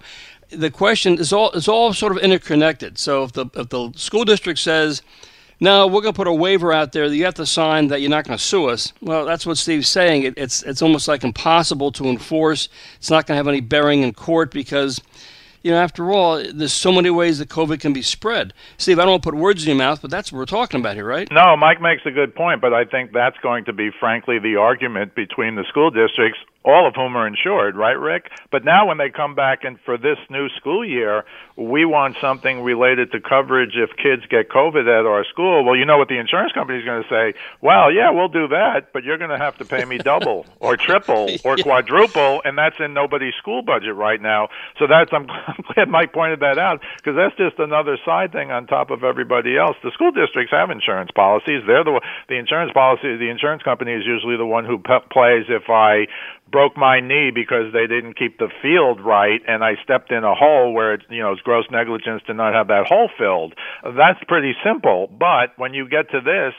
the 0.50 0.70
question 0.70 1.20
is 1.20 1.32
all 1.32 1.52
is 1.52 1.70
all 1.70 1.94
sort 1.94 2.12
of 2.12 2.18
interconnected. 2.18 2.98
So 2.98 3.24
if 3.24 3.32
the 3.32 3.46
if 3.56 3.70
the 3.70 3.94
school 3.96 4.26
district 4.26 4.60
says 4.60 5.02
no, 5.60 5.88
we're 5.88 6.02
going 6.02 6.14
to 6.14 6.18
put 6.18 6.28
a 6.28 6.34
waiver 6.34 6.74
out 6.74 6.92
there 6.92 7.10
that 7.10 7.16
you 7.16 7.26
have 7.26 7.36
to 7.36 7.46
sign 7.46 7.88
that 7.88 8.02
you're 8.02 8.10
not 8.10 8.26
going 8.26 8.38
to 8.38 8.44
sue 8.44 8.68
us. 8.68 8.92
Well, 9.02 9.26
that's 9.26 9.46
what 9.46 9.58
Steve's 9.58 9.88
saying. 9.88 10.24
It, 10.24 10.34
it's 10.38 10.64
it's 10.64 10.82
almost 10.82 11.08
like 11.08 11.24
impossible 11.24 11.92
to 11.94 12.06
enforce. 12.06 12.68
It's 12.98 13.10
not 13.10 13.26
going 13.26 13.36
to 13.36 13.38
have 13.38 13.48
any 13.48 13.62
bearing 13.62 14.02
in 14.02 14.14
court 14.14 14.52
because, 14.52 15.02
you 15.64 15.72
know, 15.72 15.78
after 15.78 16.12
all, 16.12 16.44
there's 16.54 16.74
so 16.74 16.92
many 16.92 17.10
ways 17.10 17.40
that 17.40 17.50
COVID 17.50 17.80
can 17.80 17.94
be 17.94 18.02
spread. 18.02 18.54
Steve, 18.78 19.00
I 19.00 19.04
don't 19.04 19.12
want 19.12 19.24
to 19.24 19.32
put 19.32 19.38
words 19.38 19.64
in 19.64 19.70
your 19.70 19.78
mouth, 19.78 20.02
but 20.02 20.12
that's 20.12 20.32
what 20.32 20.40
we're 20.40 20.46
talking 20.46 20.80
about 20.80 20.96
here, 20.96 21.06
right? 21.06 21.28
No, 21.32 21.56
Mike 21.56 21.82
makes 21.82 22.02
a 22.06 22.12
good 22.12 22.36
point, 22.36 22.60
but 22.60 22.74
I 22.74 22.84
think 22.86 23.14
that's 23.14 23.38
going 23.42 23.66
to 23.66 23.74
be, 23.74 23.92
frankly, 24.00 24.40
the 24.40 24.58
argument 24.58 25.16
between 25.16 25.56
the 25.56 25.64
school 25.70 25.90
districts 25.90 26.40
all 26.66 26.88
of 26.88 26.96
whom 26.96 27.16
are 27.16 27.28
insured, 27.28 27.78
right, 27.78 27.94
Rick? 27.94 28.26
But 28.52 28.66
now 28.66 28.88
when 28.88 28.98
they 28.98 29.14
come 29.14 29.36
back 29.36 29.60
and 29.64 29.78
for 29.86 29.98
this 29.98 30.18
new 30.32 30.50
school 30.58 30.84
year, 30.84 31.24
we 31.56 31.86
want 31.86 32.18
something 32.20 32.62
related 32.62 33.14
to 33.14 33.22
coverage 33.22 33.78
if 33.78 33.94
kids 34.02 34.26
get 34.34 34.50
COVID 34.50 34.90
at 34.90 35.06
our 35.06 35.24
school. 35.30 35.64
Well, 35.64 35.78
you 35.78 35.86
know 35.86 35.98
what 36.02 36.10
the 36.10 36.18
insurance 36.18 36.52
company 36.52 36.80
is 36.80 36.86
going 36.86 37.04
to 37.06 37.10
say? 37.10 37.38
Well, 37.62 37.94
yeah, 37.94 38.10
we'll 38.10 38.34
do 38.34 38.50
that, 38.50 38.90
but 38.92 39.06
you're 39.06 39.22
going 39.22 39.30
to 39.30 39.38
have 39.38 39.56
to 39.62 39.66
pay 39.66 39.86
me 39.86 40.00
double 40.02 40.46
or 40.60 40.76
triple 40.76 41.38
or 41.46 41.56
quadruple, 41.62 42.42
and 42.44 42.58
that's 42.58 42.76
in 42.82 42.94
nobody's 42.94 43.38
school 43.38 43.62
budget 43.62 43.94
right 43.96 44.20
now. 44.20 44.50
So 44.82 44.90
that's 44.90 45.14
I'm, 45.14 45.30
I'm 45.30 45.62
glad 45.74 45.88
Mike 45.88 46.14
pointed 46.14 46.42
that 46.42 46.58
out 46.58 46.82
because 46.98 47.14
that's 47.14 47.38
just 47.38 47.62
another 47.62 47.98
side 48.04 48.34
thing 48.34 48.50
on 48.50 48.66
top 48.66 48.90
of 48.90 49.06
everybody 49.06 49.54
else. 49.56 49.78
The 49.86 49.94
school 49.94 50.12
districts 50.12 50.52
have 50.52 50.74
insurance 50.74 51.14
policies. 51.14 51.62
They're 51.70 51.86
the 51.86 52.02
the 52.28 52.42
insurance 52.42 52.74
policy. 52.74 53.22
The 53.22 53.30
insurance 53.30 53.62
company 53.62 53.94
is 53.94 54.02
usually 54.02 54.36
the 54.36 54.50
one 54.50 54.66
who 54.66 54.82
p- 54.82 55.08
plays 55.14 55.46
if 55.48 55.70
I 55.70 56.10
broke 56.52 56.78
my 56.78 57.00
knee 57.00 57.32
because 57.34 57.74
they 57.74 57.88
didn't 57.88 58.18
keep 58.18 58.38
the 58.38 58.50
field 58.62 59.02
right 59.02 59.42
and 59.48 59.64
I 59.64 59.76
stepped 59.84 60.12
in 60.12 60.24
a 60.24 60.36
hole 60.36 60.74
where 60.74 60.94
it's 60.94 61.04
you 61.10 61.22
know 61.22 61.32
it's 61.32 61.42
gross 61.42 61.66
negligence 61.72 62.22
to 62.28 62.34
not 62.34 62.54
have 62.54 62.68
that 62.68 62.86
hole 62.88 63.10
filled. 63.18 63.54
That's 63.84 64.20
pretty 64.28 64.54
simple. 64.64 65.08
But 65.08 65.58
when 65.58 65.74
you 65.74 65.88
get 65.90 66.12
to 66.12 66.22
this, 66.22 66.54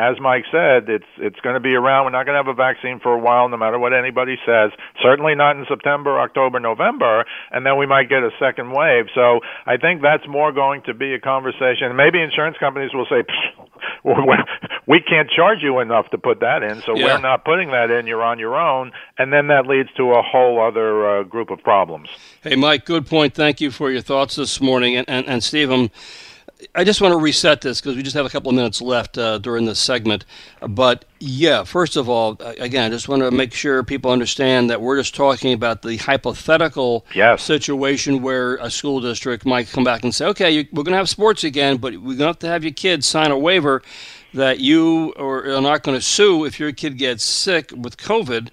as 0.00 0.18
Mike 0.18 0.44
said, 0.50 0.88
it's 0.88 1.12
it's 1.18 1.38
going 1.40 1.54
to 1.54 1.60
be 1.60 1.74
around. 1.74 2.06
We're 2.06 2.16
not 2.16 2.24
going 2.24 2.32
to 2.32 2.42
have 2.42 2.48
a 2.48 2.56
vaccine 2.56 3.00
for 3.00 3.12
a 3.12 3.18
while, 3.18 3.50
no 3.50 3.58
matter 3.58 3.78
what 3.78 3.92
anybody 3.92 4.36
says. 4.46 4.70
Certainly 5.02 5.34
not 5.34 5.56
in 5.56 5.66
September, 5.68 6.18
October, 6.18 6.58
November, 6.58 7.26
and 7.50 7.66
then 7.66 7.76
we 7.76 7.84
might 7.84 8.08
get 8.08 8.22
a 8.22 8.30
second 8.40 8.72
wave. 8.72 9.06
So 9.14 9.40
I 9.66 9.76
think 9.76 10.00
that's 10.00 10.26
more 10.26 10.52
going 10.52 10.80
to 10.86 10.94
be 10.94 11.12
a 11.12 11.20
conversation. 11.20 11.94
Maybe 11.96 12.22
insurance 12.22 12.56
companies 12.58 12.92
will 12.94 13.06
say, 13.10 13.24
"We 14.86 15.00
can't 15.00 15.28
charge 15.28 15.58
you 15.60 15.80
enough 15.80 16.08
to 16.10 16.18
put 16.18 16.40
that 16.40 16.62
in, 16.62 16.80
so 16.80 16.96
yeah. 16.96 17.04
we're 17.04 17.20
not 17.20 17.44
putting 17.44 17.70
that 17.72 17.90
in. 17.90 18.06
You're 18.06 18.22
on 18.22 18.38
your 18.38 18.56
own," 18.56 18.92
and 19.18 19.30
then 19.30 19.48
that 19.48 19.66
leads 19.66 19.92
to 19.98 20.12
a 20.12 20.22
whole 20.22 20.64
other 20.66 21.20
uh, 21.20 21.22
group 21.24 21.50
of 21.50 21.62
problems. 21.62 22.08
Hey, 22.42 22.56
Mike, 22.56 22.86
good 22.86 23.06
point. 23.06 23.34
Thank 23.34 23.60
you 23.60 23.70
for 23.70 23.90
your 23.90 24.00
thoughts 24.00 24.36
this 24.36 24.62
morning, 24.62 24.96
and 24.96 25.06
and, 25.10 25.28
and 25.28 25.44
Steve, 25.44 25.70
I'm 25.70 25.90
I 26.74 26.84
just 26.84 27.00
want 27.00 27.12
to 27.12 27.18
reset 27.18 27.60
this 27.60 27.80
because 27.80 27.96
we 27.96 28.02
just 28.02 28.14
have 28.14 28.26
a 28.26 28.30
couple 28.30 28.50
of 28.50 28.54
minutes 28.54 28.80
left 28.80 29.18
uh, 29.18 29.38
during 29.38 29.64
this 29.64 29.78
segment. 29.78 30.24
But 30.60 31.04
yeah, 31.18 31.64
first 31.64 31.96
of 31.96 32.08
all, 32.08 32.36
again, 32.58 32.84
I 32.84 32.88
just 32.88 33.08
want 33.08 33.22
to 33.22 33.30
make 33.30 33.52
sure 33.52 33.82
people 33.82 34.10
understand 34.10 34.70
that 34.70 34.80
we're 34.80 34.96
just 34.96 35.14
talking 35.14 35.52
about 35.52 35.82
the 35.82 35.96
hypothetical 35.96 37.06
yes. 37.14 37.42
situation 37.42 38.22
where 38.22 38.56
a 38.56 38.70
school 38.70 39.00
district 39.00 39.46
might 39.46 39.68
come 39.68 39.84
back 39.84 40.02
and 40.02 40.14
say, 40.14 40.26
okay, 40.26 40.50
you, 40.50 40.66
we're 40.72 40.82
going 40.82 40.92
to 40.92 40.98
have 40.98 41.08
sports 41.08 41.44
again, 41.44 41.76
but 41.76 41.94
we're 41.94 42.16
going 42.16 42.18
to 42.18 42.26
have 42.26 42.38
to 42.40 42.48
have 42.48 42.64
your 42.64 42.72
kids 42.72 43.06
sign 43.06 43.30
a 43.30 43.38
waiver 43.38 43.82
that 44.34 44.60
you 44.60 45.12
are 45.18 45.60
not 45.60 45.82
going 45.82 45.98
to 45.98 46.02
sue 46.02 46.44
if 46.44 46.60
your 46.60 46.72
kid 46.72 46.98
gets 46.98 47.24
sick 47.24 47.72
with 47.76 47.96
COVID. 47.96 48.48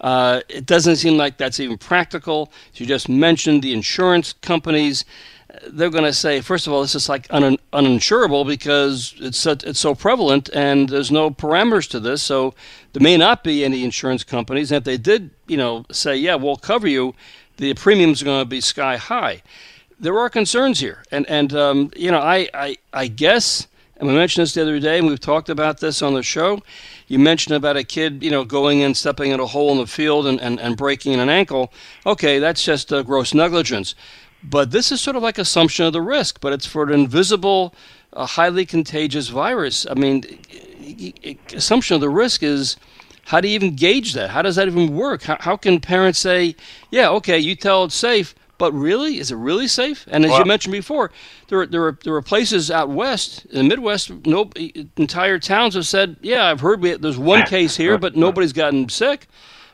Uh, 0.00 0.40
it 0.48 0.66
doesn't 0.66 0.96
seem 0.96 1.16
like 1.16 1.36
that's 1.36 1.60
even 1.60 1.76
practical. 1.76 2.50
You 2.74 2.86
just 2.86 3.08
mentioned 3.08 3.62
the 3.62 3.72
insurance 3.72 4.32
companies 4.32 5.04
they're 5.68 5.90
going 5.90 6.04
to 6.04 6.12
say, 6.12 6.40
first 6.40 6.66
of 6.66 6.72
all, 6.72 6.82
this 6.82 6.94
is 6.94 7.08
like 7.08 7.26
un- 7.30 7.58
uninsurable 7.72 8.46
because 8.46 9.14
it's 9.18 9.38
so, 9.38 9.52
it's 9.52 9.78
so 9.78 9.94
prevalent 9.94 10.48
and 10.54 10.88
there's 10.88 11.10
no 11.10 11.30
parameters 11.30 11.88
to 11.90 12.00
this. 12.00 12.22
So 12.22 12.54
there 12.92 13.02
may 13.02 13.16
not 13.16 13.44
be 13.44 13.64
any 13.64 13.84
insurance 13.84 14.24
companies. 14.24 14.72
And 14.72 14.78
if 14.78 14.84
they 14.84 14.96
did, 14.96 15.30
you 15.46 15.56
know, 15.56 15.84
say, 15.90 16.16
yeah, 16.16 16.34
we'll 16.34 16.56
cover 16.56 16.88
you, 16.88 17.14
the 17.56 17.74
premiums 17.74 18.22
are 18.22 18.24
going 18.24 18.40
to 18.40 18.48
be 18.48 18.60
sky 18.60 18.96
high. 18.96 19.42
There 19.98 20.18
are 20.18 20.30
concerns 20.30 20.80
here, 20.80 21.04
and 21.10 21.28
and 21.28 21.52
um, 21.52 21.90
you 21.94 22.10
know, 22.10 22.20
I, 22.20 22.48
I 22.54 22.76
I 22.90 23.06
guess, 23.06 23.68
and 23.98 24.08
we 24.08 24.14
mentioned 24.14 24.44
this 24.44 24.54
the 24.54 24.62
other 24.62 24.80
day, 24.80 24.96
and 24.96 25.06
we've 25.06 25.20
talked 25.20 25.50
about 25.50 25.80
this 25.80 26.00
on 26.00 26.14
the 26.14 26.22
show. 26.22 26.62
You 27.06 27.18
mentioned 27.18 27.54
about 27.54 27.76
a 27.76 27.84
kid, 27.84 28.22
you 28.22 28.30
know, 28.30 28.44
going 28.44 28.80
in, 28.80 28.94
stepping 28.94 29.30
in 29.30 29.40
a 29.40 29.46
hole 29.46 29.72
in 29.72 29.76
the 29.78 29.86
field, 29.86 30.26
and, 30.26 30.40
and, 30.40 30.58
and 30.58 30.74
breaking 30.74 31.20
an 31.20 31.28
ankle. 31.28 31.70
Okay, 32.06 32.38
that's 32.38 32.64
just 32.64 32.94
uh, 32.94 33.02
gross 33.02 33.34
negligence. 33.34 33.94
But 34.42 34.70
this 34.70 34.90
is 34.90 35.00
sort 35.00 35.16
of 35.16 35.22
like 35.22 35.38
assumption 35.38 35.84
of 35.84 35.92
the 35.92 36.00
risk, 36.00 36.40
but 36.40 36.52
it's 36.52 36.66
for 36.66 36.84
an 36.84 36.92
invisible, 36.92 37.74
uh, 38.12 38.26
highly 38.26 38.64
contagious 38.64 39.28
virus. 39.28 39.86
I 39.88 39.94
mean, 39.94 40.24
assumption 41.54 41.94
of 41.94 42.00
the 42.00 42.08
risk 42.08 42.42
is 42.42 42.76
how 43.26 43.40
do 43.40 43.48
you 43.48 43.54
even 43.54 43.76
gauge 43.76 44.14
that? 44.14 44.30
How 44.30 44.42
does 44.42 44.56
that 44.56 44.66
even 44.66 44.96
work? 44.96 45.22
How, 45.22 45.36
how 45.40 45.56
can 45.56 45.78
parents 45.80 46.18
say, 46.18 46.56
yeah, 46.90 47.10
okay, 47.10 47.38
you 47.38 47.54
tell 47.54 47.84
it's 47.84 47.94
safe, 47.94 48.34
but 48.58 48.72
really, 48.72 49.18
is 49.18 49.30
it 49.30 49.36
really 49.36 49.68
safe? 49.68 50.06
And 50.10 50.24
as 50.24 50.30
well, 50.30 50.40
you 50.40 50.46
mentioned 50.46 50.72
before, 50.72 51.12
there 51.48 51.60
are, 51.60 51.66
there 51.66 51.86
are 51.86 51.98
there 52.02 52.14
are 52.14 52.22
places 52.22 52.70
out 52.70 52.88
west 52.88 53.46
in 53.46 53.58
the 53.58 53.64
Midwest. 53.64 54.10
No, 54.26 54.50
entire 54.96 55.38
towns 55.38 55.74
have 55.74 55.86
said, 55.86 56.16
yeah, 56.22 56.46
I've 56.46 56.60
heard 56.60 56.82
we, 56.82 56.94
there's 56.94 57.18
one 57.18 57.44
case 57.46 57.76
here, 57.76 57.98
but 57.98 58.16
nobody's 58.16 58.52
gotten 58.52 58.88
sick. 58.88 59.28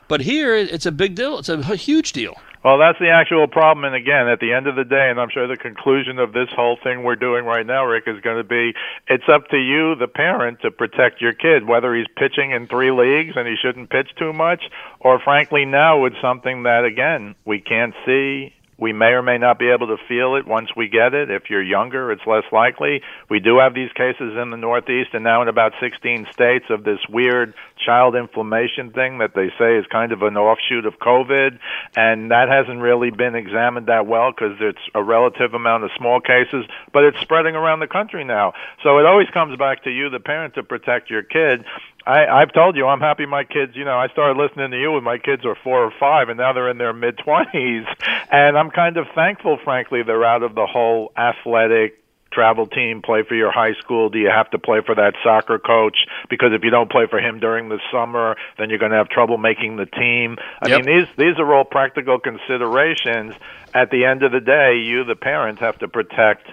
But 0.07 0.21
here, 0.21 0.55
it's 0.55 0.85
a 0.85 0.91
big 0.91 1.15
deal. 1.15 1.39
It's 1.39 1.49
a 1.49 1.75
huge 1.75 2.13
deal. 2.13 2.35
Well, 2.67 2.79
that's 2.79 2.99
the 2.99 3.07
actual 3.07 3.47
problem. 3.47 3.85
And 3.85 3.95
again, 3.95 4.27
at 4.27 4.41
the 4.41 4.51
end 4.51 4.67
of 4.67 4.75
the 4.75 4.83
day, 4.83 5.07
and 5.09 5.21
I'm 5.21 5.29
sure 5.31 5.47
the 5.47 5.55
conclusion 5.55 6.19
of 6.19 6.33
this 6.33 6.49
whole 6.53 6.75
thing 6.83 7.01
we're 7.01 7.15
doing 7.15 7.45
right 7.45 7.65
now, 7.65 7.85
Rick, 7.85 8.03
is 8.07 8.19
going 8.19 8.35
to 8.35 8.43
be 8.43 8.73
it's 9.07 9.23
up 9.31 9.47
to 9.51 9.57
you, 9.57 9.95
the 9.95 10.09
parent, 10.09 10.59
to 10.63 10.71
protect 10.71 11.21
your 11.21 11.31
kid, 11.31 11.65
whether 11.65 11.95
he's 11.95 12.11
pitching 12.17 12.51
in 12.51 12.67
three 12.67 12.91
leagues 12.91 13.37
and 13.37 13.47
he 13.47 13.55
shouldn't 13.55 13.89
pitch 13.89 14.09
too 14.19 14.33
much, 14.33 14.59
or 14.99 15.17
frankly, 15.23 15.63
now 15.63 16.03
it's 16.03 16.19
something 16.21 16.63
that, 16.63 16.83
again, 16.83 17.35
we 17.45 17.61
can't 17.61 17.93
see 18.05 18.51
we 18.77 18.93
may 18.93 19.13
or 19.17 19.23
may 19.23 19.37
not 19.37 19.57
be 19.57 19.69
able 19.69 19.87
to 19.87 19.97
feel 20.07 20.35
it 20.35 20.45
once 20.45 20.69
we 20.75 20.87
get 20.87 21.13
it. 21.13 21.31
If 21.31 21.49
you're 21.49 21.63
younger, 21.63 22.11
it's 22.11 22.25
less 22.27 22.43
likely. 22.51 23.01
We 23.29 23.39
do 23.39 23.57
have 23.59 23.73
these 23.73 23.91
cases 23.93 24.37
in 24.39 24.51
the 24.51 24.57
Northeast 24.57 25.09
and 25.13 25.23
now 25.23 25.41
in 25.41 25.47
about 25.47 25.73
16 25.81 26.27
states 26.31 26.65
of 26.69 26.83
this 26.83 26.99
weird 27.09 27.55
child 27.83 28.15
inflammation 28.15 28.91
thing 28.91 29.17
that 29.19 29.33
they 29.33 29.49
say 29.57 29.77
is 29.77 29.85
kind 29.91 30.11
of 30.11 30.21
an 30.21 30.37
offshoot 30.37 30.85
of 30.85 30.99
COVID. 30.99 31.57
And 31.95 32.31
that 32.31 32.49
hasn't 32.49 32.79
really 32.79 33.09
been 33.09 33.35
examined 33.35 33.87
that 33.87 34.05
well 34.05 34.31
because 34.31 34.57
it's 34.61 34.85
a 34.93 35.03
relative 35.03 35.53
amount 35.53 35.83
of 35.83 35.89
small 35.97 36.21
cases, 36.21 36.65
but 36.93 37.03
it's 37.03 37.19
spreading 37.19 37.55
around 37.55 37.79
the 37.79 37.87
country 37.87 38.23
now. 38.23 38.53
So 38.83 38.99
it 38.99 39.05
always 39.05 39.27
comes 39.33 39.57
back 39.57 39.83
to 39.85 39.89
you, 39.89 40.09
the 40.09 40.19
parent, 40.19 40.53
to 40.55 40.63
protect 40.63 41.09
your 41.09 41.23
kid. 41.23 41.65
I, 42.07 42.41
I've 42.41 42.53
told 42.53 42.77
you 42.77 42.87
I'm 42.87 43.01
happy 43.01 43.25
my 43.25 43.43
kids. 43.43 43.75
You 43.75 43.83
know, 43.83 43.97
I 43.97 44.07
started 44.07 44.41
listening 44.41 44.71
to 44.71 44.79
you 44.79 44.93
when 44.93 45.03
my 45.03 45.17
kids 45.17 45.43
were 45.43 45.57
four 45.61 45.83
or 45.83 45.91
five, 45.99 46.29
and 46.29 46.37
now 46.37 46.53
they're 46.53 46.69
in 46.69 46.77
their 46.77 46.93
mid 46.93 47.17
twenties, 47.17 47.85
and 48.31 48.57
I'm 48.57 48.71
kind 48.71 48.95
of 48.97 49.07
thankful, 49.13 49.59
frankly, 49.63 50.03
they're 50.03 50.23
out 50.23 50.41
of 50.41 50.55
the 50.55 50.65
whole 50.65 51.11
athletic 51.17 52.01
travel 52.31 52.67
team, 52.67 53.01
play 53.01 53.23
for 53.27 53.35
your 53.35 53.51
high 53.51 53.73
school? 53.79 54.09
Do 54.09 54.19
you 54.19 54.29
have 54.29 54.49
to 54.51 54.59
play 54.59 54.81
for 54.85 54.95
that 54.95 55.13
soccer 55.23 55.59
coach? 55.59 55.97
Because 56.29 56.49
if 56.53 56.63
you 56.63 56.69
don't 56.69 56.91
play 56.91 57.07
for 57.09 57.19
him 57.19 57.39
during 57.39 57.69
the 57.69 57.79
summer, 57.91 58.35
then 58.57 58.69
you're 58.69 58.79
going 58.79 58.91
to 58.91 58.97
have 58.97 59.09
trouble 59.09 59.37
making 59.37 59.77
the 59.77 59.85
team. 59.85 60.37
I 60.61 60.69
yep. 60.69 60.85
mean, 60.85 60.95
these 60.95 61.07
these 61.17 61.39
are 61.39 61.53
all 61.53 61.65
practical 61.65 62.19
considerations. 62.19 63.33
At 63.73 63.91
the 63.91 64.05
end 64.05 64.23
of 64.23 64.31
the 64.31 64.39
day, 64.39 64.77
you, 64.77 65.03
the 65.03 65.15
parents, 65.15 65.61
have 65.61 65.79
to 65.79 65.87
protect 65.87 66.47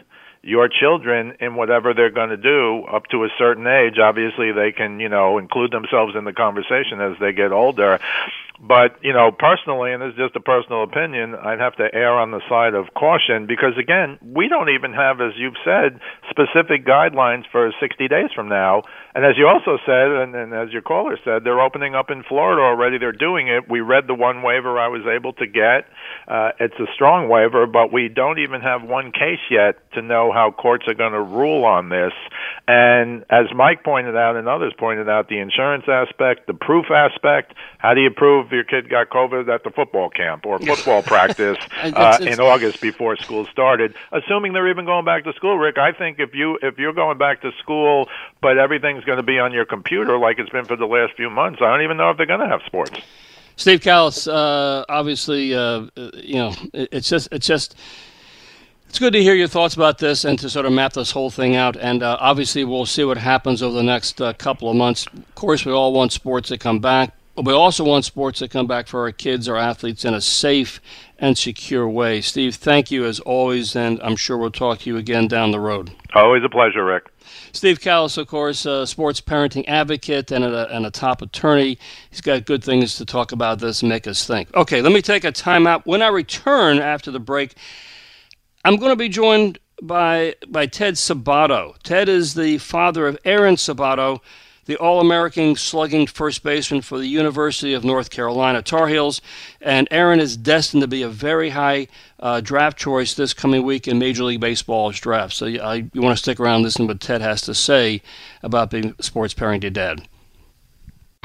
your 0.45 0.69
children 0.69 1.35
in 1.41 1.57
whatever 1.57 1.95
they're 1.95 2.11
going 2.11 2.31
to 2.31 2.37
do 2.37 2.85
up 2.85 3.07
to 3.11 3.25
a 3.25 3.29
certain 3.39 3.67
age. 3.67 3.99
Obviously, 3.99 4.53
they 4.53 4.73
can, 4.73 5.01
you 5.01 5.09
know, 5.09 5.39
include 5.39 5.73
themselves 5.73 6.15
in 6.17 6.25
the 6.25 6.33
conversation 6.33 7.01
as 7.01 7.17
they 7.19 7.33
get 7.33 7.51
older. 7.51 7.99
But, 8.61 8.97
you 9.03 9.13
know, 9.13 9.33
personally, 9.33 9.93
and 9.93 10.03
this 10.03 10.13
is 10.13 10.17
just 10.17 10.37
a 10.37 10.41
personal 10.41 10.85
opinion, 10.85 11.35
I'd 11.35 11.61
have 11.61 11.77
to 11.77 11.89
err 11.93 12.19
on 12.21 12.31
the 12.31 12.41
side 12.49 12.75
of 12.75 12.95
caution 12.95 13.47
because, 13.47 13.77
again, 13.79 14.19
we 14.23 14.49
don't 14.49 14.69
even 14.69 14.93
have, 14.93 15.21
as 15.21 15.33
you've 15.37 15.59
said, 15.65 15.99
specific 16.31 16.87
guidelines 16.87 17.45
for 17.51 17.73
60 17.81 18.09
days 18.09 18.31
from 18.35 18.49
now. 18.49 18.83
And 19.15 19.25
as 19.25 19.39
you 19.39 19.47
also 19.47 19.79
said, 19.87 20.11
and, 20.11 20.35
and 20.35 20.53
as 20.53 20.73
your 20.73 20.83
caller 20.83 21.17
said, 21.25 21.45
they're 21.45 21.61
opening 21.61 21.95
up 21.95 22.11
in 22.11 22.25
Florida 22.25 22.63
already. 22.63 22.99
They're 22.99 23.13
doing 23.13 23.49
it. 23.49 23.71
We 23.71 23.81
read 23.81 24.09
the 24.09 24.15
one 24.15 24.43
waiver 24.43 24.79
I 24.79 24.89
was 24.89 25.03
able 25.07 25.33
to 25.35 25.47
get. 25.47 25.87
Uh, 26.27 26.51
it's 26.59 26.75
a 26.81 26.87
strong 26.95 27.29
waiver, 27.29 27.67
but 27.67 27.93
we 27.93 28.09
don't 28.09 28.41
even 28.41 28.61
have 28.61 28.83
one 28.83 29.13
case 29.13 29.43
yet 29.51 29.79
to 29.93 30.03
know 30.03 30.33
how 30.33 30.51
courts 30.51 30.87
are 30.89 30.95
going 30.95 31.13
to 31.13 31.23
rule 31.23 31.65
on 31.65 31.91
this. 31.91 32.13
And 32.67 33.25
as 33.31 33.47
Mike 33.55 33.85
pointed 33.85 34.17
out 34.17 34.37
and 34.37 34.49
others 34.49 34.73
pointed 34.79 35.09
out, 35.09 35.29
the 35.29 35.39
insurance 35.39 35.85
aspect, 35.87 36.47
the 36.47 36.55
proof 36.55 36.87
aspect, 36.91 37.55
how 37.79 37.95
do 37.95 38.01
you 38.01 38.11
prove 38.11 38.51
your 38.51 38.65
kid 38.65 38.89
got 38.89 39.11
COVID 39.11 39.49
at 39.55 39.63
the 39.63 39.71
football 39.71 40.11
camp 40.11 40.47
or 40.47 40.59
football 40.59 41.03
practice 41.15 41.59
uh, 41.83 42.19
in 42.21 42.41
August 42.41 42.81
before 42.81 43.17
school 43.17 43.47
started. 43.47 43.95
Assuming 44.11 44.55
they're 44.55 44.71
even 44.71 44.87
going 44.87 45.05
back 45.05 45.25
to 45.25 45.33
school, 45.35 45.57
Rick, 45.57 45.79
I 45.79 45.93
think 45.93 46.19
if 46.19 46.35
you 46.35 46.59
if 46.63 46.79
you're 46.79 46.95
going 46.95 47.19
back 47.19 47.43
to 47.43 47.51
school, 47.63 48.09
but 48.41 48.59
everything's 48.59 49.04
going 49.05 49.19
to 49.19 49.23
be 49.23 49.39
on 49.39 49.53
your 49.53 49.65
computer 49.65 50.19
like 50.19 50.39
it's 50.39 50.51
been 50.51 50.65
for 50.65 50.77
the 50.77 50.87
last 50.87 51.15
few 51.17 51.31
months, 51.31 51.61
I 51.63 51.67
don't 51.67 51.83
even 51.83 51.97
know 51.97 52.11
if 52.11 52.17
they're 52.17 52.27
going 52.27 52.41
to 52.41 52.49
have 52.49 52.63
sports. 52.67 52.99
Steve 53.57 53.81
Kallas, 53.81 54.27
uh, 54.27 54.85
obviously, 54.89 55.55
uh, 55.55 55.87
you 56.15 56.35
know, 56.35 56.53
it's 56.73 57.09
just 57.09 57.29
it's 57.31 57.47
just 57.47 57.77
it's 58.89 58.99
good 58.99 59.13
to 59.13 59.23
hear 59.23 59.35
your 59.35 59.49
thoughts 59.49 59.75
about 59.75 59.99
this 59.99 60.25
and 60.25 60.39
to 60.41 60.51
sort 60.51 60.67
of 60.67 60.73
map 60.73 60.93
this 60.93 61.13
whole 61.13 61.31
thing 61.31 61.55
out. 61.55 61.77
And 61.77 62.03
uh, 62.03 62.17
obviously, 62.21 62.65
we'll 62.65 62.87
see 62.87 63.05
what 63.05 63.17
happens 63.19 63.63
over 63.63 63.75
the 63.77 63.83
next 63.83 64.21
uh, 64.21 64.33
couple 64.33 64.69
of 64.71 64.77
months. 64.77 65.07
Of 65.07 65.35
course, 65.35 65.65
we 65.65 65.73
all 65.73 65.93
want 65.93 66.13
sports 66.13 66.49
to 66.49 66.59
come 66.59 66.81
back, 66.81 67.15
But 67.35 67.45
we 67.45 67.53
also 67.53 67.85
want 67.85 68.05
sports 68.05 68.39
to 68.41 68.49
come 68.49 68.67
back 68.67 68.87
for 68.87 69.01
our 69.01 69.13
kids, 69.13 69.49
our 69.49 69.57
athletes, 69.57 70.05
in 70.05 70.15
a 70.15 70.21
safe 70.21 70.81
and 71.19 71.37
secure 71.37 71.89
way. 71.89 72.21
Steve, 72.21 72.55
thank 72.55 72.91
you 72.91 73.05
as 73.05 73.19
always, 73.21 73.75
and 73.75 74.01
I'm 74.03 74.17
sure 74.17 74.37
we'll 74.37 74.51
talk 74.51 74.81
to 74.81 74.91
you 74.91 74.97
again 74.97 75.27
down 75.27 75.51
the 75.51 75.61
road. 75.61 75.91
Always 76.15 76.45
a 76.45 76.49
pleasure, 76.49 76.85
Rick. 76.85 77.07
Steve 77.55 77.81
Kallas, 77.81 78.19
of 78.19 78.27
course, 78.27 78.67
a 78.67 78.85
sports 78.85 79.21
parenting 79.21 79.65
advocate 79.69 80.33
and 80.33 80.45
a, 80.45 80.69
and 80.75 80.85
a 80.85 80.91
top 80.91 81.23
attorney. 81.23 81.79
He's 82.11 82.21
got 82.21 82.47
good 82.47 82.65
things 82.65 82.97
to 82.97 83.05
talk 83.05 83.31
about 83.31 83.61
this 83.61 83.81
and 83.81 83.89
make 83.89 84.09
us 84.09 84.27
think. 84.27 84.53
Okay, 84.57 84.83
let 84.83 84.93
me 84.93 85.01
take 85.01 85.23
a 85.23 85.31
timeout. 85.31 85.83
When 85.87 86.03
I 86.03 86.09
return 86.09 86.81
after 86.81 87.13
the 87.13 87.21
break, 87.21 87.55
I'm 88.65 88.77
going 88.77 88.91
to 88.91 88.97
be 88.97 89.09
joined 89.09 89.61
by 89.81 90.35
by 90.49 90.67
Ted 90.67 90.95
Sabato. 90.95 91.77
Ted 91.85 92.09
is 92.09 92.35
the 92.35 92.59
father 92.59 93.07
of 93.07 93.19
Aaron 93.25 93.55
Sabato 93.55 94.21
the 94.67 94.77
All 94.77 95.01
American 95.01 95.57
slugging 95.57 96.07
first 96.07 96.43
baseman 96.43 96.83
for 96.83 96.99
the 96.99 97.07
University 97.07 97.73
of 97.75 97.85
North 97.85 98.11
Carolina 98.11 98.63
Tar 98.63 98.89
Heels. 98.89 99.21
And 99.61 99.87
Aaron 99.91 100.21
is 100.21 100.37
destined 100.37 100.83
to 100.83 100.89
be 100.89 101.03
a 101.03 101.09
very 101.09 101.51
high 101.51 101.89
uh, 102.21 102.41
draft 102.41 102.79
choice 102.79 103.15
this 103.15 103.35
coming 103.35 103.63
week 103.63 103.87
in 103.87 103.99
Major 103.99 104.25
League 104.25 104.41
Baseball's 104.41 104.99
draft. 104.99 105.35
So 105.35 105.47
you 105.47 105.61
want 105.61 106.17
to 106.17 106.19
stick 106.23 106.41
around 106.41 106.57
and 106.57 106.65
listen 106.65 106.87
to 106.87 106.93
what 106.93 107.01
Ted 107.01 107.21
has 107.21 107.43
to 107.43 107.55
say 107.55 108.03
about 108.43 108.71
being 108.71 108.95
sports 109.01 109.35
parenting 109.35 109.73
dad. 109.73 110.09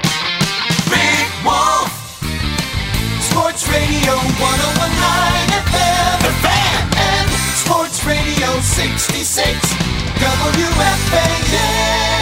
Rick 0.00 1.44
Wolff, 1.44 2.22
Sports 3.20 3.68
Radio 3.68 4.12
1019 4.12 6.30
FM, 6.40 6.96
and 6.96 7.30
Sports 7.56 8.04
Radio 8.04 8.60
66, 8.60 9.74
WFAN. 10.20 12.19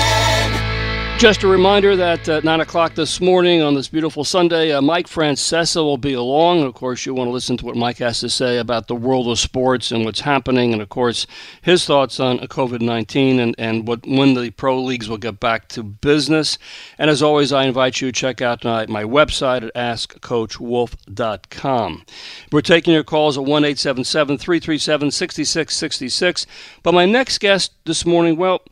Just 1.19 1.43
a 1.43 1.49
reminder 1.49 1.97
that 1.97 2.29
at 2.29 2.45
9 2.45 2.61
o'clock 2.61 2.95
this 2.95 3.21
morning 3.21 3.61
on 3.61 3.75
this 3.75 3.89
beautiful 3.89 4.23
Sunday, 4.23 4.71
uh, 4.71 4.81
Mike 4.81 5.09
Francesa 5.09 5.83
will 5.83 5.99
be 5.99 6.13
along. 6.13 6.63
Of 6.63 6.75
course, 6.75 7.05
you 7.05 7.13
want 7.13 7.27
to 7.27 7.33
listen 7.33 7.57
to 7.57 7.67
what 7.67 7.75
Mike 7.75 7.99
has 7.99 8.21
to 8.21 8.31
say 8.31 8.59
about 8.59 8.87
the 8.87 8.95
world 8.95 9.27
of 9.27 9.41
sports 9.41 9.91
and 9.91 10.05
what's 10.05 10.21
happening, 10.21 10.73
and 10.73 10.81
of 10.81 10.91
course, 10.91 11.27
his 11.61 11.85
thoughts 11.85 12.21
on 12.21 12.39
COVID 12.39 12.83
19 12.83 13.41
and, 13.41 13.57
and 13.59 13.89
what, 13.89 14.07
when 14.07 14.35
the 14.35 14.51
pro 14.51 14.81
leagues 14.81 15.09
will 15.09 15.19
get 15.19 15.41
back 15.41 15.67
to 15.71 15.83
business. 15.83 16.57
And 16.99 17.11
as 17.11 17.21
always, 17.21 17.53
I 17.53 17.65
invite 17.65 18.01
you 18.01 18.13
to 18.13 18.15
check 18.21 18.41
out 18.41 18.63
my, 18.63 18.87
my 18.87 19.03
website 19.03 19.65
at 19.65 19.75
AskCoachWolf.com. 19.75 22.05
We're 22.53 22.61
taking 22.61 22.95
your 22.95 23.03
calls 23.03 23.37
at 23.37 23.45
1 23.45 23.65
877 23.65 24.39
337 24.39 25.11
6666. 25.11 26.47
But 26.85 26.95
my 26.95 27.07
next 27.07 27.39
guest 27.39 27.73
this 27.87 28.07
morning, 28.07 28.37
well, 28.37 28.63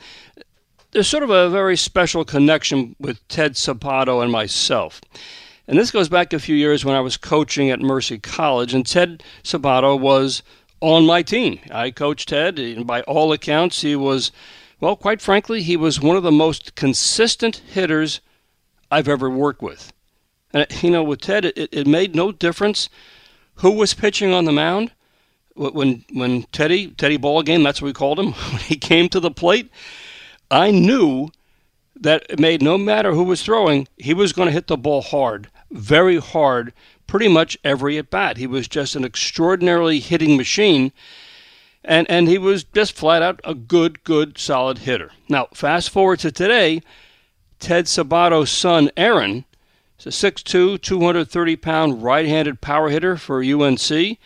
there's 0.93 1.09
sort 1.09 1.23
of 1.23 1.31
a 1.31 1.49
very 1.51 1.77
special 1.77 2.25
connection 2.25 2.97
with 2.99 3.27
Ted 3.29 3.55
Sabato 3.55 4.23
and 4.23 4.31
myself. 4.31 5.01
And 5.69 5.79
this 5.79 5.91
goes 5.91 6.09
back 6.09 6.33
a 6.33 6.39
few 6.39 6.55
years 6.55 6.85
when 6.85 6.95
I 6.95 7.01
was 7.01 7.17
coaching 7.17 7.71
at 7.71 7.81
Mercy 7.81 8.19
College, 8.19 8.73
and 8.73 8.87
Ted 8.87 9.23
Sabato 9.43 9.99
was 9.99 10.43
on 10.81 11.07
my 11.07 11.23
team. 11.23 11.59
I 11.71 11.91
coached 11.91 12.29
Ted, 12.29 12.59
and 12.59 12.87
by 12.87 13.03
all 13.03 13.33
accounts, 13.33 13.81
he 13.83 13.97
was, 13.97 14.31
well, 14.81 14.95
quite 14.95 15.21
frankly, 15.21 15.63
he 15.63 15.77
was 15.77 16.01
one 16.01 16.17
of 16.17 16.23
the 16.23 16.31
most 16.31 16.77
consistent 16.77 17.57
hitters 17.57 18.21
I've 18.91 19.09
ever 19.09 19.29
worked 19.29 19.63
with. 19.63 19.93
And, 20.53 20.67
you 20.83 20.91
know, 20.91 21.03
with 21.03 21.21
Ted, 21.21 21.45
it, 21.45 21.69
it 21.73 21.87
made 21.87 22.15
no 22.15 22.31
difference 22.31 22.89
who 23.57 23.73
was 23.73 23.95
pitching 23.95 24.33
on 24.33 24.45
the 24.45 24.53
mound. 24.53 24.93
When, 25.57 26.05
when 26.13 26.43
Teddy, 26.53 26.89
Teddy 26.89 27.17
Ball 27.17 27.43
Game, 27.43 27.63
that's 27.63 27.81
what 27.81 27.87
we 27.87 27.93
called 27.93 28.21
him, 28.21 28.33
when 28.53 28.61
he 28.61 28.77
came 28.77 29.09
to 29.09 29.21
the 29.21 29.31
plate, 29.31 29.71
I 30.51 30.71
knew 30.71 31.31
that 31.95 32.27
it 32.29 32.39
made 32.39 32.63
no 32.63 32.79
matter 32.79 33.13
who 33.13 33.25
was 33.25 33.43
throwing, 33.43 33.89
he 33.97 34.15
was 34.15 34.33
going 34.33 34.47
to 34.47 34.53
hit 34.53 34.67
the 34.67 34.77
ball 34.77 35.03
hard, 35.03 35.49
very 35.71 36.19
hard, 36.19 36.73
pretty 37.07 37.29
much 37.29 37.59
every 37.65 37.99
at 37.99 38.11
bat. 38.11 38.37
He 38.37 38.47
was 38.47 38.69
just 38.69 38.95
an 38.97 39.05
extraordinarily 39.05 40.01
hitting 40.01 40.37
machine, 40.37 40.93
and, 41.83 42.09
and 42.11 42.29
he 42.29 42.39
was 42.39 42.65
just 42.65 42.97
flat 42.97 43.23
out 43.23 43.41
a 43.45 43.55
good, 43.55 44.05
good, 44.05 44.39
solid 44.39 44.79
hitter. 44.79 45.13
Now, 45.29 45.49
fast 45.55 45.91
forward 45.91 46.19
to 46.21 46.33
today, 46.33 46.83
Ted 47.59 47.87
Sabato's 47.87 48.51
son, 48.51 48.91
Aaron, 48.97 49.45
is 49.99 50.07
a 50.07 50.31
6'2, 50.31 50.81
230 50.81 51.57
pound 51.57 52.03
right 52.03 52.27
handed 52.27 52.61
power 52.61 52.91
hitter 52.91 53.17
for 53.17 53.43
UNC. 53.43 54.19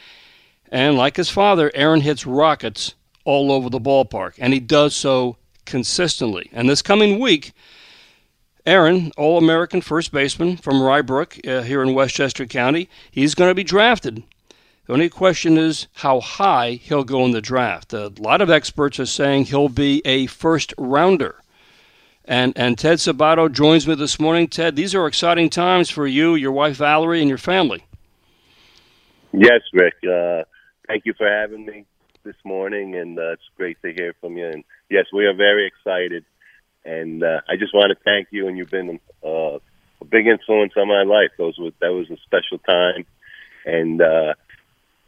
And 0.72 0.96
like 0.96 1.16
his 1.16 1.30
father, 1.30 1.70
Aaron 1.74 2.00
hits 2.00 2.26
rockets 2.26 2.94
all 3.24 3.52
over 3.52 3.68
the 3.68 3.80
ballpark, 3.80 4.34
and 4.38 4.52
he 4.52 4.60
does 4.60 4.94
so 4.94 5.36
consistently. 5.70 6.50
And 6.52 6.68
this 6.68 6.82
coming 6.82 7.20
week, 7.20 7.52
Aaron, 8.66 9.12
All 9.16 9.38
American 9.38 9.80
first 9.80 10.12
baseman 10.12 10.56
from 10.56 10.82
Rye 10.82 11.00
Brook 11.00 11.38
uh, 11.46 11.62
here 11.62 11.80
in 11.80 11.94
Westchester 11.94 12.44
County, 12.44 12.90
he's 13.10 13.34
going 13.34 13.50
to 13.50 13.54
be 13.54 13.64
drafted. 13.64 14.22
The 14.86 14.92
only 14.92 15.08
question 15.08 15.56
is 15.56 15.86
how 15.94 16.20
high 16.20 16.72
he'll 16.72 17.04
go 17.04 17.24
in 17.24 17.30
the 17.30 17.40
draft. 17.40 17.92
A 17.92 18.12
lot 18.18 18.40
of 18.40 18.50
experts 18.50 18.98
are 18.98 19.06
saying 19.06 19.44
he'll 19.44 19.68
be 19.68 20.02
a 20.04 20.26
first 20.26 20.74
rounder. 20.76 21.36
And, 22.24 22.52
and 22.56 22.76
Ted 22.76 22.98
Sabato 22.98 23.50
joins 23.50 23.86
me 23.86 23.94
this 23.94 24.18
morning. 24.18 24.48
Ted, 24.48 24.74
these 24.74 24.94
are 24.94 25.06
exciting 25.06 25.48
times 25.48 25.88
for 25.88 26.06
you, 26.06 26.34
your 26.34 26.52
wife 26.52 26.76
Valerie, 26.76 27.20
and 27.20 27.28
your 27.28 27.38
family. 27.38 27.84
Yes, 29.32 29.60
Rick. 29.72 29.94
Uh, 30.02 30.42
thank 30.88 31.06
you 31.06 31.14
for 31.16 31.28
having 31.28 31.64
me 31.64 31.86
this 32.24 32.36
morning, 32.44 32.96
and 32.96 33.18
uh, 33.18 33.32
it's 33.32 33.42
great 33.56 33.80
to 33.82 33.92
hear 33.92 34.14
from 34.20 34.36
you. 34.36 34.46
And 34.46 34.64
yes, 34.88 35.06
we 35.12 35.26
are 35.26 35.34
very 35.34 35.66
excited. 35.66 36.24
And 36.84 37.22
uh, 37.22 37.40
I 37.48 37.56
just 37.56 37.74
want 37.74 37.90
to 37.96 38.04
thank 38.04 38.28
you, 38.30 38.48
and 38.48 38.56
you've 38.56 38.70
been 38.70 39.00
uh, 39.24 39.58
a 40.00 40.04
big 40.08 40.26
influence 40.26 40.72
on 40.76 40.88
my 40.88 41.02
life. 41.02 41.30
Those 41.36 41.58
was 41.58 41.72
that 41.80 41.92
was 41.92 42.10
a 42.10 42.16
special 42.24 42.58
time, 42.58 43.04
and 43.66 44.00
uh, 44.00 44.34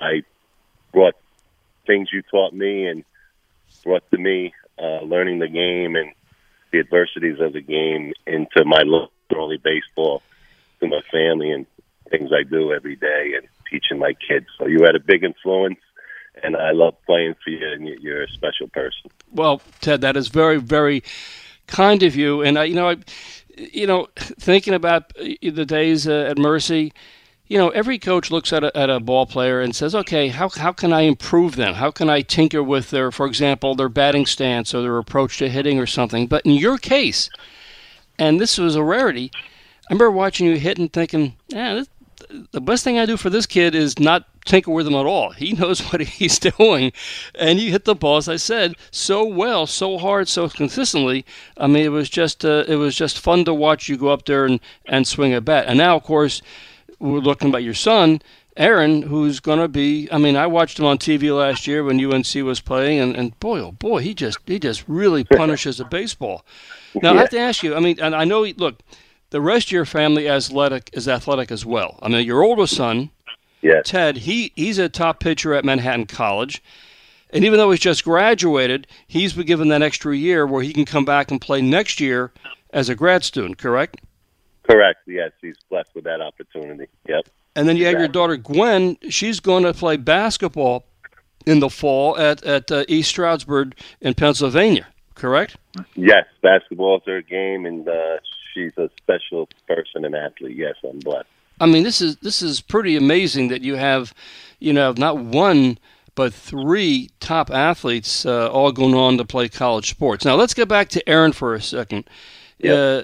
I 0.01 0.23
brought 0.93 1.15
things 1.87 2.09
you 2.13 2.23
taught 2.31 2.53
me 2.53 2.87
and 2.87 3.05
brought 3.85 4.09
to 4.11 4.19
me, 4.19 4.53
uh, 4.79 5.01
learning 5.03 5.39
the 5.39 5.49
game 5.49 5.97
and 5.97 6.13
the 6.73 6.81
adversities 6.81 7.41
of 7.41 7.53
the 7.55 7.63
game 7.63 8.13
into 8.27 8.65
my 8.65 8.83
love 8.85 9.09
early 9.35 9.57
baseball, 9.57 10.23
to 10.81 10.87
my 10.87 11.01
family 11.11 11.51
and 11.51 11.67
things 12.11 12.31
I 12.33 12.43
do 12.43 12.73
every 12.73 12.97
day, 12.97 13.33
and 13.37 13.49
teaching 13.71 13.99
my 13.99 14.13
kids. 14.13 14.47
So 14.59 14.67
you 14.67 14.85
had 14.85 14.95
a 14.95 15.01
big 15.01 15.25
influence 15.25 15.79
and 16.43 16.57
I 16.57 16.73
love 16.73 16.95
playing 17.07 17.35
for 17.43 17.51
you, 17.51 17.67
and 17.73 17.87
you're 17.87 18.23
a 18.23 18.29
special 18.29 18.69
person. 18.69 19.11
Well, 19.31 19.61
Ted, 19.81 20.01
that 20.01 20.17
is 20.17 20.29
very, 20.29 20.59
very 20.59 21.03
kind 21.67 22.03
of 22.03 22.17
you. 22.17 22.43
And 22.43 22.59
I, 22.59 22.65
you 22.65 22.75
know, 22.75 22.91
I, 22.91 22.97
you 23.57 23.87
know, 23.87 24.09
thinking 24.17 24.75
about 24.75 25.13
the 25.15 25.65
days 25.67 26.09
uh, 26.09 26.27
at 26.31 26.39
Mercy, 26.39 26.93
you 27.47 27.59
know, 27.59 27.69
every 27.71 27.99
coach 27.99 28.31
looks 28.31 28.53
at 28.53 28.65
a, 28.65 28.75
at 28.77 28.89
a 28.89 28.99
ball 28.99 29.27
player 29.27 29.61
and 29.61 29.77
says, 29.77 29.95
okay, 29.95 30.29
how, 30.29 30.49
how 30.49 30.73
can 30.73 30.93
I 30.93 31.03
improve 31.03 31.57
them? 31.57 31.75
How 31.75 31.91
can 31.91 32.09
I 32.09 32.23
tinker 32.23 32.63
with 32.63 32.91
their, 32.91 33.11
for 33.11 33.27
example, 33.27 33.75
their 33.75 33.91
batting 33.91 34.25
stance 34.25 34.73
or 34.73 34.81
their 34.81 34.97
approach 34.97 35.39
to 35.39 35.51
hitting 35.51 35.79
or 35.79 35.87
something? 35.87 36.27
But 36.27 36.47
in 36.47 36.53
your 36.53 36.79
case, 36.79 37.29
and 38.19 38.41
this 38.41 38.57
was 38.57 38.75
a 38.75 38.83
rarity, 38.83 39.31
I 39.35 39.93
remember 39.93 40.11
watching 40.11 40.47
you 40.47 40.57
hit 40.57 40.79
and 40.79 40.91
thinking, 40.91 41.37
yeah, 41.49 41.75
this, 41.75 41.89
the 42.53 42.61
best 42.61 42.85
thing 42.85 42.99
I 42.99 43.05
do 43.05 43.19
for 43.19 43.29
this 43.29 43.47
kid 43.47 43.75
is 43.75 43.99
not 43.99 44.27
tinker 44.45 44.71
with 44.71 44.87
him 44.87 44.95
at 44.95 45.07
all. 45.07 45.31
He 45.31 45.53
knows 45.53 45.81
what 45.93 46.01
he's 46.01 46.39
doing, 46.39 46.93
and 47.35 47.61
you 47.61 47.71
hit 47.71 47.85
the 47.85 47.95
ball 47.95 48.17
as 48.17 48.29
I 48.29 48.37
said 48.37 48.75
so 48.91 49.25
well, 49.25 49.67
so 49.67 49.99
hard, 49.99 50.29
so 50.29 50.49
consistently. 50.49 51.25
I 51.57 51.67
mean, 51.67 51.85
it 51.85 51.91
was 51.91 52.09
just 52.09 52.45
uh, 52.45 52.65
it 52.69 52.77
was 52.77 52.95
just 52.95 53.19
fun 53.19 53.45
to 53.45 53.55
watch 53.55 53.89
you 53.89 53.97
go 53.97 54.09
up 54.09 54.25
there 54.27 54.45
and 54.45 54.61
and 54.87 55.07
swing 55.07 55.35
a 55.35 55.41
bat. 55.41 55.67
And 55.69 55.79
now, 55.79 55.97
of 55.97 56.03
course, 56.03 56.43
we're 56.99 57.19
looking 57.19 57.49
about 57.49 57.63
your 57.63 57.75
son. 57.75 58.23
Aaron, 58.55 59.01
who's 59.03 59.41
going 59.41 59.61
to 59.61 59.69
be, 59.69 60.09
I 60.13 60.19
mean, 60.19 60.37
I 60.37 60.47
watched 60.47 60.79
him 60.79 60.85
on 60.85 60.99
TV 60.99 61.35
last 61.35 61.67
year 61.67 61.83
when 61.83 62.05
UNC 62.05 62.35
was 62.45 62.61
playing, 62.61 62.99
and, 62.99 63.17
and 63.17 63.39
boy, 63.41 63.61
oh 63.61 63.73
boy, 63.73 64.03
he 64.03 64.13
just 64.13 64.39
he 64.47 64.59
just 64.59 64.85
really 64.87 65.25
punishes 65.39 65.81
a 65.81 65.87
baseball. 65.87 66.45
Now, 66.95 67.15
I 67.15 67.17
have 67.17 67.31
to 67.31 67.39
ask 67.39 67.63
you, 67.63 67.75
I 67.75 67.81
mean, 67.81 67.99
and 67.99 68.15
I 68.15 68.25
know, 68.25 68.43
look, 68.43 68.81
the 69.31 69.41
rest 69.41 69.69
of 69.69 69.73
your 69.73 69.87
family 69.87 70.29
athletic 70.29 70.91
is 70.93 71.09
athletic 71.09 71.51
as 71.51 71.65
well. 71.65 71.99
I 72.03 72.09
mean, 72.09 72.27
your 72.27 72.43
older 72.43 72.67
son, 72.67 73.11
Yes. 73.63 73.89
Ted, 73.89 74.19
he 74.19 74.53
he's 74.57 74.79
a 74.79 74.89
top 74.89 75.21
pitcher 75.21 75.55
at 75.55 75.65
Manhattan 75.65 76.07
College, 76.07 76.63
and 77.31 77.45
even 77.45 77.59
though 77.59 77.71
he's 77.71 77.81
just 77.81 78.05
graduated, 78.05 78.87
he's 79.07 79.33
been 79.33 79.47
given 79.47 79.69
that 79.69 79.83
extra 79.83 80.17
year 80.17 80.47
where 80.47 80.63
he 80.63 80.73
can 80.73 80.85
come 80.85 81.05
back 81.05 81.31
and 81.31 81.41
play 81.41 81.63
next 81.63 82.01
year 82.01 82.33
as 82.71 82.89
a 82.89 82.95
grad 82.95 83.25
student. 83.25 83.59
Correct? 83.59 84.01
Correct. 84.69 85.01
Yes, 85.07 85.33
he's 85.41 85.57
blessed 85.71 85.95
with 85.95 86.05
that 86.05 86.21
opportunity. 86.21 86.89
Yep. 87.09 87.29
And 87.55 87.69
then 87.69 87.77
you 87.77 87.87
have 87.87 87.99
your 87.99 88.09
daughter 88.09 88.37
Gwen. 88.37 88.97
She's 89.11 89.41
going 89.41 89.65
to 89.65 89.75
play 89.75 89.97
basketball 89.97 90.85
in 91.47 91.61
the 91.61 91.71
fall 91.71 92.17
at 92.19 92.43
at 92.45 92.71
uh, 92.71 92.85
East 92.89 93.11
Stroudsburg 93.11 93.79
in 94.01 94.15
Pennsylvania. 94.15 94.87
Correct? 95.15 95.57
Yes, 95.95 96.25
basketball's 96.43 97.03
her 97.07 97.23
game, 97.23 97.67
and 97.67 97.89
uh, 97.89 98.19
she's 98.53 98.77
a 98.79 98.91
special 98.97 99.49
person 99.69 100.05
and 100.05 100.15
athlete. 100.15 100.57
Yes, 100.57 100.75
I'm 100.89 100.99
blessed. 101.01 101.29
I 101.61 101.67
mean, 101.67 101.83
this 101.83 102.01
is 102.01 102.17
this 102.17 102.43
is 102.43 102.61
pretty 102.61 102.97
amazing 102.97 103.49
that 103.49 103.63
you 103.63 103.77
have, 103.77 104.15
you 104.59 104.73
know, 104.73 104.93
not 104.97 105.19
one 105.19 105.79
but 106.15 106.35
three 106.35 107.09
top 107.21 107.51
athletes 107.51 108.27
uh, 108.27 108.51
all 108.51 108.71
going 108.73 108.95
on 108.95 109.17
to 109.17 109.25
play 109.25 109.49
college 109.49 109.89
sports. 109.89 110.25
Now 110.25 110.35
let's 110.35 110.55
get 110.55 110.69
back 110.69 110.89
to 110.91 111.09
Aaron 111.09 111.33
for 111.33 111.55
a 111.55 111.63
second. 111.63 112.05
Uh, 112.63 113.03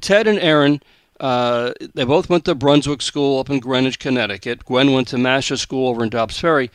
Ted 0.00 0.26
and 0.26 0.38
Aaron, 0.38 0.80
uh, 1.18 1.72
they 1.94 2.04
both 2.04 2.28
went 2.28 2.44
to 2.44 2.54
Brunswick 2.54 3.02
School 3.02 3.40
up 3.40 3.50
in 3.50 3.58
Greenwich, 3.58 3.98
Connecticut. 3.98 4.64
Gwen 4.64 4.92
went 4.92 5.08
to 5.08 5.18
Masters 5.18 5.60
School 5.60 5.88
over 5.88 6.04
in 6.04 6.10
Dobbs 6.10 6.38
Ferry. 6.38 6.70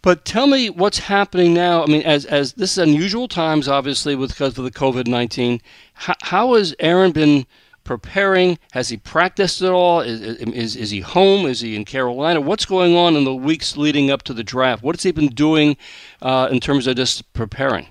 But 0.00 0.24
tell 0.24 0.46
me 0.46 0.70
what's 0.70 0.98
happening 0.98 1.54
now. 1.54 1.82
I 1.82 1.86
mean, 1.86 2.02
as 2.02 2.24
as 2.26 2.52
this 2.52 2.72
is 2.72 2.78
unusual 2.78 3.26
times, 3.26 3.66
obviously, 3.66 4.14
with 4.14 4.30
because 4.30 4.56
of 4.56 4.64
the 4.64 4.70
COVID 4.70 5.08
nineteen. 5.08 5.60
How, 5.94 6.14
how 6.22 6.54
has 6.54 6.74
Aaron 6.78 7.10
been 7.10 7.46
preparing? 7.88 8.58
Has 8.72 8.90
he 8.90 8.98
practiced 8.98 9.62
at 9.62 9.72
all? 9.72 10.00
Is, 10.00 10.20
is 10.20 10.76
is 10.76 10.90
he 10.90 11.00
home? 11.00 11.46
Is 11.46 11.62
he 11.62 11.74
in 11.74 11.86
Carolina? 11.86 12.38
What's 12.38 12.66
going 12.66 12.94
on 12.94 13.16
in 13.16 13.24
the 13.24 13.34
weeks 13.34 13.78
leading 13.78 14.10
up 14.10 14.22
to 14.24 14.34
the 14.34 14.44
draft? 14.44 14.82
What 14.82 14.94
has 14.94 15.02
he 15.04 15.10
been 15.10 15.28
doing 15.28 15.78
uh, 16.20 16.48
in 16.52 16.60
terms 16.60 16.86
of 16.86 16.96
just 16.96 17.32
preparing? 17.32 17.86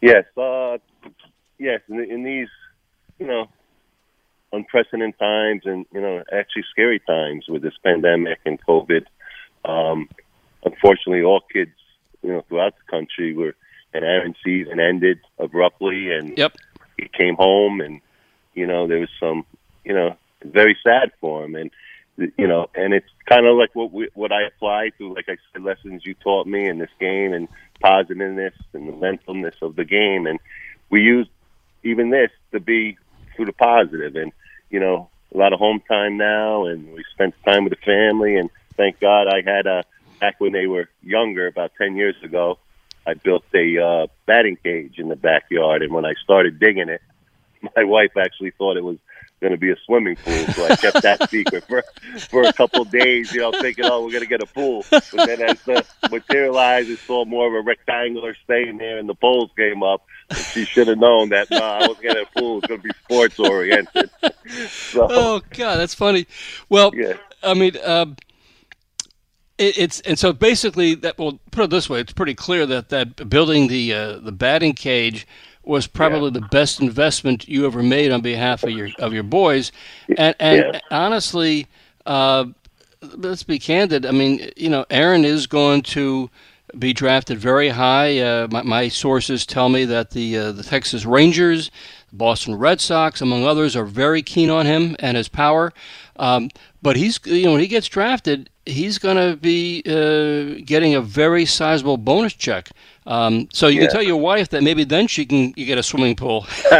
Yes, 0.00 0.24
uh, 0.36 0.78
yes. 1.58 1.80
In, 1.88 2.00
in 2.00 2.24
these, 2.24 2.48
you 3.20 3.28
know, 3.28 3.46
unprecedented 4.52 5.16
times, 5.20 5.62
and 5.64 5.86
you 5.94 6.00
know, 6.00 6.24
actually 6.32 6.64
scary 6.68 6.98
times 6.98 7.44
with 7.48 7.62
this 7.62 7.74
pandemic 7.84 8.40
and 8.44 8.60
COVID. 8.66 9.04
Um, 9.64 10.08
unfortunately, 10.64 11.22
all 11.22 11.42
kids, 11.52 11.70
you 12.20 12.30
know, 12.30 12.44
throughout 12.48 12.74
the 12.74 12.90
country 12.90 13.32
were, 13.32 13.54
and 13.94 14.04
Aaron's 14.04 14.38
season 14.44 14.80
ended 14.80 15.20
abruptly, 15.38 16.10
and 16.10 16.36
yep. 16.36 16.56
he 16.98 17.06
came 17.16 17.36
home, 17.36 17.80
and 17.80 18.00
you 18.56 18.66
know, 18.66 18.88
there 18.88 18.98
was 18.98 19.10
some, 19.20 19.44
you 19.84 19.94
know, 19.94 20.16
very 20.42 20.76
sad 20.82 21.12
for 21.20 21.44
him, 21.44 21.54
and 21.54 21.70
you 22.16 22.48
know, 22.48 22.68
and 22.74 22.94
it's 22.94 23.08
kind 23.26 23.46
of 23.46 23.56
like 23.56 23.74
what 23.74 23.92
we, 23.92 24.08
what 24.14 24.32
I 24.32 24.46
apply 24.46 24.90
to, 24.98 25.12
like 25.12 25.28
I 25.28 25.36
said, 25.52 25.62
lessons 25.62 26.04
you 26.04 26.14
taught 26.14 26.46
me 26.46 26.66
in 26.66 26.78
this 26.78 26.90
game, 26.98 27.32
and 27.32 27.46
positiveness 27.80 28.54
and 28.72 28.88
the 28.88 28.92
mentalness 28.92 29.60
of 29.62 29.76
the 29.76 29.84
game, 29.84 30.26
and 30.26 30.40
we 30.90 31.02
use 31.02 31.28
even 31.84 32.10
this 32.10 32.30
to 32.52 32.58
be 32.58 32.96
through 33.36 33.44
the 33.44 33.52
positive, 33.52 34.16
and 34.16 34.32
you 34.70 34.80
know, 34.80 35.10
a 35.34 35.36
lot 35.36 35.52
of 35.52 35.58
home 35.58 35.82
time 35.86 36.16
now, 36.16 36.64
and 36.64 36.92
we 36.92 37.04
spent 37.12 37.34
time 37.44 37.64
with 37.64 37.74
the 37.74 37.84
family, 37.84 38.36
and 38.36 38.48
thank 38.76 38.98
God 38.98 39.28
I 39.28 39.42
had 39.44 39.66
a 39.66 39.84
back 40.18 40.40
when 40.40 40.52
they 40.52 40.66
were 40.66 40.88
younger, 41.02 41.46
about 41.46 41.72
ten 41.76 41.96
years 41.96 42.16
ago. 42.24 42.58
I 43.06 43.14
built 43.14 43.44
a 43.54 43.78
uh, 43.78 44.06
batting 44.24 44.56
cage 44.56 44.98
in 44.98 45.08
the 45.08 45.16
backyard, 45.16 45.82
and 45.82 45.92
when 45.92 46.04
I 46.04 46.14
started 46.24 46.58
digging 46.58 46.88
it, 46.88 47.02
my 47.74 47.84
wife 47.84 48.16
actually 48.16 48.52
thought 48.52 48.76
it 48.76 48.84
was 48.84 48.98
going 49.40 49.52
to 49.52 49.58
be 49.58 49.70
a 49.70 49.76
swimming 49.84 50.16
pool, 50.16 50.46
so 50.54 50.64
I 50.64 50.76
kept 50.76 51.02
that 51.02 51.28
secret 51.30 51.64
for 51.64 51.82
for 52.28 52.42
a 52.42 52.52
couple 52.52 52.82
of 52.82 52.90
days. 52.90 53.32
You 53.32 53.42
know, 53.42 53.52
thinking, 53.52 53.84
oh, 53.84 54.04
we're 54.04 54.12
going 54.12 54.22
to 54.22 54.28
get 54.28 54.42
a 54.42 54.46
pool. 54.46 54.84
But 54.90 55.04
then 55.12 55.42
as 55.42 55.60
the 55.62 55.84
materialized, 56.10 56.90
it 56.90 56.98
saw 57.00 57.24
more 57.24 57.46
of 57.46 57.54
a 57.54 57.60
rectangular 57.60 58.34
staying 58.44 58.78
there, 58.78 58.98
and 58.98 59.08
the 59.08 59.14
poles 59.14 59.50
came 59.56 59.82
up. 59.82 60.04
She 60.52 60.64
should 60.64 60.88
have 60.88 60.98
known 60.98 61.28
that. 61.30 61.50
No, 61.50 61.58
I 61.58 61.80
wasn't 61.80 62.02
getting 62.02 62.24
a 62.24 62.38
pool. 62.38 62.58
It's 62.58 62.66
going 62.66 62.80
to 62.80 62.88
be 62.88 62.94
sports 63.04 63.38
oriented. 63.38 64.10
so, 64.68 65.06
Oh 65.10 65.42
God, 65.50 65.76
that's 65.76 65.94
funny. 65.94 66.26
Well, 66.68 66.92
Yeah. 66.94 67.14
I 67.42 67.54
mean, 67.54 67.76
um, 67.84 68.16
it, 69.58 69.78
it's 69.78 70.00
and 70.00 70.18
so 70.18 70.32
basically 70.32 70.94
that. 70.96 71.18
Well, 71.18 71.38
put 71.50 71.64
it 71.64 71.70
this 71.70 71.88
way, 71.88 72.00
it's 72.00 72.12
pretty 72.12 72.34
clear 72.34 72.66
that 72.66 72.88
that 72.88 73.28
building 73.28 73.68
the 73.68 73.92
uh, 73.92 74.18
the 74.18 74.32
batting 74.32 74.72
cage 74.72 75.26
was 75.66 75.86
probably 75.86 76.30
the 76.30 76.40
best 76.40 76.80
investment 76.80 77.48
you 77.48 77.66
ever 77.66 77.82
made 77.82 78.12
on 78.12 78.20
behalf 78.22 78.62
of 78.64 78.70
your 78.70 78.88
of 78.98 79.12
your 79.12 79.22
boys. 79.24 79.72
And 80.16 80.34
and 80.38 80.64
Yeah. 80.72 80.80
honestly, 80.90 81.66
uh, 82.06 82.46
let's 83.02 83.42
be 83.42 83.58
candid. 83.58 84.06
I 84.06 84.12
mean, 84.12 84.50
you 84.56 84.70
know, 84.70 84.86
Aaron 84.90 85.24
is 85.24 85.46
going 85.46 85.82
to 85.82 86.30
be 86.78 86.92
drafted 86.92 87.38
very 87.38 87.70
high. 87.70 88.18
Uh, 88.18 88.48
my, 88.50 88.62
my 88.62 88.88
sources 88.88 89.46
tell 89.46 89.68
me 89.68 89.84
that 89.84 90.10
the 90.10 90.36
uh, 90.38 90.52
the 90.52 90.62
Texas 90.62 91.04
Rangers, 91.04 91.70
the 92.10 92.16
Boston 92.16 92.54
Red 92.56 92.80
Sox, 92.80 93.20
among 93.20 93.44
others, 93.44 93.76
are 93.76 93.84
very 93.84 94.22
keen 94.22 94.50
on 94.50 94.66
him 94.66 94.96
and 95.00 95.16
his 95.16 95.28
power. 95.28 95.72
Um, 96.16 96.50
but 96.80 96.96
he's 96.96 97.18
you 97.24 97.44
know 97.44 97.52
when 97.52 97.60
he 97.60 97.66
gets 97.68 97.88
drafted, 97.88 98.50
he's 98.66 98.98
going 98.98 99.16
to 99.16 99.36
be 99.36 99.82
uh, 99.86 100.60
getting 100.64 100.94
a 100.94 101.00
very 101.00 101.44
sizable 101.46 101.96
bonus 101.96 102.34
check. 102.34 102.70
Um, 103.06 103.48
so 103.52 103.68
you 103.68 103.80
Yeah. 103.80 103.86
can 103.86 103.90
tell 103.90 104.02
your 104.02 104.16
wife 104.16 104.48
that 104.50 104.62
maybe 104.62 104.84
then 104.84 105.06
she 105.06 105.24
can 105.24 105.54
you 105.56 105.64
get 105.64 105.78
a 105.78 105.82
swimming 105.82 106.16
pool. 106.16 106.46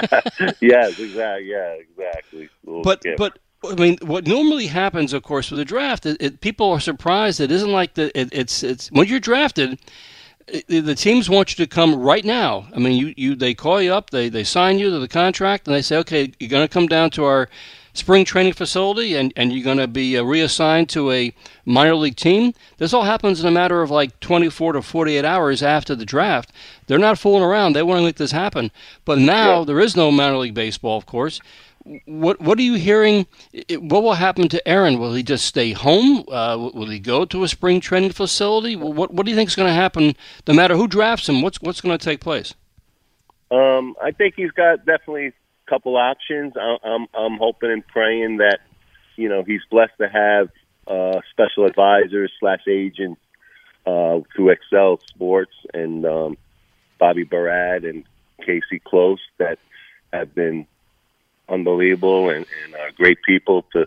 yes, 0.60 0.98
exactly. 0.98 1.46
Yeah, 1.46 1.74
exactly. 1.74 2.48
But 2.64 3.02
gift. 3.02 3.18
but 3.18 3.38
I 3.64 3.74
mean, 3.74 3.98
what 4.02 4.26
normally 4.26 4.66
happens, 4.66 5.12
of 5.12 5.22
course, 5.22 5.50
with 5.50 5.60
a 5.60 5.64
draft, 5.64 6.06
it, 6.06 6.16
it, 6.20 6.40
people 6.40 6.70
are 6.70 6.80
surprised. 6.80 7.40
It 7.40 7.50
isn't 7.50 7.72
like 7.72 7.94
the 7.94 8.16
it, 8.18 8.28
it's 8.32 8.62
it's 8.62 8.90
when 8.90 9.06
you're 9.06 9.20
drafted, 9.20 9.78
the 10.68 10.94
teams 10.94 11.28
want 11.28 11.56
you 11.58 11.64
to 11.64 11.68
come 11.68 11.94
right 11.96 12.24
now. 12.24 12.68
I 12.74 12.78
mean, 12.78 12.92
you, 12.92 13.14
you 13.16 13.34
they 13.34 13.54
call 13.54 13.80
you 13.80 13.92
up, 13.94 14.10
they 14.10 14.28
they 14.28 14.44
sign 14.44 14.78
you 14.78 14.90
to 14.90 14.98
the 14.98 15.08
contract, 15.08 15.66
and 15.66 15.74
they 15.74 15.82
say, 15.82 15.96
okay, 15.98 16.32
you're 16.38 16.50
going 16.50 16.66
to 16.66 16.72
come 16.72 16.86
down 16.86 17.10
to 17.10 17.24
our 17.24 17.48
spring 17.96 18.24
training 18.24 18.52
facility, 18.52 19.14
and 19.14 19.32
and 19.36 19.52
you're 19.52 19.64
going 19.64 19.78
to 19.78 19.88
be 19.88 20.16
uh, 20.16 20.22
reassigned 20.22 20.88
to 20.90 21.10
a 21.10 21.32
minor 21.64 21.94
league 21.94 22.16
team. 22.16 22.54
This 22.78 22.92
all 22.92 23.04
happens 23.04 23.40
in 23.40 23.46
a 23.46 23.50
matter 23.50 23.82
of 23.82 23.90
like 23.90 24.18
24 24.20 24.74
to 24.74 24.82
48 24.82 25.24
hours 25.24 25.62
after 25.62 25.94
the 25.94 26.04
draft. 26.04 26.52
They're 26.86 26.98
not 26.98 27.18
fooling 27.18 27.42
around. 27.42 27.72
They 27.72 27.82
want 27.82 27.98
to 27.98 28.04
make 28.04 28.16
this 28.16 28.32
happen. 28.32 28.70
But 29.04 29.18
now 29.18 29.64
there 29.64 29.80
is 29.80 29.96
no 29.96 30.10
minor 30.10 30.36
league 30.36 30.54
baseball, 30.54 30.96
of 30.96 31.06
course 31.06 31.40
what 32.06 32.40
what 32.40 32.58
are 32.58 32.62
you 32.62 32.74
hearing? 32.74 33.26
What 33.70 34.02
will 34.02 34.14
happen 34.14 34.48
to 34.48 34.68
Aaron? 34.68 34.98
Will 34.98 35.14
he 35.14 35.22
just 35.22 35.44
stay 35.44 35.72
home? 35.72 36.24
Uh, 36.28 36.70
will- 36.74 36.86
he 36.86 36.98
go 36.98 37.24
to 37.24 37.42
a 37.44 37.48
spring 37.48 37.80
training 37.80 38.12
facility? 38.12 38.76
What 38.76 39.12
what 39.12 39.24
do 39.24 39.30
you 39.30 39.36
think 39.36 39.48
is 39.48 39.56
going 39.56 39.68
to 39.68 39.74
happen? 39.74 40.16
No 40.46 40.54
matter 40.54 40.76
who 40.76 40.88
drafts 40.88 41.28
him, 41.28 41.42
what's 41.42 41.60
what's 41.60 41.80
going 41.80 41.96
to 41.96 42.04
take 42.04 42.20
place? 42.20 42.54
Um, 43.50 43.94
I 44.02 44.10
think 44.10 44.34
he's 44.36 44.50
got 44.50 44.84
definitely 44.84 45.32
couple 45.68 45.96
options. 45.96 46.54
I'm 46.56 47.06
I'm 47.14 47.38
hoping 47.38 47.70
and 47.70 47.86
praying 47.86 48.38
that 48.38 48.60
you 49.16 49.28
know 49.28 49.42
he's 49.42 49.62
blessed 49.70 49.98
to 50.00 50.08
have 50.08 50.48
uh, 50.86 51.20
special 51.30 51.66
advisors 51.66 52.32
slash 52.38 52.62
agents 52.68 53.20
uh, 53.86 54.20
through 54.34 54.50
Excel 54.50 55.00
Sports 55.08 55.52
and 55.74 56.04
um, 56.06 56.36
Bobby 56.98 57.24
Barad 57.24 57.88
and 57.88 58.04
Casey 58.40 58.80
Close 58.84 59.20
that 59.38 59.58
have 60.12 60.34
been 60.34 60.66
unbelievable 61.48 62.30
and, 62.30 62.46
and 62.64 62.74
are 62.74 62.90
great 62.96 63.18
people 63.26 63.64
to 63.72 63.86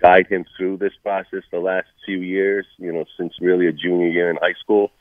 guide 0.00 0.26
him 0.26 0.44
through 0.56 0.76
this 0.76 0.92
process 1.02 1.42
the 1.50 1.58
last 1.58 1.88
few 2.04 2.18
years. 2.18 2.66
You 2.78 2.92
know, 2.92 3.04
since 3.16 3.34
really 3.40 3.66
a 3.66 3.72
junior 3.72 4.08
year 4.08 4.30
in 4.30 4.36
high 4.36 4.54
school 4.60 4.92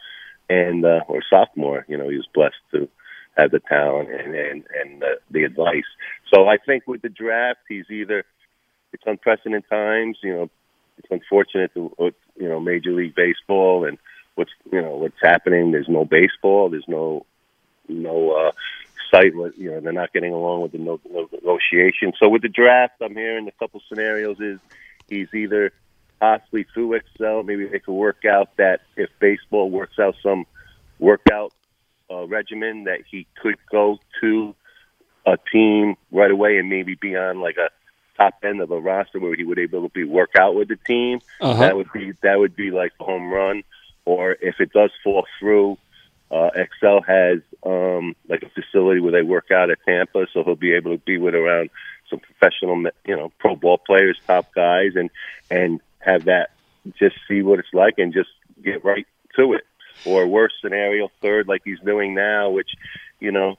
and 0.49 0.85
uh, 0.85 1.01
or 1.07 1.21
sophomore. 1.29 1.85
You 1.87 1.97
know, 1.97 2.09
he 2.09 2.17
was 2.17 2.27
blessed 2.33 2.55
to 2.71 2.87
have 3.37 3.51
the 3.51 3.59
talent 3.59 4.09
and 4.09 4.35
and 4.35 4.63
and 4.81 5.01
the, 5.01 5.19
the 5.31 5.43
advice. 5.43 5.83
So 6.33 6.47
I 6.47 6.57
think 6.57 6.87
with 6.87 7.01
the 7.01 7.09
draft, 7.09 7.59
he's 7.67 7.85
either 7.89 8.23
it's 8.93 9.03
unprecedented 9.05 9.69
times. 9.69 10.17
You 10.23 10.33
know, 10.33 10.49
it's 10.97 11.07
unfortunate 11.11 11.73
to 11.73 11.91
you 12.37 12.49
know 12.49 12.59
Major 12.59 12.91
League 12.91 13.15
Baseball 13.15 13.85
and 13.85 13.97
what's 14.35 14.51
you 14.71 14.81
know 14.81 14.95
what's 14.97 15.19
happening. 15.21 15.71
There's 15.71 15.89
no 15.89 16.05
baseball. 16.05 16.69
There's 16.69 16.87
no 16.87 17.25
no 17.87 18.31
uh, 18.31 18.51
with- 19.33 19.57
You 19.57 19.71
know, 19.71 19.79
they're 19.79 19.93
not 19.93 20.11
getting 20.11 20.33
along 20.33 20.61
with 20.61 20.73
the 20.73 20.77
no, 20.77 20.99
no 21.09 21.29
negotiation. 21.31 22.11
So 22.19 22.27
with 22.27 22.41
the 22.41 22.49
draft, 22.49 22.95
I'm 23.01 23.15
hearing 23.15 23.47
a 23.47 23.51
couple 23.51 23.81
scenarios 23.87 24.39
is 24.41 24.59
he's 25.07 25.33
either 25.33 25.71
possibly 26.19 26.65
through 26.73 26.93
Excel, 26.93 27.43
maybe 27.43 27.65
they 27.65 27.79
could 27.79 27.93
work 27.93 28.25
out 28.25 28.55
that 28.57 28.81
if 28.95 29.09
baseball 29.19 29.69
works 29.69 29.99
out 29.99 30.15
some 30.23 30.45
workout 30.99 31.53
uh, 32.11 32.25
regimen 32.27 32.85
that 32.85 32.99
he 33.09 33.27
could 33.41 33.57
go 33.71 33.99
to 34.21 34.55
a 35.25 35.37
team 35.51 35.95
right 36.11 36.31
away 36.31 36.57
and 36.57 36.69
maybe 36.69 36.95
be 36.95 37.15
on 37.15 37.41
like 37.41 37.57
a 37.57 37.69
top 38.17 38.35
end 38.43 38.61
of 38.61 38.71
a 38.71 38.79
roster 38.79 39.19
where 39.19 39.35
he 39.35 39.43
would 39.43 39.59
able 39.59 39.87
to 39.87 39.93
be 39.93 40.03
work 40.03 40.31
out 40.39 40.55
with 40.55 40.67
the 40.67 40.77
team. 40.87 41.19
Uh-huh. 41.41 41.59
That 41.59 41.75
would 41.75 41.91
be 41.91 42.13
that 42.21 42.39
would 42.39 42.55
be 42.55 42.71
like 42.71 42.93
a 42.99 43.03
home 43.03 43.31
run. 43.31 43.63
Or 44.05 44.33
if 44.33 44.59
it 44.59 44.71
does 44.71 44.91
fall 45.03 45.25
through, 45.39 45.77
uh, 46.29 46.51
Excel 46.55 47.01
has 47.01 47.39
um, 47.65 48.15
like 48.27 48.43
a 48.43 48.49
facility 48.49 48.99
where 48.99 49.11
they 49.11 49.23
work 49.23 49.49
out 49.51 49.71
at 49.71 49.79
Tampa, 49.85 50.27
so 50.31 50.43
he'll 50.43 50.55
be 50.55 50.73
able 50.73 50.91
to 50.91 51.03
be 51.03 51.17
with 51.17 51.33
around 51.33 51.71
some 52.09 52.19
professional, 52.19 52.83
you 53.05 53.15
know, 53.15 53.31
pro 53.39 53.55
ball 53.55 53.79
players, 53.79 54.19
top 54.27 54.53
guys, 54.53 54.91
and 54.95 55.09
and 55.49 55.81
have 55.99 56.25
that 56.25 56.51
just 56.99 57.15
see 57.27 57.41
what 57.41 57.59
it's 57.59 57.73
like 57.73 57.95
and 57.97 58.13
just 58.13 58.29
get 58.63 58.85
right 58.85 59.07
to 59.35 59.53
it. 59.53 59.63
Or 60.05 60.27
worst 60.27 60.55
scenario, 60.61 61.09
third, 61.21 61.47
like 61.47 61.61
he's 61.63 61.79
doing 61.79 62.13
now, 62.13 62.49
which 62.49 62.69
you 63.19 63.31
know 63.31 63.57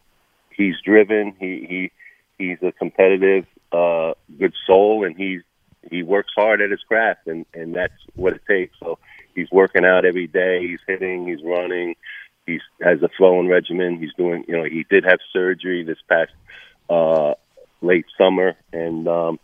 he's 0.51 0.75
driven. 0.85 1.35
He 1.39 1.67
he 1.69 1.93
he's 2.39 2.59
a 2.63 2.73
competitive, 2.73 3.47
uh, 3.73 4.13
good 4.39 4.55
soul, 4.67 5.05
and 5.05 5.17
he's 5.17 5.43
he 5.91 6.03
works 6.03 6.33
hard 6.35 6.61
at 6.61 6.71
his 6.71 6.83
craft, 6.83 7.27
and 7.27 7.47
and 7.55 7.75
that's 7.75 7.95
what 8.15 8.35
it 8.35 8.43
takes. 8.47 8.77
So 8.81 8.99
he's 9.35 9.51
working 9.51 9.85
out 9.85 10.05
every 10.05 10.27
day. 10.27 10.67
He's 10.67 10.81
hitting. 10.87 11.27
He's 11.27 11.45
running. 11.45 11.95
He's 12.47 12.63
has 12.81 13.03
a 13.03 13.09
throwing 13.17 13.49
regimen. 13.49 13.99
He's 13.99 14.15
doing. 14.17 14.45
You 14.49 14.59
know, 14.59 14.65
he 14.65 14.85
did 14.89 15.05
have 15.05 15.19
surgery 15.33 15.85
this 15.85 15.99
past 16.09 16.33
uh, 16.89 17.35
late 17.81 18.07
summer, 18.19 18.55
and 18.73 19.07
um, 19.09 19.41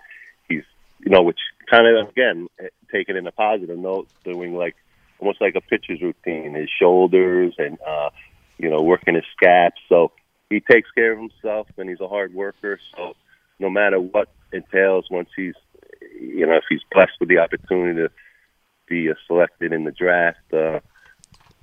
he's 0.49 0.65
you 1.01 1.11
know, 1.11 1.23
which 1.23 1.41
kind 1.71 1.87
of 1.87 2.09
again 2.09 2.49
taking 2.93 3.17
in 3.17 3.27
a 3.27 3.33
positive 3.33 3.79
note, 3.79 4.09
doing 4.25 4.55
like 4.55 4.77
almost 5.23 5.41
like 5.41 5.55
a 5.55 5.61
pitcher's 5.61 6.03
routine, 6.03 6.55
his 6.55 6.69
shoulders 6.81 7.55
and 7.57 7.79
uh, 7.87 8.11
you 8.59 8.69
know, 8.69 8.83
working 8.83 9.15
his 9.15 9.25
scaps. 9.37 9.81
So 9.89 10.11
he 10.51 10.61
takes 10.61 10.91
care 10.91 11.13
of 11.13 11.19
himself, 11.19 11.69
and 11.79 11.89
he's 11.89 12.01
a 12.01 12.09
hard 12.09 12.35
worker. 12.35 12.81
So 12.97 13.15
no 13.61 13.71
matter 13.71 14.01
what 14.01 14.29
entails, 14.53 15.07
once 15.11 15.29
he's 15.37 15.55
you 16.21 16.47
know, 16.47 16.57
if 16.57 16.65
he's 16.69 16.81
blessed 16.91 17.13
with 17.21 17.29
the 17.29 17.39
opportunity 17.39 18.01
to 18.01 18.11
be 18.89 19.11
uh, 19.11 19.15
selected 19.27 19.73
in 19.73 19.85
the 19.85 19.93
draft, 19.93 20.53
uh, 20.53 20.81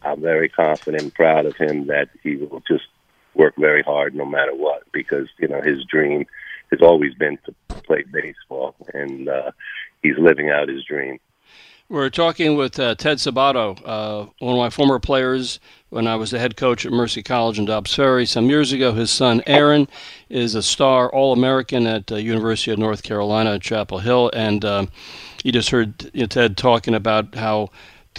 I'm 0.01 0.21
very 0.21 0.47
confident 0.47 1.03
and 1.03 1.13
proud 1.13 1.45
of 1.45 1.57
him 1.57 1.87
that 1.87 2.07
he 2.23 2.37
will 2.37 2.63
just 2.65 2.85
work 3.35 3.55
very 3.57 3.83
hard 3.83 4.15
no 4.15 4.25
matter 4.25 4.55
what 4.55 4.83
because 4.91 5.27
you 5.37 5.47
know 5.49 5.61
his 5.61 5.83
dream 5.83 6.25
has 6.71 6.81
always 6.81 7.13
been 7.13 7.37
to 7.45 7.53
play 7.83 8.03
baseball 8.11 8.75
and 8.93 9.27
uh, 9.27 9.51
he's 10.01 10.17
living 10.17 10.49
out 10.49 10.69
his 10.69 10.83
dream. 10.85 11.19
We're 11.91 12.11
talking 12.11 12.55
with 12.55 12.79
uh, 12.79 12.93
Ted 12.93 13.17
Sabato, 13.17 13.81
uh, 13.83 14.27
one 14.37 14.53
of 14.53 14.59
my 14.59 14.69
former 14.69 14.99
players 14.99 15.59
when 15.89 16.05
I 16.05 16.17
was 16.17 16.29
the 16.29 16.37
head 16.37 16.55
coach 16.55 16.85
at 16.85 16.91
Mercy 16.91 17.23
College 17.23 17.57
in 17.57 17.65
Dobbs 17.65 17.95
Ferry 17.95 18.27
some 18.27 18.47
years 18.47 18.71
ago. 18.71 18.93
His 18.93 19.09
son 19.09 19.41
Aaron 19.47 19.87
is 20.29 20.53
a 20.53 20.61
star 20.61 21.11
All 21.11 21.33
American 21.33 21.87
at 21.87 22.05
the 22.05 22.21
University 22.21 22.69
of 22.69 22.77
North 22.77 23.01
Carolina 23.01 23.55
at 23.55 23.63
Chapel 23.63 23.97
Hill, 23.97 24.29
and 24.35 24.63
uh, 24.63 24.85
you 25.43 25.51
just 25.51 25.71
heard 25.71 26.11
you 26.13 26.21
know, 26.21 26.27
Ted 26.27 26.57
talking 26.57 26.93
about 26.93 27.33
how 27.33 27.71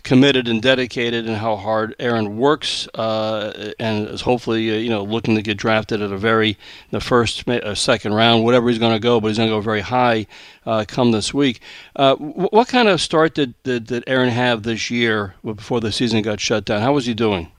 committed 0.02 0.48
and 0.48 0.62
dedicated 0.62 1.26
and 1.26 1.36
how 1.36 1.56
hard 1.56 1.94
Aaron 1.98 2.38
works 2.38 2.88
uh, 2.94 3.72
and 3.78 4.08
is 4.08 4.22
hopefully 4.22 4.70
uh, 4.70 4.74
you 4.74 4.88
know 4.88 5.02
looking 5.02 5.34
to 5.34 5.42
get 5.42 5.56
drafted 5.56 6.00
at 6.00 6.12
a 6.12 6.16
very 6.16 6.56
the 6.90 7.00
first 7.00 7.46
uh, 7.48 7.74
second 7.74 8.14
round 8.14 8.44
whatever 8.44 8.68
he's 8.68 8.78
going 8.78 8.92
to 8.92 9.00
go 9.00 9.20
but 9.20 9.28
he's 9.28 9.36
going 9.36 9.48
to 9.48 9.54
go 9.54 9.60
very 9.60 9.80
high 9.80 10.26
uh, 10.64 10.84
come 10.86 11.10
this 11.10 11.34
week. 11.34 11.60
Uh, 11.96 12.14
what 12.16 12.68
kind 12.68 12.88
of 12.88 13.00
start 13.00 13.34
did, 13.34 13.60
did, 13.62 13.86
did 13.86 14.04
Aaron 14.06 14.30
have 14.30 14.62
this 14.62 14.90
year 14.90 15.34
before 15.44 15.80
the 15.80 15.92
season 15.92 16.22
got 16.22 16.40
shut 16.40 16.64
down? 16.64 16.80
How 16.80 16.92
was 16.92 17.06
he 17.06 17.14
doing? 17.14 17.50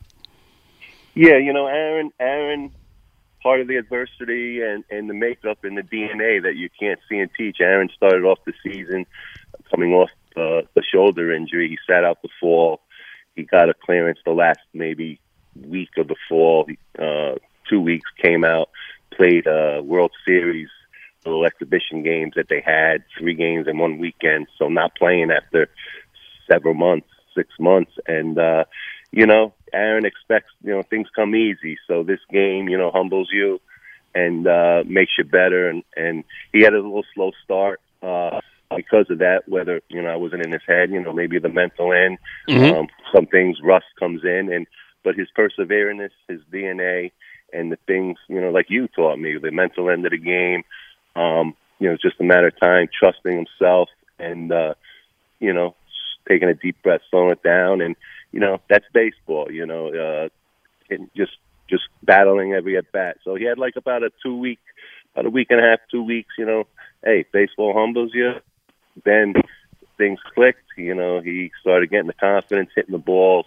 Yeah 1.13 1.37
you 1.37 1.53
know 1.53 1.67
Aaron 1.67 2.11
Aaron 2.19 2.71
part 3.43 3.59
of 3.59 3.67
the 3.67 3.75
adversity 3.75 4.61
and 4.61 4.83
and 4.89 5.09
the 5.09 5.13
makeup 5.13 5.63
and 5.63 5.77
the 5.77 5.83
DNA 5.83 6.41
that 6.43 6.55
you 6.55 6.69
can't 6.79 6.99
see 7.09 7.19
and 7.19 7.29
teach. 7.37 7.57
Aaron 7.59 7.89
started 7.95 8.23
off 8.23 8.39
the 8.45 8.53
season 8.63 9.05
coming 9.69 9.93
off 9.93 10.09
the 10.35 10.83
shoulder 10.93 11.33
injury. 11.33 11.69
He 11.69 11.77
sat 11.91 12.03
out 12.03 12.21
the 12.21 12.29
fall. 12.39 12.81
He 13.35 13.43
got 13.43 13.69
a 13.69 13.73
clearance 13.73 14.19
the 14.25 14.31
last 14.31 14.59
maybe 14.73 15.19
week 15.55 15.89
of 15.97 16.07
the 16.07 16.15
fall. 16.27 16.67
Uh, 16.97 17.35
two 17.69 17.79
weeks 17.79 18.09
came 18.21 18.43
out, 18.43 18.69
played 19.15 19.47
uh, 19.47 19.81
World 19.83 20.11
Series 20.25 20.69
little 21.25 21.45
exhibition 21.45 22.03
games 22.03 22.33
that 22.35 22.47
they 22.49 22.61
had, 22.61 23.03
three 23.17 23.35
games 23.35 23.67
in 23.67 23.77
one 23.77 23.97
weekend. 23.97 24.47
So 24.57 24.67
not 24.67 24.95
playing 24.95 25.31
after 25.31 25.69
several 26.49 26.73
months, 26.73 27.07
six 27.35 27.49
months, 27.59 27.91
and 28.07 28.37
uh, 28.37 28.65
you 29.11 29.25
know, 29.25 29.53
Aaron 29.73 30.05
expects 30.05 30.51
you 30.63 30.71
know 30.71 30.83
things 30.83 31.07
come 31.15 31.35
easy. 31.35 31.77
So 31.87 32.03
this 32.03 32.19
game, 32.31 32.69
you 32.69 32.77
know, 32.77 32.91
humbles 32.91 33.29
you 33.31 33.59
and 34.13 34.47
uh, 34.47 34.83
makes 34.85 35.13
you 35.17 35.23
better. 35.23 35.69
And 35.69 35.83
and 35.95 36.23
he 36.51 36.61
had 36.61 36.73
a 36.73 36.77
little 36.77 37.05
slow 37.13 37.31
start. 37.43 37.81
Uh, 38.01 38.41
because 38.75 39.09
of 39.09 39.19
that, 39.19 39.47
whether 39.47 39.81
you 39.89 40.01
know 40.01 40.09
I 40.09 40.15
wasn't 40.15 40.45
in 40.45 40.51
his 40.51 40.61
head, 40.67 40.91
you 40.91 41.01
know 41.01 41.13
maybe 41.13 41.39
the 41.39 41.49
mental 41.49 41.93
end, 41.93 42.17
Mhm. 42.47 42.73
um, 42.73 42.87
some 43.13 43.25
things 43.25 43.61
rust 43.61 43.85
comes 43.99 44.23
in, 44.23 44.51
and 44.51 44.67
but 45.03 45.15
his 45.15 45.29
perseverance, 45.31 46.13
his 46.27 46.41
DNA, 46.51 47.11
and 47.53 47.71
the 47.71 47.77
things 47.87 48.17
you 48.27 48.39
know 48.41 48.51
like 48.51 48.69
you 48.69 48.87
taught 48.87 49.19
me, 49.19 49.37
the 49.37 49.51
mental 49.51 49.89
end 49.89 50.05
of 50.05 50.11
the 50.11 50.17
game, 50.17 50.63
um, 51.15 51.55
you 51.79 51.87
know 51.87 51.93
it's 51.93 52.03
just 52.03 52.19
a 52.19 52.23
matter 52.23 52.47
of 52.47 52.59
time, 52.59 52.87
trusting 52.97 53.35
himself, 53.35 53.89
and 54.19 54.51
uh, 54.51 54.73
you 55.39 55.53
know 55.53 55.75
taking 56.27 56.49
a 56.49 56.53
deep 56.53 56.81
breath, 56.83 57.01
slowing 57.09 57.31
it 57.31 57.43
down, 57.43 57.81
and 57.81 57.95
you 58.31 58.39
know 58.39 58.59
that's 58.69 58.85
baseball, 58.93 59.51
you 59.51 59.65
know, 59.65 59.87
uh, 59.93 60.29
and 60.89 61.09
just 61.15 61.33
just 61.69 61.83
battling 62.03 62.53
every 62.53 62.77
at 62.77 62.91
bat. 62.91 63.17
So 63.23 63.35
he 63.35 63.45
had 63.45 63.57
like 63.57 63.75
about 63.75 64.03
a 64.03 64.11
two 64.23 64.37
week, 64.37 64.59
about 65.13 65.25
a 65.25 65.29
week 65.29 65.47
and 65.49 65.59
a 65.59 65.63
half, 65.63 65.79
two 65.89 66.03
weeks, 66.03 66.33
you 66.37 66.45
know. 66.45 66.67
Hey, 67.03 67.25
baseball 67.31 67.73
humbles 67.73 68.11
you 68.13 68.33
then 69.03 69.33
things 69.97 70.19
clicked. 70.33 70.65
You 70.77 70.95
know, 70.95 71.21
he 71.21 71.51
started 71.61 71.89
getting 71.89 72.07
the 72.07 72.13
confidence, 72.13 72.71
hitting 72.75 72.93
the 72.93 72.97
balls 72.97 73.45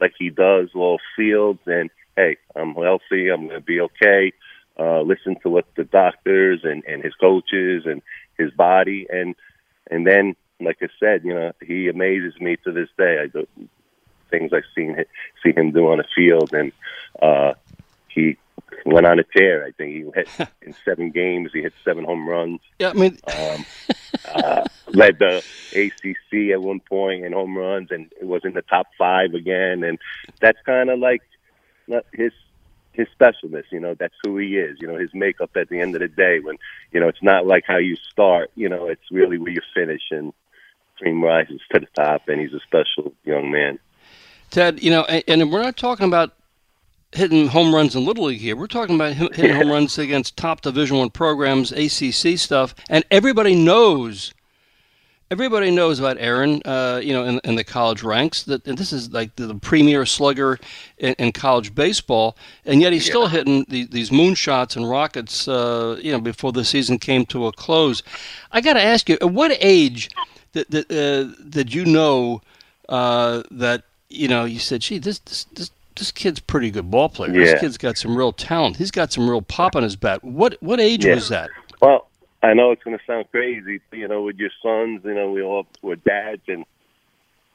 like 0.00 0.12
he 0.18 0.30
does 0.30 0.70
all 0.74 1.00
fields. 1.16 1.60
And 1.66 1.90
hey, 2.16 2.36
I'm 2.54 2.74
healthy. 2.74 3.28
I'm 3.28 3.48
going 3.48 3.60
to 3.60 3.66
be 3.66 3.80
okay. 3.80 4.32
Uh, 4.78 5.00
listen 5.00 5.36
to 5.42 5.48
what 5.48 5.66
the 5.76 5.84
doctors 5.84 6.60
and, 6.62 6.84
and 6.84 7.02
his 7.02 7.14
coaches 7.14 7.84
and 7.86 8.02
his 8.36 8.50
body 8.52 9.06
and 9.10 9.34
and 9.90 10.06
then, 10.06 10.34
like 10.60 10.78
I 10.82 10.88
said, 10.98 11.24
you 11.24 11.32
know, 11.32 11.52
he 11.64 11.88
amazes 11.88 12.34
me 12.40 12.56
to 12.64 12.72
this 12.72 12.88
day. 12.98 13.20
I 13.22 13.28
do 13.28 13.46
things 14.30 14.52
I've 14.52 14.64
seen 14.74 14.96
see 15.44 15.52
him 15.52 15.70
do 15.70 15.86
on 15.86 15.98
the 15.98 16.04
field, 16.14 16.52
and 16.52 16.72
uh, 17.22 17.54
he 18.08 18.36
went 18.84 19.06
on 19.06 19.20
a 19.20 19.22
tear. 19.22 19.64
I 19.64 19.70
think 19.70 19.92
he 19.92 20.10
hit 20.12 20.48
in 20.62 20.74
seven 20.84 21.10
games. 21.10 21.50
He 21.52 21.62
hit 21.62 21.72
seven 21.84 22.04
home 22.04 22.28
runs 22.28 22.60
yeah 22.78 22.90
I 22.90 22.92
mean 22.92 23.18
um, 23.36 23.66
uh, 24.34 24.64
led 24.94 25.18
the 25.18 25.42
ACC 25.74 26.52
at 26.52 26.62
one 26.62 26.80
point 26.80 27.24
in 27.24 27.32
home 27.32 27.56
runs, 27.56 27.90
and 27.90 28.12
it 28.20 28.26
was 28.26 28.44
in 28.44 28.54
the 28.54 28.62
top 28.62 28.86
five 28.98 29.34
again. 29.34 29.82
And 29.84 29.98
that's 30.40 30.58
kind 30.64 30.90
of 30.90 30.98
like 30.98 31.22
his 32.12 32.32
his 32.92 33.08
specialness. 33.18 33.64
You 33.70 33.80
know, 33.80 33.94
that's 33.94 34.14
who 34.22 34.38
he 34.38 34.56
is. 34.56 34.78
You 34.80 34.88
know, 34.88 34.96
his 34.96 35.10
makeup 35.12 35.50
at 35.56 35.68
the 35.68 35.80
end 35.80 35.94
of 35.94 36.00
the 36.00 36.08
day. 36.08 36.40
When 36.40 36.56
you 36.92 37.00
know, 37.00 37.08
it's 37.08 37.22
not 37.22 37.46
like 37.46 37.64
how 37.66 37.78
you 37.78 37.96
start. 37.96 38.50
You 38.54 38.68
know, 38.68 38.86
it's 38.86 39.10
really 39.10 39.38
where 39.38 39.52
you 39.52 39.60
finish, 39.74 40.02
and 40.10 40.32
cream 40.98 41.22
rises 41.22 41.60
to 41.72 41.80
the 41.80 41.86
top. 41.94 42.28
And 42.28 42.40
he's 42.40 42.54
a 42.54 42.60
special 42.60 43.12
young 43.24 43.50
man. 43.50 43.78
Ted, 44.50 44.82
you 44.82 44.90
know, 44.90 45.04
and, 45.04 45.24
and 45.26 45.52
we're 45.52 45.62
not 45.62 45.76
talking 45.76 46.06
about 46.06 46.32
hitting 47.12 47.48
home 47.48 47.74
runs 47.74 47.96
in 47.96 48.04
Little 48.04 48.24
League 48.24 48.40
here. 48.40 48.56
We're 48.56 48.66
talking 48.66 48.94
about 48.94 49.14
hitting 49.14 49.54
home 49.54 49.70
runs 49.72 49.98
against 49.98 50.36
top 50.36 50.60
Division 50.60 50.98
One 50.98 51.10
programs, 51.10 51.72
ACC 51.72 52.38
stuff, 52.38 52.74
and 52.88 53.04
everybody 53.10 53.54
knows. 53.54 54.32
Everybody 55.28 55.72
knows 55.72 55.98
about 55.98 56.18
Aaron, 56.20 56.62
uh, 56.64 57.00
you 57.02 57.12
know, 57.12 57.24
in, 57.24 57.40
in 57.42 57.56
the 57.56 57.64
college 57.64 58.04
ranks. 58.04 58.44
That 58.44 58.64
and 58.64 58.78
this 58.78 58.92
is 58.92 59.12
like 59.12 59.34
the, 59.34 59.56
premier 59.56 60.06
slugger 60.06 60.56
in, 60.98 61.14
in 61.14 61.32
college 61.32 61.74
baseball, 61.74 62.36
and 62.64 62.80
yet 62.80 62.92
he's 62.92 63.04
still 63.06 63.26
hitting 63.26 63.64
the, 63.68 63.86
these 63.86 64.10
moonshots 64.10 64.76
and 64.76 64.88
rockets. 64.88 65.48
Uh, 65.48 65.98
you 66.00 66.12
know, 66.12 66.20
before 66.20 66.52
the 66.52 66.64
season 66.64 66.98
came 67.00 67.26
to 67.26 67.46
a 67.46 67.52
close. 67.52 68.04
I 68.52 68.60
got 68.60 68.74
to 68.74 68.82
ask 68.82 69.08
you, 69.08 69.18
at 69.20 69.32
what 69.32 69.56
age 69.60 70.10
did, 70.52 70.68
did, 70.68 70.92
uh, 70.92 71.34
did 71.48 71.74
you 71.74 71.84
know 71.84 72.40
uh, 72.88 73.42
that 73.50 73.82
you 74.08 74.28
know 74.28 74.44
you 74.44 74.60
said, 74.60 74.80
"Gee, 74.82 74.98
this 74.98 75.18
this 75.18 75.42
this, 75.54 75.70
this 75.96 76.12
kid's 76.12 76.38
a 76.38 76.42
pretty 76.42 76.70
good 76.70 76.88
ball 76.88 77.08
player. 77.08 77.32
Yeah. 77.32 77.46
This 77.46 77.60
kid's 77.60 77.78
got 77.78 77.98
some 77.98 78.16
real 78.16 78.32
talent. 78.32 78.76
He's 78.76 78.92
got 78.92 79.12
some 79.12 79.28
real 79.28 79.42
pop 79.42 79.74
on 79.74 79.82
his 79.82 79.96
bat." 79.96 80.22
What 80.22 80.56
what 80.60 80.78
age 80.78 81.04
Yeah. 81.04 81.16
was 81.16 81.28
that? 81.30 81.50
Well, 81.82 82.06
I 82.42 82.54
know 82.54 82.72
it's 82.72 82.82
going 82.82 82.98
to 82.98 83.04
sound 83.06 83.30
crazy, 83.30 83.80
you 83.92 84.08
know, 84.08 84.22
with 84.22 84.36
your 84.36 84.50
sons. 84.62 85.02
You 85.04 85.14
know, 85.14 85.30
we 85.30 85.42
all 85.42 85.66
were 85.82 85.96
dads, 85.96 86.42
and 86.48 86.64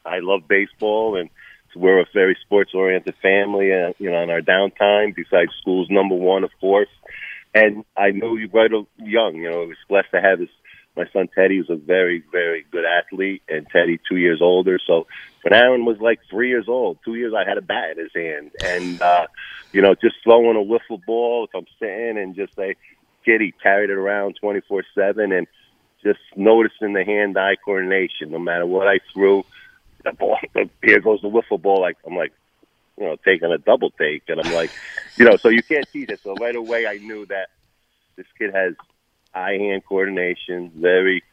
I 0.05 0.19
love 0.19 0.47
baseball, 0.47 1.15
and 1.15 1.29
we're 1.75 2.01
a 2.01 2.05
very 2.13 2.37
sports-oriented 2.41 3.15
family. 3.21 3.71
Uh, 3.73 3.93
you 3.99 4.11
know, 4.11 4.21
in 4.21 4.29
our 4.29 4.41
downtime, 4.41 5.15
besides 5.15 5.51
school's 5.61 5.89
number 5.89 6.15
one, 6.15 6.43
of 6.43 6.51
course. 6.59 6.89
And 7.53 7.83
I 7.95 8.11
know 8.11 8.35
you 8.35 8.49
right 8.51 8.71
young. 8.97 9.35
You 9.35 9.49
know, 9.49 9.63
I 9.63 9.65
was 9.65 9.77
blessed 9.87 10.11
to 10.11 10.21
have 10.21 10.39
this 10.39 10.49
my 10.95 11.05
son 11.13 11.29
Teddy 11.33 11.59
was 11.59 11.69
a 11.69 11.75
very, 11.75 12.23
very 12.31 12.65
good 12.69 12.83
athlete, 12.85 13.43
and 13.47 13.67
Teddy 13.69 13.99
two 14.09 14.17
years 14.17 14.41
older. 14.41 14.77
So 14.85 15.07
when 15.41 15.53
Aaron 15.53 15.85
was 15.85 15.99
like 15.99 16.19
three 16.29 16.49
years 16.49 16.65
old, 16.67 16.97
two 17.05 17.15
years, 17.15 17.33
I 17.33 17.47
had 17.47 17.57
a 17.57 17.61
bat 17.61 17.97
in 17.97 18.03
his 18.03 18.11
hand, 18.13 18.51
and 18.63 19.01
uh, 19.01 19.27
you 19.71 19.81
know, 19.81 19.95
just 19.95 20.15
throwing 20.23 20.57
a 20.57 20.59
wiffle 20.59 21.03
ball. 21.05 21.45
If 21.45 21.55
I'm 21.55 21.65
sitting 21.79 22.17
and 22.17 22.35
just 22.35 22.55
say, 22.55 22.75
kid, 23.23 23.41
he 23.41 23.51
carried 23.51 23.89
it 23.89 23.97
around 23.97 24.35
twenty 24.39 24.61
four 24.61 24.83
seven, 24.95 25.31
and 25.31 25.47
just 26.03 26.19
noticing 26.35 26.93
the 26.93 27.03
hand-eye 27.03 27.57
coordination. 27.63 28.31
No 28.31 28.39
matter 28.39 28.65
what 28.65 28.87
I 28.87 28.99
threw, 29.13 29.43
the 30.03 30.13
ball, 30.13 30.37
here 30.83 30.99
goes 30.99 31.21
the 31.21 31.29
wiffle 31.29 31.61
ball. 31.61 31.81
Like 31.81 31.97
I'm 32.05 32.15
like, 32.15 32.33
you 32.97 33.05
know, 33.05 33.15
taking 33.23 33.51
a 33.51 33.57
double 33.57 33.91
take, 33.91 34.23
and 34.27 34.39
I'm 34.41 34.53
like, 34.53 34.71
you 35.17 35.25
know, 35.25 35.37
so 35.37 35.49
you 35.49 35.63
can't 35.63 35.87
teach 35.91 36.09
it. 36.09 36.19
So 36.23 36.35
right 36.35 36.55
away, 36.55 36.87
I 36.87 36.97
knew 36.97 37.25
that 37.27 37.49
this 38.15 38.27
kid 38.37 38.53
has 38.53 38.73
eye-hand 39.33 39.83
coordination, 39.85 40.71
very, 40.75 41.23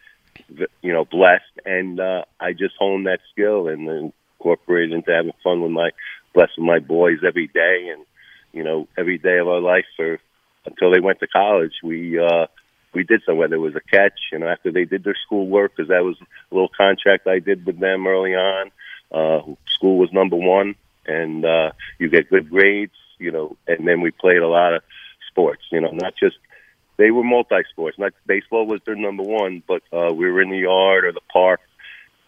you 0.82 0.92
know, 0.92 1.04
blessed, 1.04 1.60
and 1.66 2.00
uh, 2.00 2.24
I 2.40 2.52
just 2.52 2.74
honed 2.78 3.06
that 3.06 3.20
skill 3.32 3.68
and 3.68 3.88
then 3.88 4.12
incorporated 4.38 4.92
into 4.92 5.12
having 5.12 5.32
fun 5.42 5.60
with 5.60 5.72
my, 5.72 5.90
blessing 6.32 6.64
my 6.64 6.78
boys 6.78 7.18
every 7.26 7.48
day, 7.48 7.90
and 7.92 8.04
you 8.52 8.64
know, 8.64 8.88
every 8.96 9.18
day 9.18 9.38
of 9.38 9.48
our 9.48 9.60
life 9.60 9.84
for 9.96 10.18
until 10.70 10.90
they 10.90 11.00
went 11.00 11.20
to 11.20 11.26
college. 11.26 11.74
We 11.82 12.18
uh, 12.18 12.46
we 12.94 13.04
did 13.04 13.22
some 13.24 13.36
whether 13.36 13.56
it 13.56 13.58
was 13.58 13.76
a 13.76 13.80
catch, 13.80 14.18
you 14.32 14.38
know, 14.38 14.48
after 14.48 14.70
they 14.72 14.84
did 14.84 15.04
their 15.04 15.16
schoolwork, 15.26 15.76
because 15.76 15.88
that 15.88 16.04
was 16.04 16.16
a 16.20 16.54
little 16.54 16.70
contract 16.76 17.26
I 17.26 17.38
did 17.38 17.66
with 17.66 17.78
them 17.78 18.06
early 18.06 18.34
on. 18.34 18.70
Uh, 19.10 19.40
school 19.66 19.98
was 19.98 20.12
number 20.12 20.36
one, 20.36 20.74
and 21.06 21.44
uh, 21.44 21.72
you 21.98 22.08
get 22.08 22.30
good 22.30 22.50
grades, 22.50 22.92
you 23.18 23.30
know, 23.30 23.56
and 23.66 23.86
then 23.86 24.00
we 24.00 24.10
played 24.10 24.42
a 24.42 24.48
lot 24.48 24.74
of 24.74 24.82
sports, 25.30 25.62
you 25.70 25.80
know, 25.80 25.90
not 25.92 26.14
just 26.18 26.36
they 26.98 27.10
were 27.10 27.22
multi 27.22 27.62
sports. 27.70 27.98
Not 27.98 28.12
baseball 28.26 28.66
was 28.66 28.80
their 28.84 28.96
number 28.96 29.22
one, 29.22 29.62
but 29.66 29.82
uh, 29.92 30.12
we 30.12 30.30
were 30.30 30.42
in 30.42 30.50
the 30.50 30.58
yard 30.58 31.04
or 31.04 31.12
the 31.12 31.22
park, 31.32 31.60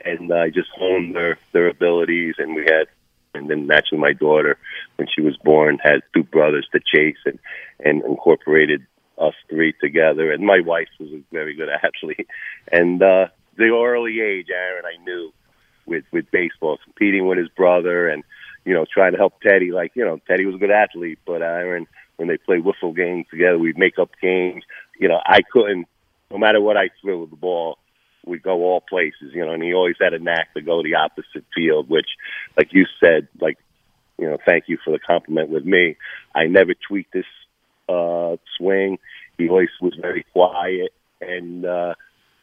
and 0.02 0.32
I 0.32 0.46
uh, 0.46 0.50
just 0.50 0.70
honed 0.74 1.14
their 1.14 1.38
their 1.52 1.68
abilities. 1.68 2.36
And 2.38 2.54
we 2.54 2.62
had, 2.62 2.86
and 3.34 3.48
then 3.48 3.66
naturally, 3.66 4.00
my 4.00 4.12
daughter, 4.12 4.58
when 4.96 5.08
she 5.14 5.22
was 5.22 5.36
born, 5.38 5.78
had 5.82 6.02
two 6.14 6.24
brothers 6.24 6.66
to 6.72 6.80
chase, 6.80 7.18
and 7.24 7.38
and 7.84 8.04
incorporated 8.04 8.86
us 9.18 9.34
three 9.48 9.74
together. 9.80 10.32
And 10.32 10.44
my 10.44 10.60
wife 10.60 10.88
was 10.98 11.10
a 11.10 11.22
very 11.32 11.54
good 11.54 11.68
athlete, 11.68 12.28
and 12.72 13.02
uh, 13.02 13.26
the 13.56 13.68
early 13.68 14.20
age, 14.20 14.48
Aaron, 14.54 14.84
I 14.84 15.02
knew 15.04 15.32
with 15.86 16.04
with 16.12 16.30
baseball, 16.30 16.78
competing 16.84 17.26
with 17.26 17.38
his 17.38 17.48
brother, 17.48 18.08
and 18.08 18.24
you 18.64 18.74
know, 18.74 18.84
trying 18.92 19.12
to 19.12 19.18
help 19.18 19.40
Teddy. 19.40 19.70
Like 19.72 19.92
you 19.94 20.04
know, 20.04 20.20
Teddy 20.26 20.46
was 20.46 20.54
a 20.54 20.58
good 20.58 20.70
athlete, 20.70 21.18
but 21.24 21.42
Aaron 21.42 21.86
when 22.20 22.28
they 22.28 22.36
play 22.36 22.58
wiffle 22.58 22.94
games 22.94 23.24
together. 23.30 23.58
We'd 23.58 23.78
make 23.78 23.98
up 23.98 24.10
games. 24.20 24.62
You 24.98 25.08
know, 25.08 25.20
I 25.24 25.40
couldn't, 25.40 25.88
no 26.30 26.36
matter 26.36 26.60
what 26.60 26.76
I 26.76 26.90
threw 27.00 27.22
with 27.22 27.30
the 27.30 27.36
ball, 27.36 27.78
we'd 28.26 28.42
go 28.42 28.62
all 28.62 28.80
places, 28.80 29.32
you 29.32 29.44
know, 29.44 29.52
and 29.52 29.62
he 29.62 29.74
always 29.74 29.96
had 30.00 30.14
a 30.14 30.18
knack 30.18 30.52
to 30.54 30.62
go 30.62 30.82
the 30.82 30.94
opposite 30.94 31.44
field, 31.54 31.88
which, 31.88 32.08
like 32.56 32.68
you 32.72 32.86
said, 33.02 33.28
like, 33.40 33.58
you 34.18 34.26
know, 34.26 34.38
thank 34.46 34.64
you 34.66 34.78
for 34.84 34.90
the 34.90 34.98
compliment 34.98 35.48
with 35.48 35.64
me. 35.64 35.96
I 36.34 36.46
never 36.46 36.72
tweaked 36.74 37.12
this 37.12 37.24
uh, 37.88 38.36
swing. 38.56 38.98
He 39.38 39.48
always 39.48 39.70
was 39.80 39.94
very 40.00 40.24
quiet, 40.32 40.92
and 41.20 41.64
uh, 41.64 41.94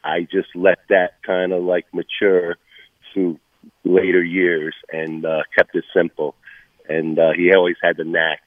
I 0.02 0.22
just 0.22 0.48
let 0.54 0.78
that 0.88 1.22
kind 1.24 1.52
of 1.52 1.62
like 1.62 1.86
mature 1.94 2.56
through 3.12 3.38
later 3.84 4.22
years 4.22 4.74
and 4.92 5.24
uh, 5.24 5.42
kept 5.56 5.74
it 5.76 5.84
simple. 5.94 6.34
And 6.88 7.18
uh, 7.18 7.32
he 7.36 7.52
always 7.54 7.76
had 7.82 7.96
the 7.96 8.04
knack 8.04 8.40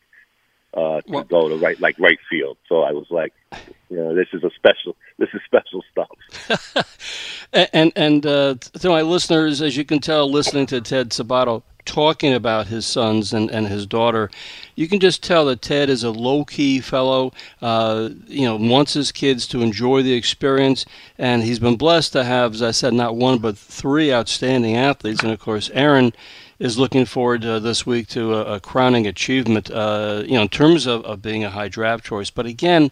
uh, 0.73 1.01
to 1.01 1.11
well, 1.11 1.23
go 1.23 1.49
to 1.49 1.57
right 1.57 1.79
like 1.79 1.97
right 1.99 2.19
field. 2.29 2.57
So 2.67 2.81
I 2.81 2.91
was 2.91 3.07
like, 3.09 3.33
you 3.89 3.97
know, 3.97 4.15
this 4.15 4.27
is 4.33 4.43
a 4.43 4.51
special 4.51 4.95
this 5.17 5.29
is 5.33 5.41
special 5.45 5.83
stuff. 5.91 6.87
and 7.53 7.91
and 7.95 8.25
uh, 8.25 8.55
to 8.55 8.89
my 8.89 9.01
listeners, 9.01 9.61
as 9.61 9.75
you 9.75 9.85
can 9.85 9.99
tell, 9.99 10.31
listening 10.31 10.65
to 10.67 10.81
Ted 10.81 11.09
Sabato 11.09 11.63
talking 11.83 12.33
about 12.33 12.67
his 12.67 12.85
sons 12.85 13.33
and, 13.33 13.49
and 13.49 13.67
his 13.67 13.85
daughter, 13.85 14.29
you 14.75 14.87
can 14.87 14.99
just 14.99 15.23
tell 15.23 15.45
that 15.45 15.61
Ted 15.61 15.89
is 15.89 16.03
a 16.03 16.11
low 16.11 16.45
key 16.45 16.79
fellow. 16.79 17.33
Uh, 17.61 18.09
you 18.27 18.45
know, 18.45 18.55
wants 18.55 18.93
his 18.93 19.11
kids 19.11 19.47
to 19.47 19.61
enjoy 19.61 20.01
the 20.01 20.13
experience, 20.13 20.85
and 21.17 21.43
he's 21.43 21.59
been 21.59 21.77
blessed 21.77 22.13
to 22.13 22.23
have, 22.23 22.53
as 22.53 22.61
I 22.61 22.71
said, 22.71 22.93
not 22.93 23.15
one 23.15 23.39
but 23.39 23.57
three 23.57 24.13
outstanding 24.13 24.77
athletes, 24.77 25.23
and 25.23 25.31
of 25.31 25.39
course, 25.39 25.69
Aaron 25.73 26.13
is 26.61 26.77
looking 26.77 27.05
forward 27.05 27.43
uh, 27.43 27.57
this 27.57 27.87
week 27.87 28.07
to 28.07 28.35
a, 28.35 28.55
a 28.55 28.59
crowning 28.59 29.07
achievement, 29.07 29.71
uh, 29.71 30.21
you 30.27 30.33
know, 30.33 30.43
in 30.43 30.47
terms 30.47 30.85
of, 30.85 31.03
of 31.05 31.19
being 31.19 31.43
a 31.43 31.49
high 31.49 31.67
draft 31.67 32.05
choice. 32.05 32.29
But 32.29 32.45
again, 32.45 32.91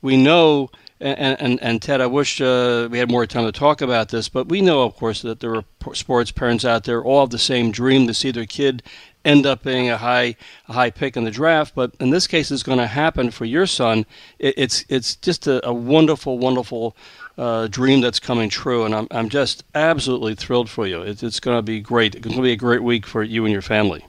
we 0.00 0.16
know, 0.16 0.70
and, 0.98 1.38
and, 1.38 1.62
and 1.62 1.82
Ted, 1.82 2.00
I 2.00 2.06
wish 2.06 2.40
uh, 2.40 2.88
we 2.90 2.96
had 2.96 3.10
more 3.10 3.26
time 3.26 3.44
to 3.44 3.52
talk 3.52 3.82
about 3.82 4.08
this, 4.08 4.30
but 4.30 4.48
we 4.48 4.62
know, 4.62 4.82
of 4.82 4.96
course, 4.96 5.20
that 5.20 5.40
there 5.40 5.54
are 5.54 5.64
sports 5.92 6.32
parents 6.32 6.64
out 6.64 6.84
there 6.84 7.04
all 7.04 7.20
have 7.20 7.28
the 7.28 7.38
same 7.38 7.70
dream 7.70 8.06
to 8.06 8.14
see 8.14 8.30
their 8.30 8.46
kid 8.46 8.82
end 9.24 9.44
up 9.44 9.62
being 9.62 9.90
a 9.90 9.98
high 9.98 10.34
a 10.68 10.72
high 10.72 10.90
pick 10.90 11.14
in 11.16 11.24
the 11.24 11.30
draft. 11.30 11.74
But 11.74 11.94
in 12.00 12.10
this 12.10 12.26
case, 12.26 12.50
it's 12.50 12.62
going 12.62 12.78
to 12.78 12.86
happen 12.86 13.30
for 13.30 13.44
your 13.44 13.66
son. 13.66 14.06
It, 14.38 14.54
it's 14.56 14.84
it's 14.88 15.16
just 15.16 15.46
a, 15.46 15.64
a 15.68 15.72
wonderful, 15.72 16.38
wonderful 16.38 16.96
uh, 17.38 17.66
dream 17.66 18.00
that's 18.00 18.20
coming 18.20 18.48
true, 18.48 18.84
and 18.84 18.94
I'm 18.94 19.08
I'm 19.10 19.28
just 19.28 19.64
absolutely 19.74 20.34
thrilled 20.34 20.68
for 20.68 20.86
you. 20.86 21.02
It, 21.02 21.22
it's 21.22 21.40
going 21.40 21.58
to 21.58 21.62
be 21.62 21.80
great. 21.80 22.14
It's 22.14 22.24
going 22.24 22.36
to 22.36 22.42
be 22.42 22.52
a 22.52 22.56
great 22.56 22.82
week 22.82 23.06
for 23.06 23.22
you 23.22 23.44
and 23.44 23.52
your 23.52 23.62
family. 23.62 24.04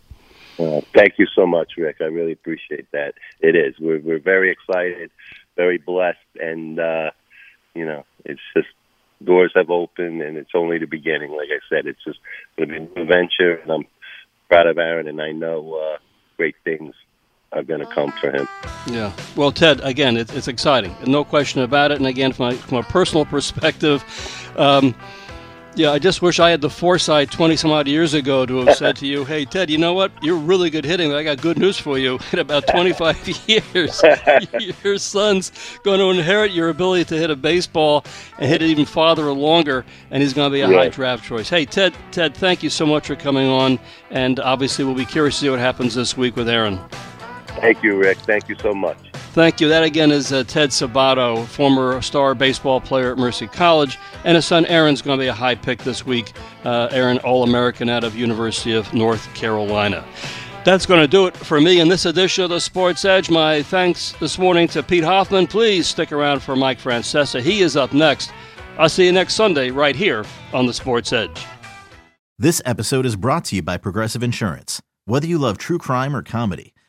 Uh, 0.59 0.81
thank 0.93 1.13
you 1.17 1.25
so 1.35 1.47
much, 1.47 1.73
Rick. 1.77 1.97
I 2.01 2.05
really 2.05 2.33
appreciate 2.33 2.91
that. 2.91 3.15
It 3.39 3.55
is. 3.55 3.75
We're 3.79 3.99
we're 3.99 4.19
very 4.19 4.51
excited, 4.51 5.09
very 5.55 5.77
blessed, 5.77 6.17
and 6.39 6.79
uh, 6.79 7.11
you 7.73 7.85
know, 7.85 8.05
it's 8.25 8.41
just 8.55 8.67
doors 9.23 9.51
have 9.55 9.69
opened, 9.69 10.21
and 10.21 10.37
it's 10.37 10.51
only 10.53 10.77
the 10.77 10.85
beginning. 10.85 11.31
Like 11.31 11.49
I 11.49 11.59
said, 11.69 11.87
it's 11.87 12.03
just 12.03 12.19
going 12.57 12.69
to 12.69 12.73
be 12.75 12.85
a 12.85 12.99
new 12.99 13.05
venture, 13.05 13.55
and 13.55 13.71
I'm 13.71 13.85
proud 14.49 14.67
of 14.67 14.77
Aaron, 14.77 15.07
and 15.07 15.21
I 15.21 15.31
know 15.31 15.73
uh, 15.73 15.97
great 16.37 16.55
things 16.63 16.93
are 17.53 17.63
going 17.63 17.79
to 17.79 17.85
come 17.85 18.11
for 18.19 18.31
him. 18.31 18.47
Yeah. 18.87 19.11
Well, 19.35 19.51
Ted, 19.51 19.79
again, 19.81 20.17
it, 20.17 20.33
it's 20.35 20.47
exciting, 20.47 20.95
no 21.05 21.23
question 21.23 21.61
about 21.61 21.91
it. 21.91 21.97
And 21.97 22.07
again, 22.07 22.33
from, 22.33 22.47
my, 22.47 22.55
from 22.55 22.77
a 22.77 22.83
personal 22.83 23.25
perspective, 23.35 24.03
um, 24.57 24.95
yeah, 25.75 25.91
I 25.91 25.97
just 25.97 26.21
wish 26.21 26.39
I 26.39 26.51
had 26.51 26.61
the 26.61 26.69
foresight 26.69 27.31
20 27.31 27.55
some 27.55 27.71
odd 27.71 27.87
years 27.87 28.13
ago 28.13 28.45
to 28.45 28.57
have 28.57 28.75
said 28.75 28.95
to 28.97 29.07
you, 29.07 29.25
hey, 29.25 29.43
Ted, 29.43 29.71
you 29.71 29.79
know 29.79 29.93
what? 29.93 30.11
You're 30.21 30.37
really 30.37 30.69
good 30.69 30.85
hitting, 30.85 31.09
but 31.09 31.17
I 31.17 31.23
got 31.23 31.41
good 31.41 31.57
news 31.57 31.79
for 31.79 31.97
you. 31.97 32.19
In 32.33 32.39
about 32.39 32.67
25 32.67 33.43
years, 33.47 34.01
your 34.83 34.97
son's 34.99 35.51
going 35.83 35.99
to 35.99 36.09
inherit 36.11 36.51
your 36.51 36.69
ability 36.69 37.05
to 37.05 37.17
hit 37.17 37.31
a 37.31 37.35
baseball 37.35 38.05
and 38.37 38.47
hit 38.47 38.61
it 38.61 38.69
even 38.69 38.85
farther 38.85 39.27
or 39.27 39.33
longer, 39.33 39.83
and 40.11 40.21
he's 40.21 40.33
going 40.33 40.51
to 40.51 40.53
be 40.53 40.61
a 40.61 40.67
high 40.67 40.89
draft 40.89 41.23
choice. 41.23 41.49
Hey, 41.49 41.65
Ted, 41.65 41.93
Ted, 42.11 42.35
thank 42.35 42.61
you 42.61 42.69
so 42.69 42.85
much 42.85 43.07
for 43.07 43.15
coming 43.15 43.47
on, 43.47 43.79
and 44.11 44.39
obviously 44.39 44.85
we'll 44.85 44.95
be 44.95 45.05
curious 45.05 45.35
to 45.35 45.41
see 45.41 45.49
what 45.49 45.59
happens 45.59 45.95
this 45.95 46.15
week 46.15 46.35
with 46.35 46.49
Aaron. 46.49 46.79
Thank 47.55 47.83
you, 47.83 47.97
Rick. 47.97 48.17
Thank 48.19 48.49
you 48.49 48.55
so 48.55 48.73
much. 48.73 48.97
Thank 49.33 49.59
you. 49.59 49.67
That 49.67 49.83
again 49.83 50.11
is 50.11 50.31
uh, 50.31 50.43
Ted 50.43 50.69
Sabato, 50.69 51.45
former 51.45 52.01
star 52.01 52.35
baseball 52.35 52.79
player 52.79 53.11
at 53.11 53.17
Mercy 53.17 53.47
College, 53.47 53.97
and 54.25 54.35
his 54.35 54.45
son 54.45 54.65
Aaron's 54.67 55.01
going 55.01 55.17
to 55.17 55.23
be 55.23 55.27
a 55.27 55.33
high 55.33 55.55
pick 55.55 55.79
this 55.83 56.05
week. 56.05 56.33
Uh, 56.63 56.87
Aaron, 56.91 57.17
All 57.19 57.43
American 57.43 57.89
out 57.89 58.03
of 58.03 58.15
University 58.15 58.73
of 58.73 58.93
North 58.93 59.33
Carolina. 59.33 60.05
That's 60.65 60.85
going 60.85 61.01
to 61.01 61.07
do 61.07 61.25
it 61.27 61.35
for 61.35 61.59
me 61.59 61.79
in 61.79 61.89
this 61.89 62.05
edition 62.05 62.43
of 62.43 62.49
the 62.49 62.61
Sports 62.61 63.03
Edge. 63.05 63.29
My 63.29 63.63
thanks 63.63 64.13
this 64.19 64.37
morning 64.37 64.67
to 64.69 64.81
Pete 64.81 65.03
Hoffman. 65.03 65.47
Please 65.47 65.87
stick 65.87 66.11
around 66.11 66.41
for 66.41 66.55
Mike 66.55 66.79
Francesa. 66.79 67.41
He 67.41 67.61
is 67.61 67.75
up 67.75 67.91
next. 67.91 68.31
I'll 68.77 68.87
see 68.87 69.05
you 69.05 69.11
next 69.11 69.33
Sunday 69.33 69.71
right 69.71 69.95
here 69.95 70.25
on 70.53 70.65
the 70.65 70.73
Sports 70.73 71.11
Edge. 71.11 71.45
This 72.39 72.61
episode 72.65 73.05
is 73.05 73.15
brought 73.15 73.45
to 73.45 73.57
you 73.57 73.61
by 73.61 73.77
Progressive 73.77 74.23
Insurance. 74.23 74.81
Whether 75.05 75.27
you 75.27 75.37
love 75.37 75.57
true 75.57 75.77
crime 75.77 76.15
or 76.15 76.21
comedy, 76.23 76.72